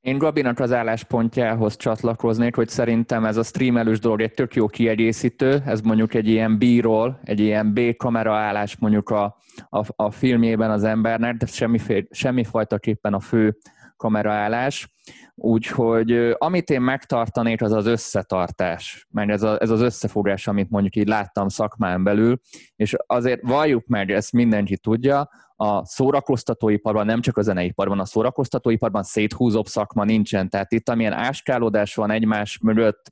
Én 0.00 0.18
Gabinak 0.18 0.58
az 0.58 0.72
álláspontjához 0.72 1.76
csatlakoznék, 1.76 2.54
hogy 2.54 2.68
szerintem 2.68 3.24
ez 3.24 3.36
a 3.36 3.42
streamelős 3.42 3.98
dolog 3.98 4.20
egy 4.20 4.34
tök 4.34 4.54
jó 4.54 4.66
kiegészítő, 4.66 5.62
ez 5.66 5.80
mondjuk 5.80 6.14
egy 6.14 6.28
ilyen 6.28 6.58
B-ról, 6.58 7.20
egy 7.22 7.40
ilyen 7.40 7.74
B-kamera 7.74 8.34
állás 8.34 8.76
mondjuk 8.76 9.10
a, 9.10 9.36
a, 9.68 9.84
a 9.96 10.10
filmjében 10.10 10.70
az 10.70 10.84
embernek, 10.84 11.36
de 11.36 11.46
semmiféle, 11.46 12.06
semmifajtaképpen 12.10 13.14
a 13.14 13.20
fő 13.20 13.56
kameraállás. 14.00 14.92
Úgyhogy 15.34 16.34
amit 16.38 16.70
én 16.70 16.80
megtartanék, 16.80 17.62
az 17.62 17.72
az 17.72 17.86
összetartás, 17.86 19.06
mert 19.10 19.30
ez, 19.30 19.42
a, 19.42 19.60
ez 19.60 19.70
az 19.70 19.80
összefogás, 19.80 20.46
amit 20.46 20.70
mondjuk 20.70 20.96
így 20.96 21.08
láttam 21.08 21.48
szakmán 21.48 22.04
belül, 22.04 22.40
és 22.76 22.96
azért 23.06 23.40
valljuk 23.42 23.86
meg, 23.86 24.10
ezt 24.10 24.32
mindenki 24.32 24.78
tudja, 24.78 25.28
a 25.56 25.84
szórakoztatóiparban, 25.84 27.06
nem 27.06 27.20
csak 27.20 27.36
a 27.36 27.42
zeneiparban, 27.42 28.00
a 28.00 28.04
szórakoztatóiparban 28.04 29.02
széthúzóbb 29.02 29.66
szakma 29.66 30.04
nincsen. 30.04 30.48
Tehát 30.48 30.72
itt 30.72 30.88
amilyen 30.88 31.12
áskálódás 31.12 31.94
van 31.94 32.10
egymás 32.10 32.58
mögött, 32.62 33.10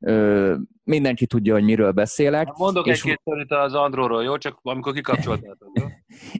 ö, 0.00 0.54
mindenki 0.84 1.26
tudja, 1.26 1.54
hogy 1.54 1.62
miről 1.62 1.92
beszélek. 1.92 2.48
Mondok 2.56 2.86
és... 2.86 2.92
egy-két 2.92 3.20
szorít 3.24 3.52
az 3.52 3.74
Andróról, 3.74 4.22
jó? 4.22 4.36
Csak 4.36 4.58
amikor 4.62 4.92
kikapcsoltátok, 4.92 5.68
jó? 5.80 5.86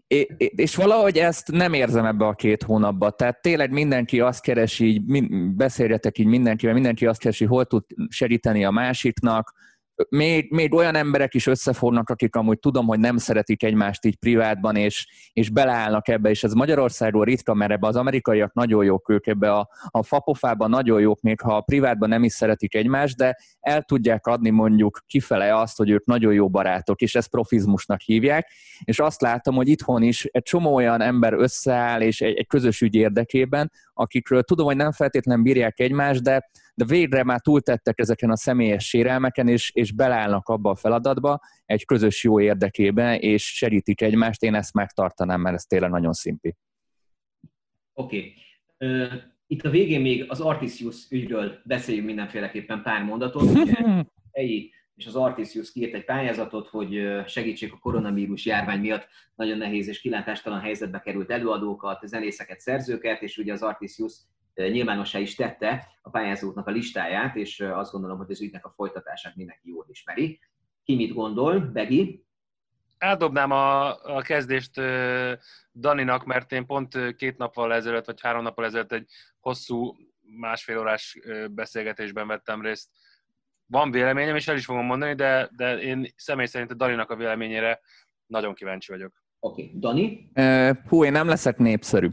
És 0.36 0.76
valahogy 0.76 1.16
ezt 1.16 1.50
nem 1.50 1.72
érzem 1.72 2.04
ebbe 2.04 2.26
a 2.26 2.32
két 2.32 2.62
hónapba. 2.62 3.10
Tehát 3.10 3.42
tényleg 3.42 3.70
mindenki 3.70 4.20
azt 4.20 4.42
keresi, 4.42 4.86
így 4.86 5.02
beszéljetek 5.56 6.18
így 6.18 6.26
mindenkivel, 6.26 6.74
mindenki 6.74 7.06
azt 7.06 7.20
keresi, 7.20 7.44
hol 7.44 7.64
tud 7.64 7.84
segíteni 8.08 8.64
a 8.64 8.70
másiknak, 8.70 9.52
még, 10.08 10.50
még 10.50 10.74
olyan 10.74 10.94
emberek 10.94 11.34
is 11.34 11.46
összefognak, 11.46 12.10
akik 12.10 12.36
amúgy 12.36 12.58
tudom, 12.58 12.86
hogy 12.86 12.98
nem 12.98 13.16
szeretik 13.16 13.62
egymást 13.62 14.04
így 14.04 14.16
privátban, 14.16 14.76
és, 14.76 15.06
és 15.32 15.50
beleállnak 15.50 16.08
ebbe, 16.08 16.30
és 16.30 16.44
ez 16.44 16.52
Magyarországról 16.52 17.24
ritka, 17.24 17.54
mert 17.54 17.70
ebbe 17.70 17.86
az 17.86 17.96
amerikaiak 17.96 18.52
nagyon 18.52 18.84
jók 18.84 19.08
ők, 19.08 19.26
ebbe 19.26 19.52
a, 19.52 19.68
a 19.88 20.02
fapofában 20.02 20.70
nagyon 20.70 21.00
jók, 21.00 21.20
még 21.20 21.40
ha 21.40 21.56
a 21.56 21.60
privátban 21.60 22.08
nem 22.08 22.24
is 22.24 22.32
szeretik 22.32 22.74
egymást, 22.74 23.16
de 23.16 23.36
el 23.60 23.82
tudják 23.82 24.26
adni 24.26 24.50
mondjuk 24.50 25.00
kifele 25.06 25.56
azt, 25.56 25.76
hogy 25.76 25.90
ők 25.90 26.04
nagyon 26.04 26.32
jó 26.32 26.48
barátok, 26.48 27.00
és 27.00 27.14
ezt 27.14 27.30
profizmusnak 27.30 28.00
hívják, 28.00 28.50
és 28.84 28.98
azt 28.98 29.20
látom, 29.20 29.54
hogy 29.54 29.68
itthon 29.68 30.02
is 30.02 30.24
egy 30.24 30.42
csomó 30.42 30.74
olyan 30.74 31.00
ember 31.00 31.32
összeáll, 31.32 32.00
és 32.00 32.20
egy, 32.20 32.34
egy 32.34 32.46
közös 32.46 32.80
ügy 32.80 32.94
érdekében, 32.94 33.70
akikről 34.00 34.42
tudom, 34.42 34.66
hogy 34.66 34.76
nem 34.76 34.92
feltétlenül 34.92 35.42
bírják 35.42 35.80
egymást, 35.80 36.22
de 36.22 36.50
de 36.80 36.86
végre 36.86 37.24
már 37.24 37.40
túltettek 37.40 37.98
ezeken 37.98 38.30
a 38.30 38.36
személyes 38.36 38.88
sérelmeken, 38.88 39.48
és, 39.48 39.70
és 39.74 39.92
belállnak 39.92 40.48
abba 40.48 40.70
a 40.70 40.76
feladatba 40.76 41.40
egy 41.64 41.84
közös 41.84 42.24
jó 42.24 42.40
érdekében, 42.40 43.18
és 43.18 43.56
segítik 43.56 44.00
egymást. 44.00 44.42
Én 44.42 44.54
ezt 44.54 44.74
megtartanám, 44.74 45.40
mert 45.40 45.56
ez 45.56 45.64
tényleg 45.64 45.90
nagyon 45.90 46.12
szimpi. 46.12 46.56
Oké. 47.92 48.34
Okay. 48.78 49.08
Itt 49.46 49.62
a 49.62 49.70
végén 49.70 50.00
még 50.00 50.24
az 50.28 50.40
Artisius 50.40 51.06
ügyről 51.10 51.60
beszéljünk 51.64 52.06
mindenféleképpen 52.06 52.82
pár 52.82 53.02
mondatot. 53.02 53.42
Ugye, 53.42 54.04
és 55.00 55.06
az 55.06 55.16
Artisius 55.16 55.72
kiírt 55.72 55.94
egy 55.94 56.04
pályázatot, 56.04 56.68
hogy 56.68 57.22
segítsék 57.26 57.72
a 57.72 57.78
koronavírus 57.78 58.46
járvány 58.46 58.80
miatt 58.80 59.08
nagyon 59.34 59.58
nehéz 59.58 59.88
és 59.88 60.00
kilátástalan 60.00 60.60
helyzetbe 60.60 61.00
került 61.00 61.30
előadókat, 61.30 62.06
zenészeket, 62.06 62.60
szerzőket, 62.60 63.22
és 63.22 63.38
ugye 63.38 63.52
az 63.52 63.62
Artisius 63.62 64.12
nyilvánossá 64.54 65.18
is 65.18 65.34
tette 65.34 65.86
a 66.02 66.10
pályázóknak 66.10 66.66
a 66.66 66.70
listáját, 66.70 67.36
és 67.36 67.60
azt 67.60 67.92
gondolom, 67.92 68.18
hogy 68.18 68.30
az 68.30 68.40
ügynek 68.40 68.64
a 68.64 68.72
folytatását 68.76 69.36
mindenki 69.36 69.68
jól 69.68 69.86
ismeri. 69.88 70.40
Ki 70.84 70.96
mit 70.96 71.14
gondol? 71.14 71.58
Begi? 71.58 72.24
Eldobnám 72.98 73.50
a, 73.50 73.88
a 74.16 74.22
kezdést 74.22 74.80
Daninak, 75.74 76.24
mert 76.24 76.52
én 76.52 76.66
pont 76.66 77.14
két 77.16 77.38
nappal 77.38 77.74
ezelőtt, 77.74 78.06
vagy 78.06 78.20
három 78.20 78.42
nappal 78.42 78.64
ezelőtt 78.64 78.92
egy 78.92 79.06
hosszú 79.40 79.96
másfél 80.20 80.78
órás 80.78 81.18
beszélgetésben 81.50 82.26
vettem 82.26 82.62
részt. 82.62 82.88
Van 83.70 83.90
véleményem, 83.90 84.36
és 84.36 84.48
el 84.48 84.56
is 84.56 84.64
fogom 84.64 84.86
mondani, 84.86 85.14
de, 85.14 85.48
de 85.56 85.78
én 85.78 86.06
személy 86.16 86.46
szerint 86.46 86.70
a 86.70 86.74
Daninak 86.74 87.10
a 87.10 87.16
véleményére 87.16 87.80
nagyon 88.26 88.54
kíváncsi 88.54 88.92
vagyok. 88.92 89.12
Oké, 89.38 89.62
okay. 89.62 89.78
Dani? 89.78 90.30
Uh, 90.34 90.76
hú, 90.88 91.04
én 91.04 91.12
nem 91.12 91.28
leszek 91.28 91.58
népszerű. 91.58 92.08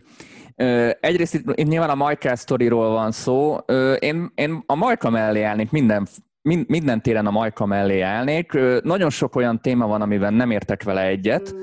Egyrészt 1.00 1.34
itt, 1.34 1.60
itt 1.60 1.68
nyilván 1.68 1.90
a 1.90 1.96
Majka 1.96 2.36
sztoriról 2.36 2.90
van 2.90 3.12
szó. 3.12 3.58
Én, 4.00 4.32
én 4.36 4.64
a 4.66 4.76
Majka 4.76 5.10
mellé 5.10 5.42
állnék 5.42 5.72
minden, 5.72 6.08
minden 6.68 7.02
téren 7.02 7.26
a 7.26 7.32
Majka 7.32 7.66
mellé 7.66 8.02
állnék. 8.02 8.52
Nagyon 8.84 9.10
sok 9.10 9.36
olyan 9.36 9.62
téma 9.62 9.88
van, 9.88 10.02
amiben 10.02 10.34
nem 10.34 10.52
értek 10.52 10.84
vele 10.84 11.02
egyet, 11.02 11.56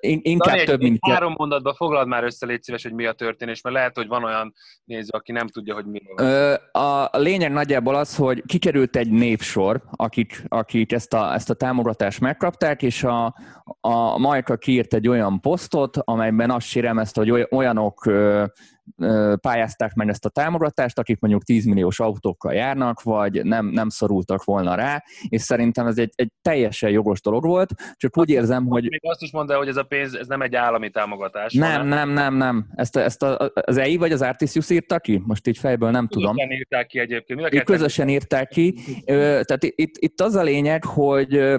inkább 0.00 0.54
Dani, 0.54 0.64
több, 0.64 0.80
mint... 0.80 0.98
Három 1.00 1.34
mondatban 1.36 1.74
foglald 1.74 2.06
már 2.06 2.24
össze, 2.24 2.46
légy 2.46 2.62
szíves, 2.62 2.82
hogy 2.82 2.92
mi 2.92 3.06
a 3.06 3.12
történés, 3.12 3.60
mert 3.60 3.76
lehet, 3.76 3.96
hogy 3.96 4.06
van 4.06 4.24
olyan 4.24 4.54
néző, 4.84 5.08
aki 5.12 5.32
nem 5.32 5.46
tudja, 5.46 5.74
hogy 5.74 5.86
mi 5.86 6.00
van. 6.14 6.54
A 6.72 7.18
lényeg 7.18 7.52
nagyjából 7.52 7.94
az, 7.94 8.16
hogy 8.16 8.42
kikerült 8.46 8.96
egy 8.96 9.10
névsor, 9.10 9.82
akik, 9.90 10.44
akik 10.48 10.92
ezt, 10.92 11.14
a, 11.14 11.34
ezt 11.34 11.50
a 11.50 11.54
támogatást 11.54 12.20
megkapták, 12.20 12.82
és 12.82 13.04
a, 13.04 13.34
a 13.80 14.18
Majka 14.18 14.56
kiírt 14.56 14.94
egy 14.94 15.08
olyan 15.08 15.40
posztot, 15.40 15.96
amelyben 15.96 16.50
azt 16.50 16.66
sérelmezte, 16.66 17.20
hogy 17.20 17.46
olyanok 17.50 18.10
pályázták 19.40 19.94
meg 19.94 20.08
ezt 20.08 20.24
a 20.24 20.28
támogatást, 20.28 20.98
akik 20.98 21.20
mondjuk 21.20 21.42
10 21.42 21.64
milliós 21.64 22.00
autókkal 22.00 22.52
járnak, 22.52 23.02
vagy 23.02 23.44
nem, 23.44 23.66
nem 23.66 23.88
szorultak 23.88 24.44
volna 24.44 24.74
rá, 24.74 25.02
és 25.28 25.42
szerintem 25.42 25.86
ez 25.86 25.98
egy, 25.98 26.12
egy 26.14 26.30
teljesen 26.42 26.90
jogos 26.90 27.20
dolog 27.20 27.44
volt, 27.44 27.70
csak 27.96 28.18
úgy 28.18 28.30
érzem, 28.30 28.66
hogy... 28.66 28.82
Még 28.82 29.00
azt 29.02 29.22
is 29.22 29.32
mondta, 29.32 29.56
hogy 29.56 29.68
ez 29.68 29.76
a 29.76 29.82
pénz, 29.82 30.14
ez 30.14 30.26
nem 30.26 30.42
egy 30.42 30.54
állami 30.54 30.90
támogatás. 30.90 31.52
Nem, 31.52 31.70
hanem... 31.70 31.88
nem, 31.88 32.10
nem, 32.10 32.34
nem. 32.34 32.66
Ezt, 32.74 32.96
ezt 32.96 33.22
a, 33.22 33.50
az 33.54 33.76
EI 33.76 33.96
vagy 33.96 34.12
az 34.12 34.22
Artisius 34.22 34.70
írta 34.70 34.98
ki? 34.98 35.22
Most 35.26 35.46
így 35.46 35.58
fejből 35.58 35.90
nem 35.90 36.08
tudom. 36.08 36.34
Közösen 36.34 36.56
írták 36.56 36.86
ki 36.86 36.98
egyébként. 36.98 37.54
Ők 37.54 37.64
közösen 37.64 38.08
írták 38.08 38.48
ki. 38.48 38.74
Tehát 39.04 39.64
itt, 39.64 39.96
itt 39.98 40.20
az 40.20 40.34
a 40.34 40.42
lényeg, 40.42 40.84
hogy 40.84 41.56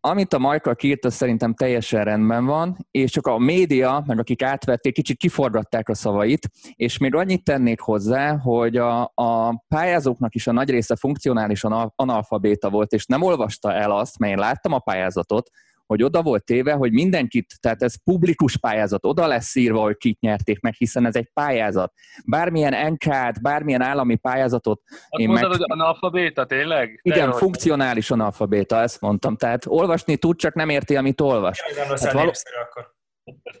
amit 0.00 0.32
a 0.32 0.38
Majka 0.38 0.74
kiírt, 0.74 1.04
az 1.04 1.14
szerintem 1.14 1.54
teljesen 1.54 2.04
rendben 2.04 2.44
van, 2.44 2.86
és 2.90 3.10
csak 3.10 3.26
a 3.26 3.38
média, 3.38 4.02
meg 4.06 4.18
akik 4.18 4.42
átvették, 4.42 4.94
kicsit 4.94 5.16
kiforgatták 5.16 5.88
a 5.88 5.94
szavait, 5.94 6.50
és 6.74 6.98
még 6.98 7.14
annyit 7.14 7.44
tennék 7.44 7.80
hozzá, 7.80 8.36
hogy 8.36 8.76
a, 8.76 9.12
a 9.14 9.62
pályázóknak 9.68 10.34
is 10.34 10.46
a 10.46 10.52
nagy 10.52 10.70
része 10.70 10.96
funkcionálisan 10.96 11.92
analfabéta 11.96 12.70
volt, 12.70 12.92
és 12.92 13.06
nem 13.06 13.22
olvasta 13.22 13.72
el 13.72 13.90
azt, 13.90 14.18
mert 14.18 14.32
én 14.32 14.38
láttam 14.38 14.72
a 14.72 14.78
pályázatot, 14.78 15.50
hogy 15.86 16.02
oda 16.02 16.22
volt 16.22 16.44
téve, 16.44 16.72
hogy 16.72 16.92
mindenkit, 16.92 17.54
tehát 17.60 17.82
ez 17.82 18.02
publikus 18.04 18.56
pályázat, 18.56 19.04
oda 19.04 19.26
lesz 19.26 19.54
írva, 19.54 19.80
hogy 19.80 19.96
kit 19.96 20.20
nyerték 20.20 20.60
meg, 20.60 20.74
hiszen 20.74 21.06
ez 21.06 21.14
egy 21.14 21.30
pályázat. 21.32 21.92
Bármilyen 22.26 22.92
NK-t, 22.92 23.42
bármilyen 23.42 23.82
állami 23.82 24.16
pályázatot... 24.16 24.80
Azt 24.88 25.20
én 25.20 25.28
mondtad, 25.28 25.50
meg... 25.50 25.58
hogy 25.58 25.70
analfabéta, 25.78 26.46
tényleg? 26.46 27.00
Igen, 27.02 27.30
De 27.30 27.36
funkcionális 27.36 28.10
analfabéta, 28.10 28.80
ezt 28.80 29.00
mondtam. 29.00 29.36
Tehát 29.36 29.64
olvasni 29.66 30.16
tud, 30.16 30.36
csak 30.36 30.54
nem 30.54 30.68
érti, 30.68 30.96
amit 30.96 31.20
olvas. 31.20 31.62
Nem 31.76 31.86
hát 31.88 32.12
való... 32.12 32.32
akkor. 32.68 32.95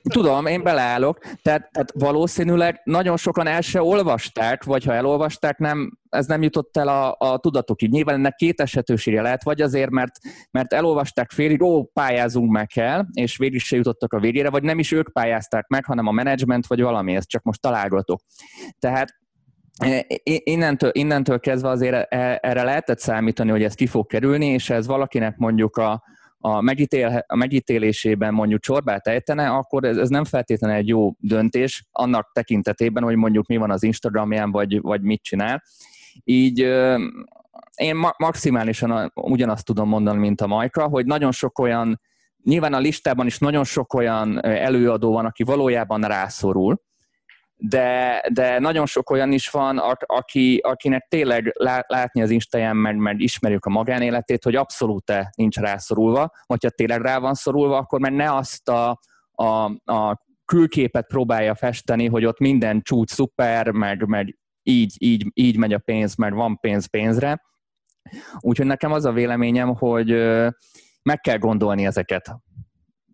Tudom, 0.02 0.46
én 0.46 0.62
beleállok. 0.62 1.18
Tehát, 1.18 1.70
tehát 1.72 1.92
valószínűleg 1.94 2.80
nagyon 2.84 3.16
sokan 3.16 3.46
el 3.46 3.60
se 3.60 3.82
olvasták, 3.82 4.64
vagy 4.64 4.84
ha 4.84 4.94
elolvasták, 4.94 5.58
nem, 5.58 5.98
ez 6.08 6.26
nem 6.26 6.42
jutott 6.42 6.76
el 6.76 6.88
a, 6.88 7.16
a 7.18 7.38
tudatokig. 7.38 7.90
Nyilván 7.90 8.14
ennek 8.14 8.34
két 8.34 8.60
esetősége 8.60 9.22
lehet, 9.22 9.42
vagy 9.42 9.62
azért, 9.62 9.90
mert, 9.90 10.12
mert 10.50 10.72
elolvasták 10.72 11.30
félig, 11.30 11.62
ó, 11.62 11.84
pályázunk 11.84 12.50
meg 12.50 12.66
kell, 12.66 13.04
és 13.12 13.36
végig 13.36 13.60
se 13.60 13.76
jutottak 13.76 14.12
a 14.12 14.20
végére, 14.20 14.50
vagy 14.50 14.62
nem 14.62 14.78
is 14.78 14.92
ők 14.92 15.12
pályázták 15.12 15.66
meg, 15.66 15.84
hanem 15.84 16.06
a 16.06 16.12
menedzsment, 16.12 16.66
vagy 16.66 16.80
valami, 16.80 17.16
ezt 17.16 17.28
csak 17.28 17.42
most 17.42 17.60
találgatok. 17.60 18.20
Tehát 18.78 19.08
e, 19.76 20.06
innentől, 20.24 20.90
innentől 20.92 21.40
kezdve 21.40 21.68
azért 21.68 22.12
e, 22.14 22.38
erre 22.42 22.62
lehetett 22.62 22.98
számítani, 22.98 23.50
hogy 23.50 23.62
ez 23.62 23.74
ki 23.74 23.86
fog 23.86 24.06
kerülni, 24.06 24.46
és 24.46 24.70
ez 24.70 24.86
valakinek 24.86 25.36
mondjuk 25.36 25.76
a, 25.76 26.02
a, 26.38 26.60
megítél, 26.60 27.24
a 27.26 27.36
megítélésében 27.36 28.34
mondjuk 28.34 28.60
csorbát 28.60 29.06
ejtene, 29.06 29.48
akkor 29.48 29.84
ez, 29.84 29.96
ez 29.96 30.08
nem 30.08 30.24
feltétlenül 30.24 30.76
egy 30.76 30.88
jó 30.88 31.14
döntés 31.18 31.88
annak 31.92 32.30
tekintetében, 32.32 33.02
hogy 33.02 33.16
mondjuk 33.16 33.46
mi 33.46 33.56
van 33.56 33.70
az 33.70 33.82
Instagramján, 33.82 34.50
vagy, 34.50 34.80
vagy 34.80 35.02
mit 35.02 35.22
csinál. 35.22 35.62
Így 36.24 36.58
én 37.74 37.96
ma- 37.96 38.14
maximálisan 38.18 39.12
ugyanazt 39.14 39.64
tudom 39.64 39.88
mondani, 39.88 40.18
mint 40.18 40.40
a 40.40 40.46
Majka, 40.46 40.88
hogy 40.88 41.06
nagyon 41.06 41.32
sok 41.32 41.58
olyan, 41.58 42.00
nyilván 42.42 42.74
a 42.74 42.78
listában 42.78 43.26
is 43.26 43.38
nagyon 43.38 43.64
sok 43.64 43.94
olyan 43.94 44.44
előadó 44.44 45.12
van, 45.12 45.26
aki 45.26 45.42
valójában 45.42 46.00
rászorul, 46.00 46.80
de, 47.58 48.22
de 48.32 48.58
nagyon 48.58 48.86
sok 48.86 49.10
olyan 49.10 49.32
is 49.32 49.48
van, 49.48 49.78
aki, 50.06 50.60
akinek 50.62 51.06
tényleg 51.08 51.52
látni 51.86 52.22
az 52.22 52.30
Instáján, 52.30 52.76
mert, 52.76 52.96
mert 52.96 53.18
ismerjük 53.18 53.64
a 53.64 53.70
magánéletét, 53.70 54.44
hogy 54.44 54.54
abszolút 54.54 55.12
nincs 55.36 55.56
rászorulva, 55.56 56.30
vagy 56.46 56.62
ha 56.62 56.70
tényleg 56.70 57.00
rá 57.00 57.18
van 57.18 57.34
szorulva, 57.34 57.76
akkor 57.76 58.00
mert 58.00 58.14
ne 58.14 58.34
azt 58.34 58.68
a, 58.68 59.00
a, 59.30 59.64
a 59.92 60.24
külképet 60.44 61.06
próbálja 61.06 61.54
festeni, 61.54 62.06
hogy 62.06 62.24
ott 62.24 62.38
minden 62.38 62.82
csúcs 62.82 63.10
szuper, 63.10 63.70
meg, 63.70 64.06
meg 64.06 64.38
így, 64.62 64.94
így, 64.98 65.26
így 65.34 65.56
megy 65.56 65.72
a 65.72 65.78
pénz, 65.78 66.16
mert 66.16 66.34
van 66.34 66.58
pénz 66.60 66.86
pénzre. 66.86 67.42
Úgyhogy 68.38 68.66
nekem 68.66 68.92
az 68.92 69.04
a 69.04 69.12
véleményem, 69.12 69.74
hogy 69.74 70.10
meg 71.02 71.20
kell 71.20 71.38
gondolni 71.38 71.86
ezeket 71.86 72.36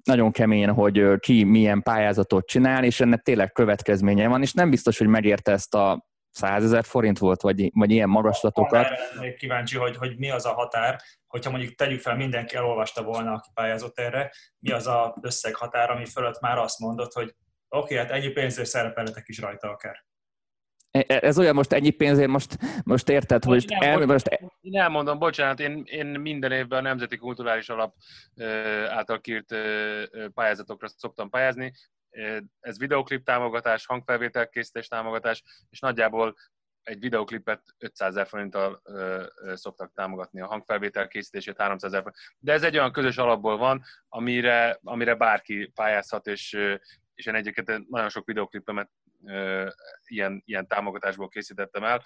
nagyon 0.05 0.31
keményen, 0.31 0.73
hogy 0.73 1.19
ki 1.19 1.45
milyen 1.45 1.83
pályázatot 1.83 2.47
csinál, 2.47 2.85
és 2.85 3.01
ennek 3.01 3.23
tényleg 3.23 3.53
következménye 3.53 4.29
van, 4.29 4.43
és 4.43 4.53
nem 4.53 4.71
biztos, 4.71 4.99
hogy 4.99 5.07
megérte 5.07 5.53
ezt 5.53 5.75
a 5.75 6.11
100 6.31 6.65
ezer 6.65 6.85
forint 6.85 7.19
volt, 7.19 7.41
vagy, 7.41 7.71
vagy 7.75 7.91
ilyen 7.91 8.09
magaslatokat. 8.09 8.89
Még 9.21 9.37
kíváncsi, 9.37 9.77
hogy, 9.77 9.97
hogy 9.97 10.19
mi 10.19 10.31
az 10.31 10.47
a 10.47 10.53
határ, 10.53 11.01
hogyha 11.27 11.51
mondjuk 11.51 11.75
tegyük 11.75 12.01
fel, 12.01 12.17
mindenki 12.17 12.57
elolvasta 12.57 13.03
volna, 13.03 13.33
aki 13.33 13.49
pályázott 13.55 13.99
erre, 13.99 14.33
mi 14.59 14.71
az 14.71 14.87
a 14.87 15.17
összeghatár, 15.21 15.91
ami 15.91 16.05
fölött 16.05 16.41
már 16.41 16.59
azt 16.59 16.79
mondott, 16.79 17.13
hogy 17.13 17.35
oké, 17.69 17.95
okay, 17.95 17.97
hát 17.97 18.11
ennyi 18.11 18.29
pénzért 18.29 18.69
szerepelhetek 18.69 19.29
is 19.29 19.39
rajta 19.39 19.69
akár. 19.69 20.05
E, 20.93 21.05
e, 21.07 21.19
ez 21.23 21.39
olyan 21.39 21.55
most 21.55 21.73
ennyi 21.73 21.91
pénzért, 21.91 22.29
most, 22.29 22.59
most 22.85 23.09
érted, 23.09 23.45
hogy 23.45 23.65
én, 23.71 23.83
el, 23.83 24.07
most... 24.07 24.29
én 24.61 24.81
elmondom, 24.81 25.19
bocsánat, 25.19 25.61
én, 25.61 25.83
én 25.87 26.07
minden 26.07 26.53
évben 26.53 26.79
a 26.79 26.83
Nemzeti 26.83 27.17
Kulturális 27.17 27.69
Alap 27.69 27.95
által 28.89 29.21
kírt 29.21 29.55
pályázatokra 30.35 30.89
szoktam 30.89 31.31
pályázni. 31.31 31.73
Ez 32.61 32.79
videoklip 32.79 33.25
támogatás, 33.25 33.87
hangfelvételkészítés 33.87 34.89
támogatás, 34.89 35.43
és 35.71 35.81
nagyjából 35.81 36.35
egy 36.83 37.01
videoklipet 37.01 37.63
500 37.79 38.09
ezer 38.09 38.27
forinttal 38.27 38.81
ö, 38.85 39.25
ö, 39.43 39.57
szoktak 39.57 39.93
támogatni 39.95 40.41
a 40.41 40.47
hangfelvétel 40.47 41.09
készítését 41.09 41.61
300 41.61 41.93
ezer. 41.93 42.13
De 42.39 42.53
ez 42.53 42.63
egy 42.63 42.77
olyan 42.77 42.93
közös 42.93 43.17
alapból 43.17 43.57
van, 43.57 43.83
amire, 44.09 44.79
amire 44.83 45.15
bárki 45.15 45.71
pályázhat, 45.75 46.27
és, 46.27 46.53
és 47.15 47.27
én 47.27 47.35
egyébként 47.35 47.89
nagyon 47.89 48.09
sok 48.09 48.27
videoklipemet 48.27 48.91
ilyen, 50.07 50.43
ilyen 50.45 50.67
támogatásból 50.67 51.29
készítettem 51.29 51.85
el. 51.85 52.03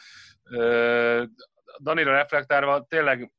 Danira 1.78 2.10
reflektálva, 2.10 2.84
tényleg 2.88 3.32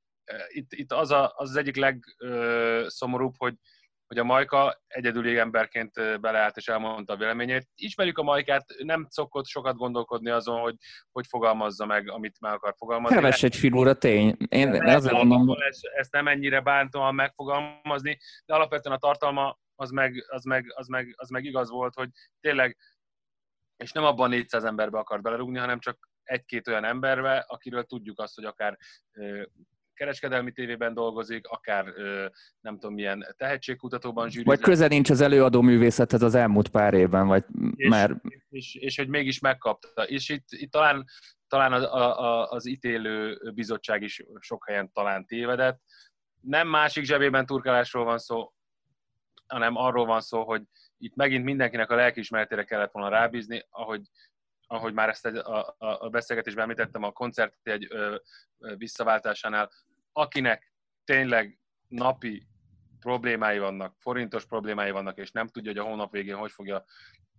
itt, 0.47 0.73
itt 0.73 0.91
az, 0.91 1.11
a, 1.11 1.33
az, 1.35 1.49
az 1.49 1.55
egyik 1.55 1.75
legszomorúbb, 1.75 3.33
hogy, 3.37 3.55
hogy 4.07 4.17
a 4.17 4.23
Majka 4.23 4.81
egyedüli 4.87 5.37
emberként 5.37 6.21
beleállt 6.21 6.57
és 6.57 6.67
elmondta 6.67 7.13
a 7.13 7.17
véleményét. 7.17 7.67
Ismerjük 7.75 8.17
a 8.17 8.23
Majkát, 8.23 8.65
nem 8.83 9.07
szokott 9.09 9.45
sokat 9.45 9.75
gondolkodni 9.75 10.29
azon, 10.29 10.59
hogy 10.59 10.75
hogy 11.11 11.25
fogalmazza 11.27 11.85
meg, 11.85 12.09
amit 12.09 12.39
meg 12.39 12.53
akar 12.53 12.73
fogalmazni. 12.77 13.15
Keves 13.15 13.43
egy 13.43 13.55
figura 13.55 13.93
tény. 13.93 14.37
Én 14.49 14.83
azért 14.83 15.23
mondom... 15.23 15.61
Ezt, 15.67 15.85
ezt 15.85 16.11
nem 16.11 16.27
ennyire 16.27 16.61
bántóan 16.61 17.15
megfogalmazni, 17.15 18.17
de 18.45 18.53
alapvetően 18.53 18.95
a 18.95 18.99
tartalma 18.99 19.57
az 19.75 19.89
meg, 19.89 20.25
az 20.27 20.43
meg, 20.43 20.65
az 20.75 20.87
meg, 20.87 21.13
az 21.17 21.29
meg 21.29 21.43
igaz 21.43 21.69
volt, 21.69 21.93
hogy 21.93 22.09
tényleg 22.39 22.77
és 23.77 23.91
nem 23.91 24.03
abban 24.03 24.29
400 24.29 24.63
emberbe 24.63 24.97
akar 24.97 25.21
belerúgni, 25.21 25.57
hanem 25.57 25.79
csak 25.79 26.09
egy-két 26.23 26.67
olyan 26.67 26.83
emberbe, 26.83 27.45
akiről 27.47 27.83
tudjuk 27.83 28.19
azt, 28.19 28.35
hogy 28.35 28.45
akár 28.45 28.77
kereskedelmi 29.93 30.51
tévében 30.51 30.93
dolgozik, 30.93 31.47
akár 31.47 31.85
nem 32.59 32.73
tudom 32.73 32.93
milyen 32.93 33.35
tehetségkutatóban 33.37 34.29
zsűrizik. 34.29 34.47
Vagy 34.47 34.59
köze 34.59 34.87
nincs 34.87 35.09
az 35.09 35.21
előadó 35.21 35.61
művészethez 35.61 36.21
az 36.21 36.35
elmúlt 36.35 36.67
pár 36.69 36.93
évben, 36.93 37.27
vagy 37.27 37.43
és, 37.75 37.89
már... 37.89 38.21
És, 38.49 38.75
és, 38.75 38.97
hogy 38.97 39.07
mégis 39.07 39.39
megkapta. 39.39 40.03
És 40.03 40.29
itt, 40.29 40.45
itt 40.49 40.71
talán, 40.71 41.05
talán 41.47 41.73
az, 41.73 41.83
a, 41.83 42.51
az 42.51 42.65
ítélő 42.65 43.39
bizottság 43.53 44.01
is 44.01 44.23
sok 44.39 44.67
helyen 44.67 44.91
talán 44.91 45.25
tévedett. 45.25 45.81
Nem 46.41 46.67
másik 46.67 47.03
zsebében 47.03 47.45
turkálásról 47.45 48.03
van 48.03 48.17
szó, 48.17 48.53
hanem 49.47 49.75
arról 49.75 50.05
van 50.05 50.21
szó, 50.21 50.43
hogy 50.43 50.61
itt 50.97 51.15
megint 51.15 51.43
mindenkinek 51.43 51.89
a 51.91 51.95
lelkiismeretére 51.95 52.63
kellett 52.63 52.91
volna 52.91 53.09
rábízni, 53.09 53.65
ahogy, 53.69 54.01
ahogy 54.67 54.93
már 54.93 55.09
ezt 55.09 55.25
a, 55.25 55.75
a, 55.77 56.05
a 56.05 56.09
beszélgetésben 56.09 56.63
említettem 56.63 57.03
a 57.03 57.11
koncert 57.11 57.57
egy 57.63 57.87
ö, 57.89 58.15
ö, 58.59 58.75
visszaváltásánál, 58.75 59.71
akinek 60.11 60.73
tényleg 61.03 61.59
napi 61.87 62.47
problémái 62.99 63.59
vannak, 63.59 63.95
forintos 63.99 64.45
problémái 64.45 64.91
vannak, 64.91 65.17
és 65.17 65.31
nem 65.31 65.47
tudja, 65.47 65.71
hogy 65.71 65.79
a 65.79 65.89
hónap 65.89 66.11
végén 66.11 66.35
hogy 66.35 66.51
fogja 66.51 66.85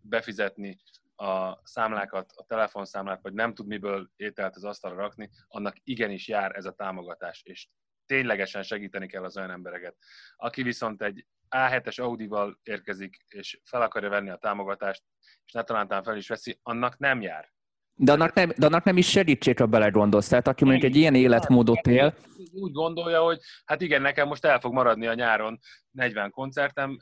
befizetni 0.01 0.79
a 1.17 1.61
számlákat, 1.63 2.33
a 2.37 2.45
telefonszámlát, 2.45 3.23
vagy 3.23 3.33
nem 3.33 3.55
tud 3.55 3.67
miből 3.67 4.11
ételt 4.17 4.57
az 4.57 4.65
asztalra 4.65 4.97
rakni, 4.97 5.31
annak 5.49 5.77
igenis 5.85 6.29
jár 6.29 6.57
ez 6.57 6.65
a 6.65 6.73
támogatás, 6.73 7.43
és 7.43 7.69
ténylegesen 8.07 8.63
segíteni 8.63 9.07
kell 9.07 9.25
az 9.25 9.37
olyan 9.37 9.51
embereket. 9.51 9.97
Aki 10.37 10.63
viszont 10.63 11.03
egy 11.03 11.27
A7-es 11.51 12.01
Audi-val 12.01 12.61
érkezik, 12.63 13.17
és 13.29 13.61
fel 13.65 13.83
akarja 13.83 14.09
venni 14.09 14.31
a 14.31 14.37
támogatást, 14.37 15.03
és 15.45 15.53
ne 15.53 15.63
talántán 15.63 16.03
fel 16.03 16.17
is 16.17 16.29
veszi, 16.29 16.59
annak 16.63 16.99
nem 16.99 17.21
jár. 17.21 17.53
De 18.01 18.13
annak 18.13 18.35
nem, 18.35 18.53
de 18.57 18.67
annak 18.67 18.85
nem 18.85 18.97
is 18.97 19.11
segítség, 19.11 19.59
ha 19.59 19.67
belegondolsz. 19.67 20.29
Tehát 20.29 20.47
aki 20.47 20.65
mondjuk 20.65 20.85
egy 20.85 20.97
ilyen 20.97 21.15
életmódot 21.15 21.87
él... 21.87 22.15
Úgy 22.53 22.73
gondolja, 22.73 23.23
hogy 23.23 23.41
hát 23.65 23.81
igen, 23.81 24.03
nekem 24.03 24.29
most 24.29 24.45
el 24.45 24.61
fog 24.61 24.73
maradni 24.73 25.07
a 25.07 25.15
nyáron 25.15 25.59
40 25.91 26.31
koncertem, 26.31 26.99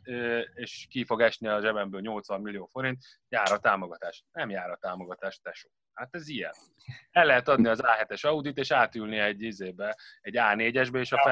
és 0.55 0.87
ki 0.91 1.05
fog 1.05 1.21
esni 1.21 1.49
a 1.49 1.61
zsebemből 1.61 2.01
80 2.01 2.41
millió 2.41 2.69
forint, 2.73 2.99
jár 3.29 3.53
a 3.53 3.59
támogatás. 3.59 4.25
Nem 4.33 4.51
jár 4.51 4.71
a 4.71 4.77
támogatás, 4.77 5.39
tesó. 5.43 5.69
Hát 5.93 6.09
ez 6.11 6.29
ilyen. 6.29 6.53
El 7.11 7.27
lehet 7.27 7.49
adni 7.49 7.69
az 7.69 7.81
A7-es 7.83 8.27
Audit, 8.27 8.59
és 8.59 8.71
átülni 8.71 9.19
egy 9.19 9.43
izébe, 9.43 9.97
egy 10.21 10.35
A4-esbe, 10.37 10.99
és 10.99 11.13
a 11.13 11.23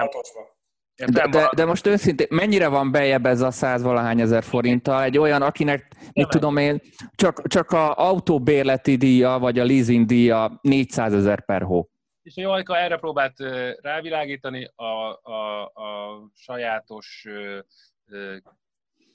De, 0.97 1.28
de, 1.28 1.51
de 1.57 1.64
most 1.64 1.86
őszintén, 1.86 2.26
mennyire 2.30 2.68
van 2.68 2.90
bejebb 2.90 3.26
ez 3.26 3.40
a 3.40 3.51
százvalahány 3.51 4.20
ezer 4.20 4.42
forinttal? 4.42 5.03
Egy 5.03 5.18
olyan, 5.18 5.42
akinek, 5.42 5.92
mit 6.12 6.28
tudom 6.28 6.57
én, 6.57 6.80
csak, 7.14 7.47
csak 7.47 7.70
a 7.70 7.95
autóbérleti 7.95 8.97
díja, 8.97 9.38
vagy 9.38 9.59
a 9.59 9.64
leasing 9.64 10.07
díja 10.07 10.59
400 10.62 11.14
ezer 11.14 11.45
per 11.45 11.62
hó. 11.62 11.88
És 12.22 12.36
a 12.36 12.40
Jajka 12.40 12.78
erre 12.78 12.97
próbált 12.97 13.38
rávilágítani 13.80 14.70
a, 14.74 14.84
a, 15.22 15.64
a 15.64 16.20
sajátos 16.34 17.26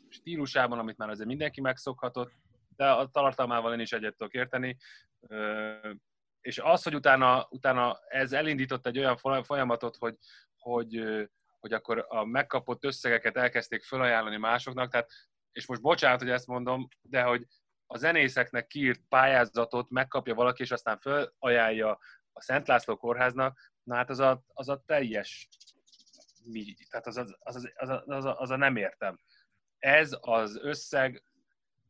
stílusában, 0.09 0.79
amit 0.79 0.97
már 0.97 1.09
azért 1.09 1.27
mindenki 1.27 1.61
megszokhatott, 1.61 2.31
de 2.75 2.89
a 2.89 3.07
tartalmával 3.07 3.73
én 3.73 3.79
is 3.79 3.91
egyet 3.91 4.15
tudok 4.15 4.33
érteni. 4.33 4.77
És 6.41 6.57
az, 6.57 6.83
hogy 6.83 6.95
utána, 6.95 7.47
utána 7.49 7.99
ez 8.07 8.31
elindított 8.33 8.85
egy 8.85 8.99
olyan 8.99 9.17
folyamatot, 9.43 9.95
hogy, 9.99 10.15
hogy, 10.57 11.03
hogy 11.59 11.73
akkor 11.73 12.05
a 12.07 12.25
megkapott 12.25 12.83
összegeket 12.83 13.37
elkezdték 13.37 13.83
felajánlani 13.83 14.37
másoknak, 14.37 14.91
tehát, 14.91 15.11
és 15.51 15.67
most 15.67 15.81
bocsánat, 15.81 16.19
hogy 16.19 16.29
ezt 16.29 16.47
mondom, 16.47 16.87
de 17.01 17.21
hogy 17.21 17.45
a 17.85 17.97
zenészeknek 17.97 18.67
kiírt 18.67 19.01
pályázatot 19.09 19.89
megkapja 19.89 20.33
valaki, 20.33 20.61
és 20.61 20.71
aztán 20.71 20.99
felajánlja 20.99 21.99
a 22.33 22.41
Szent 22.41 22.67
László 22.67 22.97
kórháznak, 22.97 23.71
na 23.83 23.95
hát 23.95 24.09
az 24.09 24.19
a, 24.19 24.43
az 24.53 24.69
a 24.69 24.83
teljes 24.85 25.49
mi, 26.43 26.75
tehát 26.89 27.07
az, 27.07 27.17
az, 27.17 27.35
az, 27.39 27.55
az, 27.75 27.89
az, 27.89 28.01
az, 28.05 28.33
az 28.37 28.49
a 28.49 28.55
nem 28.55 28.75
értem. 28.75 29.19
Ez 29.77 30.17
az 30.19 30.59
összeg 30.61 31.23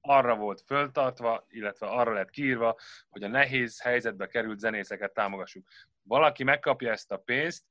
arra 0.01 0.35
volt 0.35 0.61
föltartva, 0.61 1.45
illetve 1.47 1.87
arra 1.87 2.13
lett 2.13 2.29
kiírva, 2.29 2.77
hogy 3.09 3.23
a 3.23 3.27
nehéz 3.27 3.81
helyzetbe 3.81 4.27
került 4.27 4.59
zenészeket 4.59 5.13
támogassuk. 5.13 5.67
Valaki 6.01 6.43
megkapja 6.43 6.91
ezt 6.91 7.11
a 7.11 7.17
pénzt, 7.17 7.63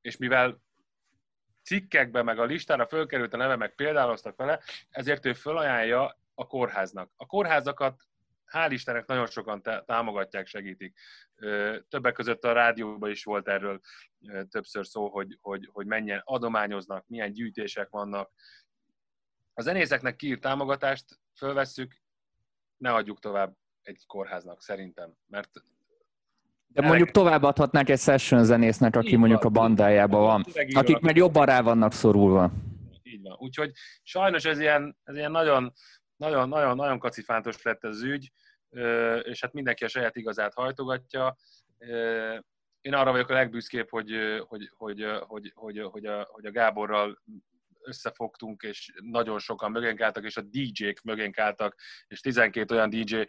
és 0.00 0.16
mivel 0.16 0.62
cikkekbe, 1.62 2.22
meg 2.22 2.38
a 2.38 2.44
listára 2.44 2.86
fölkerült 2.86 3.34
a 3.34 3.36
neve, 3.36 3.56
meg 3.56 3.74
példáloztak 3.74 4.36
vele, 4.36 4.60
ezért 4.90 5.26
ő 5.26 5.32
fölajánlja 5.32 6.18
a 6.34 6.46
kórháznak. 6.46 7.10
A 7.16 7.26
kórházakat 7.26 8.02
hál' 8.52 8.70
Istennek 8.70 9.06
nagyon 9.06 9.26
sokan 9.26 9.62
támogatják, 9.84 10.46
segítik. 10.46 10.98
Többek 11.88 12.12
között 12.14 12.44
a 12.44 12.52
rádióban 12.52 13.10
is 13.10 13.24
volt 13.24 13.48
erről 13.48 13.80
többször 14.48 14.86
szó, 14.86 15.08
hogy, 15.08 15.38
hogy, 15.40 15.68
hogy 15.72 15.86
mennyien 15.86 16.22
adományoznak, 16.24 17.06
milyen 17.06 17.32
gyűjtések 17.32 17.88
vannak. 17.88 18.32
A 19.54 19.62
zenészeknek 19.62 20.16
kiírt 20.16 20.40
támogatást 20.40 21.20
fölvesszük, 21.36 22.00
ne 22.76 22.92
adjuk 22.92 23.20
tovább 23.20 23.56
egy 23.82 24.06
kórháznak, 24.06 24.62
szerintem. 24.62 25.14
Mert 25.26 25.50
de 26.72 26.86
mondjuk 26.86 27.10
továbbadhatnánk 27.10 27.88
egy 27.88 27.98
session 27.98 28.44
zenésznek, 28.44 28.96
aki 28.96 29.16
mondjuk 29.16 29.44
a 29.44 29.48
bandájában 29.48 30.20
van, 30.20 30.44
akik 30.72 30.98
meg 30.98 31.16
jobban 31.16 31.46
rá 31.46 31.60
vannak 31.60 31.92
szorulva. 31.92 32.50
Így 33.02 33.22
van. 33.22 33.36
Úgyhogy 33.38 33.72
sajnos 34.02 34.44
ez 34.44 34.58
ilyen, 34.58 34.96
ez 35.04 35.16
ilyen 35.16 35.30
nagyon, 35.30 35.72
nagyon, 36.16 36.48
nagyon, 36.48 36.76
nagyon 36.76 36.98
kacifántos 36.98 37.62
lett 37.62 37.84
az 37.84 38.02
ügy, 38.02 38.32
és 39.22 39.40
hát 39.40 39.52
mindenki 39.52 39.84
a 39.84 39.88
saját 39.88 40.16
igazát 40.16 40.54
hajtogatja. 40.54 41.36
Én 42.80 42.94
arra 42.94 43.10
vagyok 43.10 43.28
a 43.28 43.34
legbüszkébb, 43.34 43.90
hogy, 43.90 44.10
hogy, 44.48 44.70
hogy, 44.76 45.04
hogy, 45.26 45.52
hogy, 45.54 45.78
hogy, 45.90 46.06
a, 46.06 46.26
hogy 46.30 46.46
a 46.46 46.50
Gáborral 46.50 47.22
összefogtunk, 47.84 48.62
és 48.62 48.92
nagyon 49.00 49.38
sokan 49.38 49.70
mögénk 49.70 50.00
álltak, 50.00 50.24
és 50.24 50.36
a 50.36 50.42
DJ-k 50.42 51.02
mögénk 51.02 51.38
álltak, 51.38 51.74
és 52.06 52.20
12 52.20 52.74
olyan 52.74 52.90
DJ 52.90 53.24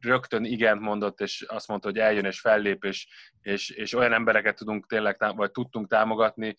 rögtön 0.00 0.44
igent 0.44 0.80
mondott, 0.80 1.20
és 1.20 1.44
azt 1.48 1.68
mondta, 1.68 1.88
hogy 1.88 1.98
eljön 1.98 2.24
és 2.24 2.40
fellép, 2.40 2.84
és, 2.84 3.06
és, 3.40 3.70
és 3.70 3.94
olyan 3.94 4.12
embereket 4.12 4.56
tudunk 4.56 4.86
tényleg, 4.86 5.36
vagy 5.36 5.50
tudtunk 5.50 5.88
támogatni, 5.88 6.56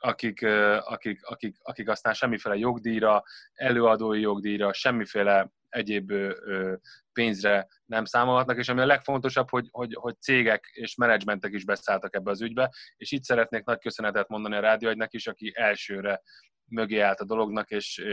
akik, 0.00 0.42
akik, 0.80 1.24
akik, 1.24 1.56
akik 1.62 1.88
aztán 1.88 2.14
semmiféle 2.14 2.56
jogdíjra, 2.56 3.22
előadói 3.54 4.20
jogdíjra, 4.20 4.72
semmiféle 4.72 5.50
egyéb 5.68 6.12
pénzre 7.12 7.68
nem 7.84 8.04
számolhatnak, 8.04 8.58
és 8.58 8.68
ami 8.68 8.80
a 8.80 8.86
legfontosabb, 8.86 9.50
hogy, 9.50 9.68
hogy, 9.70 9.94
hogy 9.94 10.20
cégek 10.20 10.64
és 10.72 10.94
menedzsmentek 10.94 11.52
is 11.52 11.64
beszálltak 11.64 12.14
ebbe 12.14 12.30
az 12.30 12.42
ügybe, 12.42 12.70
és 12.96 13.12
itt 13.12 13.22
szeretnék 13.22 13.64
nagy 13.64 13.78
köszönetet 13.78 14.28
mondani 14.28 14.56
a 14.56 14.60
rádióagynak 14.60 15.12
is, 15.12 15.26
aki 15.26 15.52
elsőre 15.56 16.22
mögé 16.70 16.98
állt 16.98 17.20
a 17.20 17.24
dolognak, 17.24 17.70
és, 17.70 18.04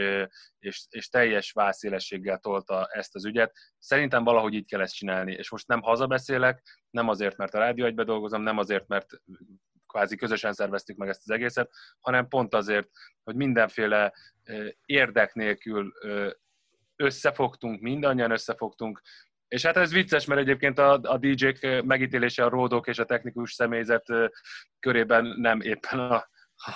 és, 0.58 0.86
és 0.88 1.08
teljes 1.08 1.52
vászélességgel 1.52 2.38
tolta 2.38 2.86
ezt 2.86 3.14
az 3.14 3.24
ügyet. 3.24 3.52
Szerintem 3.78 4.24
valahogy 4.24 4.54
így 4.54 4.66
kell 4.66 4.80
ezt 4.80 4.94
csinálni, 4.94 5.32
és 5.32 5.50
most 5.50 5.68
nem 5.68 5.80
hazabeszélek, 5.80 6.62
nem 6.90 7.08
azért, 7.08 7.36
mert 7.36 7.54
a 7.54 7.58
rádióagybe 7.58 8.04
dolgozom, 8.04 8.42
nem 8.42 8.58
azért, 8.58 8.86
mert 8.86 9.06
kvázi 9.86 10.16
közösen 10.16 10.52
szerveztük 10.52 10.96
meg 10.96 11.08
ezt 11.08 11.22
az 11.24 11.30
egészet, 11.30 11.70
hanem 12.00 12.28
pont 12.28 12.54
azért, 12.54 12.88
hogy 13.24 13.34
mindenféle 13.34 14.12
érdek 14.84 15.34
nélkül 15.34 15.92
összefogtunk, 16.96 17.80
mindannyian 17.80 18.30
összefogtunk, 18.30 19.02
és 19.48 19.64
hát 19.64 19.76
ez 19.76 19.92
vicces, 19.92 20.24
mert 20.24 20.40
egyébként 20.40 20.78
a, 20.78 21.00
a 21.02 21.18
DJ-k 21.18 21.82
megítélése 21.84 22.44
a 22.44 22.48
ródok 22.48 22.86
és 22.86 22.98
a 22.98 23.04
technikus 23.04 23.52
személyzet 23.52 24.04
körében 24.78 25.24
nem 25.24 25.60
éppen 25.60 25.98
a, 25.98 26.28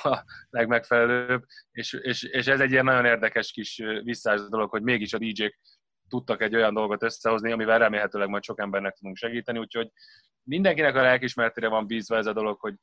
a 0.02 0.24
legmegfelelőbb, 0.51 1.44
és, 1.70 1.92
és, 1.92 2.22
és 2.22 2.47
ez 2.47 2.60
egy 2.60 2.70
ilyen 2.70 2.84
nagyon 2.84 3.05
érdekes 3.05 3.52
kis 3.52 3.82
visszás 4.02 4.40
dolog, 4.48 4.70
hogy 4.70 4.82
mégis 4.82 5.12
a 5.12 5.18
DJ-k 5.18 5.59
tudtak 6.09 6.42
egy 6.42 6.55
olyan 6.55 6.74
dolgot 6.74 7.02
összehozni, 7.02 7.52
amivel 7.52 7.78
remélhetőleg 7.78 8.28
majd 8.28 8.42
sok 8.42 8.60
embernek 8.60 8.94
tudunk 8.94 9.16
segíteni, 9.16 9.59
úgyhogy 9.59 9.90
mindenkinek 10.42 10.94
a 10.94 11.02
lelkismeretére 11.02 11.68
van 11.68 11.86
bízva 11.86 12.16
ez 12.16 12.26
a 12.26 12.32
dolog, 12.32 12.60
hogy 12.60 12.74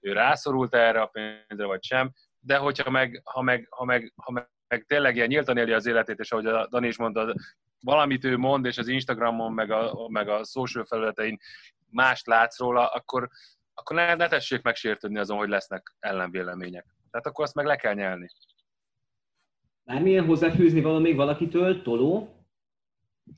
ő 0.00 0.12
rászorult 0.12 0.74
erre 0.74 1.00
a 1.00 1.06
pénzre, 1.06 1.66
vagy 1.66 1.84
sem, 1.84 2.12
de 2.38 2.56
hogyha 2.56 2.90
meg, 2.90 3.20
ha 3.24 3.42
meg, 3.42 3.66
ha 3.70 3.84
meg, 3.84 4.12
ha 4.16 4.32
meg, 4.32 4.50
meg 4.68 4.84
tényleg 4.86 5.16
ilyen 5.16 5.28
nyíltan 5.28 5.56
éli 5.56 5.72
az 5.72 5.86
életét, 5.86 6.18
és 6.18 6.32
ahogy 6.32 6.46
a 6.46 6.66
Dani 6.66 6.86
is 6.86 6.98
mondta, 6.98 7.34
valamit 7.80 8.24
ő 8.24 8.36
mond, 8.36 8.64
és 8.64 8.78
az 8.78 8.88
Instagramon, 8.88 9.52
meg 9.52 9.70
a, 9.70 10.08
meg 10.08 10.28
a 10.28 10.44
social 10.44 10.84
felületein 10.84 11.38
mást 11.90 12.26
látsz 12.26 12.58
róla, 12.58 12.86
akkor, 12.86 13.28
akkor 13.74 13.96
ne, 13.96 14.14
ne 14.14 14.28
tessék 14.28 14.62
megsértődni 14.62 15.18
azon, 15.18 15.36
hogy 15.36 15.48
lesznek 15.48 15.94
ellenvélemények. 15.98 16.86
Tehát 17.10 17.26
akkor 17.26 17.44
azt 17.44 17.54
meg 17.54 17.66
le 17.66 17.76
kell 17.76 17.94
nyelni. 17.94 18.28
Bármilyen 19.84 20.24
hozzáfűzni 20.24 20.80
valami 20.80 21.02
még 21.02 21.16
valakitől? 21.16 21.82
Toló? 21.82 22.36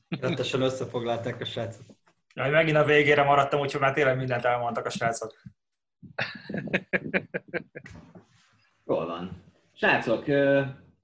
Rettesen 0.09 0.61
összefoglalták 0.61 1.41
a 1.41 1.45
srácok. 1.45 1.87
Jaj, 2.35 2.51
megint 2.51 2.77
a 2.77 2.85
végére 2.85 3.23
maradtam, 3.23 3.61
úgyhogy 3.61 3.81
már 3.81 3.93
tényleg 3.93 4.17
mindent 4.17 4.45
elmondtak 4.45 4.87
a 4.87 4.91
srácok. 4.91 5.43
Jól 8.87 9.07
van. 9.07 9.43
Srácok, 9.75 10.25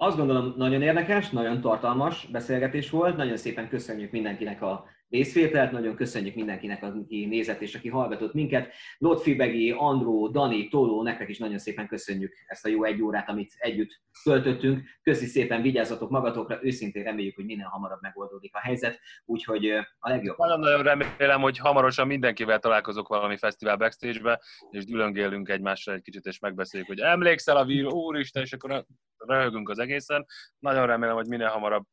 azt 0.04 0.16
gondolom 0.16 0.54
nagyon 0.56 0.82
érdekes, 0.82 1.30
nagyon 1.30 1.60
tartalmas 1.60 2.28
beszélgetés 2.32 2.90
volt. 2.90 3.16
Nagyon 3.16 3.36
szépen 3.36 3.68
köszönjük 3.68 4.10
mindenkinek 4.10 4.62
a 4.62 4.86
részvételt. 5.08 5.72
Nagyon 5.72 5.96
köszönjük 5.96 6.34
mindenkinek, 6.34 6.82
aki 6.82 7.26
nézett 7.26 7.60
és 7.60 7.74
aki 7.74 7.88
hallgatott 7.88 8.34
minket. 8.34 8.72
Lotfi 8.98 9.34
Begi, 9.34 9.70
Andró, 9.70 10.28
Dani, 10.28 10.68
Toló, 10.68 11.02
nektek 11.02 11.28
is 11.28 11.38
nagyon 11.38 11.58
szépen 11.58 11.88
köszönjük 11.88 12.32
ezt 12.46 12.66
a 12.66 12.68
jó 12.68 12.84
egy 12.84 13.02
órát, 13.02 13.28
amit 13.28 13.52
együtt 13.58 14.00
töltöttünk. 14.22 14.82
Köszi 15.02 15.26
szépen, 15.26 15.62
vigyázzatok 15.62 16.10
magatokra, 16.10 16.58
őszintén 16.62 17.02
reméljük, 17.02 17.34
hogy 17.34 17.44
minél 17.44 17.66
hamarabb 17.66 18.00
megoldódik 18.00 18.54
a 18.54 18.58
helyzet, 18.58 18.98
úgyhogy 19.24 19.70
a 19.98 20.08
legjobb. 20.08 20.38
Nagyon-nagyon 20.38 20.82
remélem, 20.82 21.40
hogy 21.40 21.58
hamarosan 21.58 22.06
mindenkivel 22.06 22.58
találkozok 22.58 23.08
valami 23.08 23.36
fesztivál 23.36 23.76
backstage-be, 23.76 24.40
és 24.70 24.84
dülöngélünk 24.84 25.48
egymással 25.48 25.94
egy 25.94 26.02
kicsit, 26.02 26.24
és 26.24 26.38
megbeszéljük, 26.38 26.88
hogy 26.88 27.00
emlékszel 27.00 27.56
a 27.56 27.64
vír, 27.64 27.86
úristen, 27.86 28.42
és 28.42 28.52
akkor 28.52 28.84
röhögünk 29.16 29.68
az 29.68 29.78
egészen. 29.78 30.26
Nagyon 30.58 30.86
remélem, 30.86 31.14
hogy 31.14 31.28
minél 31.28 31.48
hamarabb 31.48 31.84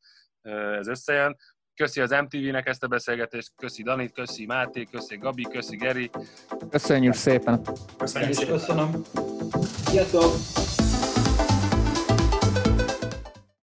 ez 0.78 0.88
összejön. 0.88 1.36
Köszi 1.74 2.00
az 2.00 2.10
MTV-nek 2.10 2.66
ezt 2.66 2.82
a 2.82 2.86
beszélgetést, 2.86 3.52
köszi 3.56 3.82
Danit, 3.82 4.12
köszi 4.12 4.46
Máté, 4.46 4.84
köszi 4.90 5.16
Gabi, 5.16 5.42
köszi 5.42 5.76
Geri. 5.76 6.10
Köszönjük 6.70 7.14
szépen. 7.14 7.62
Köszönjük 7.98 8.32
szépen. 8.32 8.52
Köszönöm. 8.52 9.02
Sziasztok! 9.84 10.81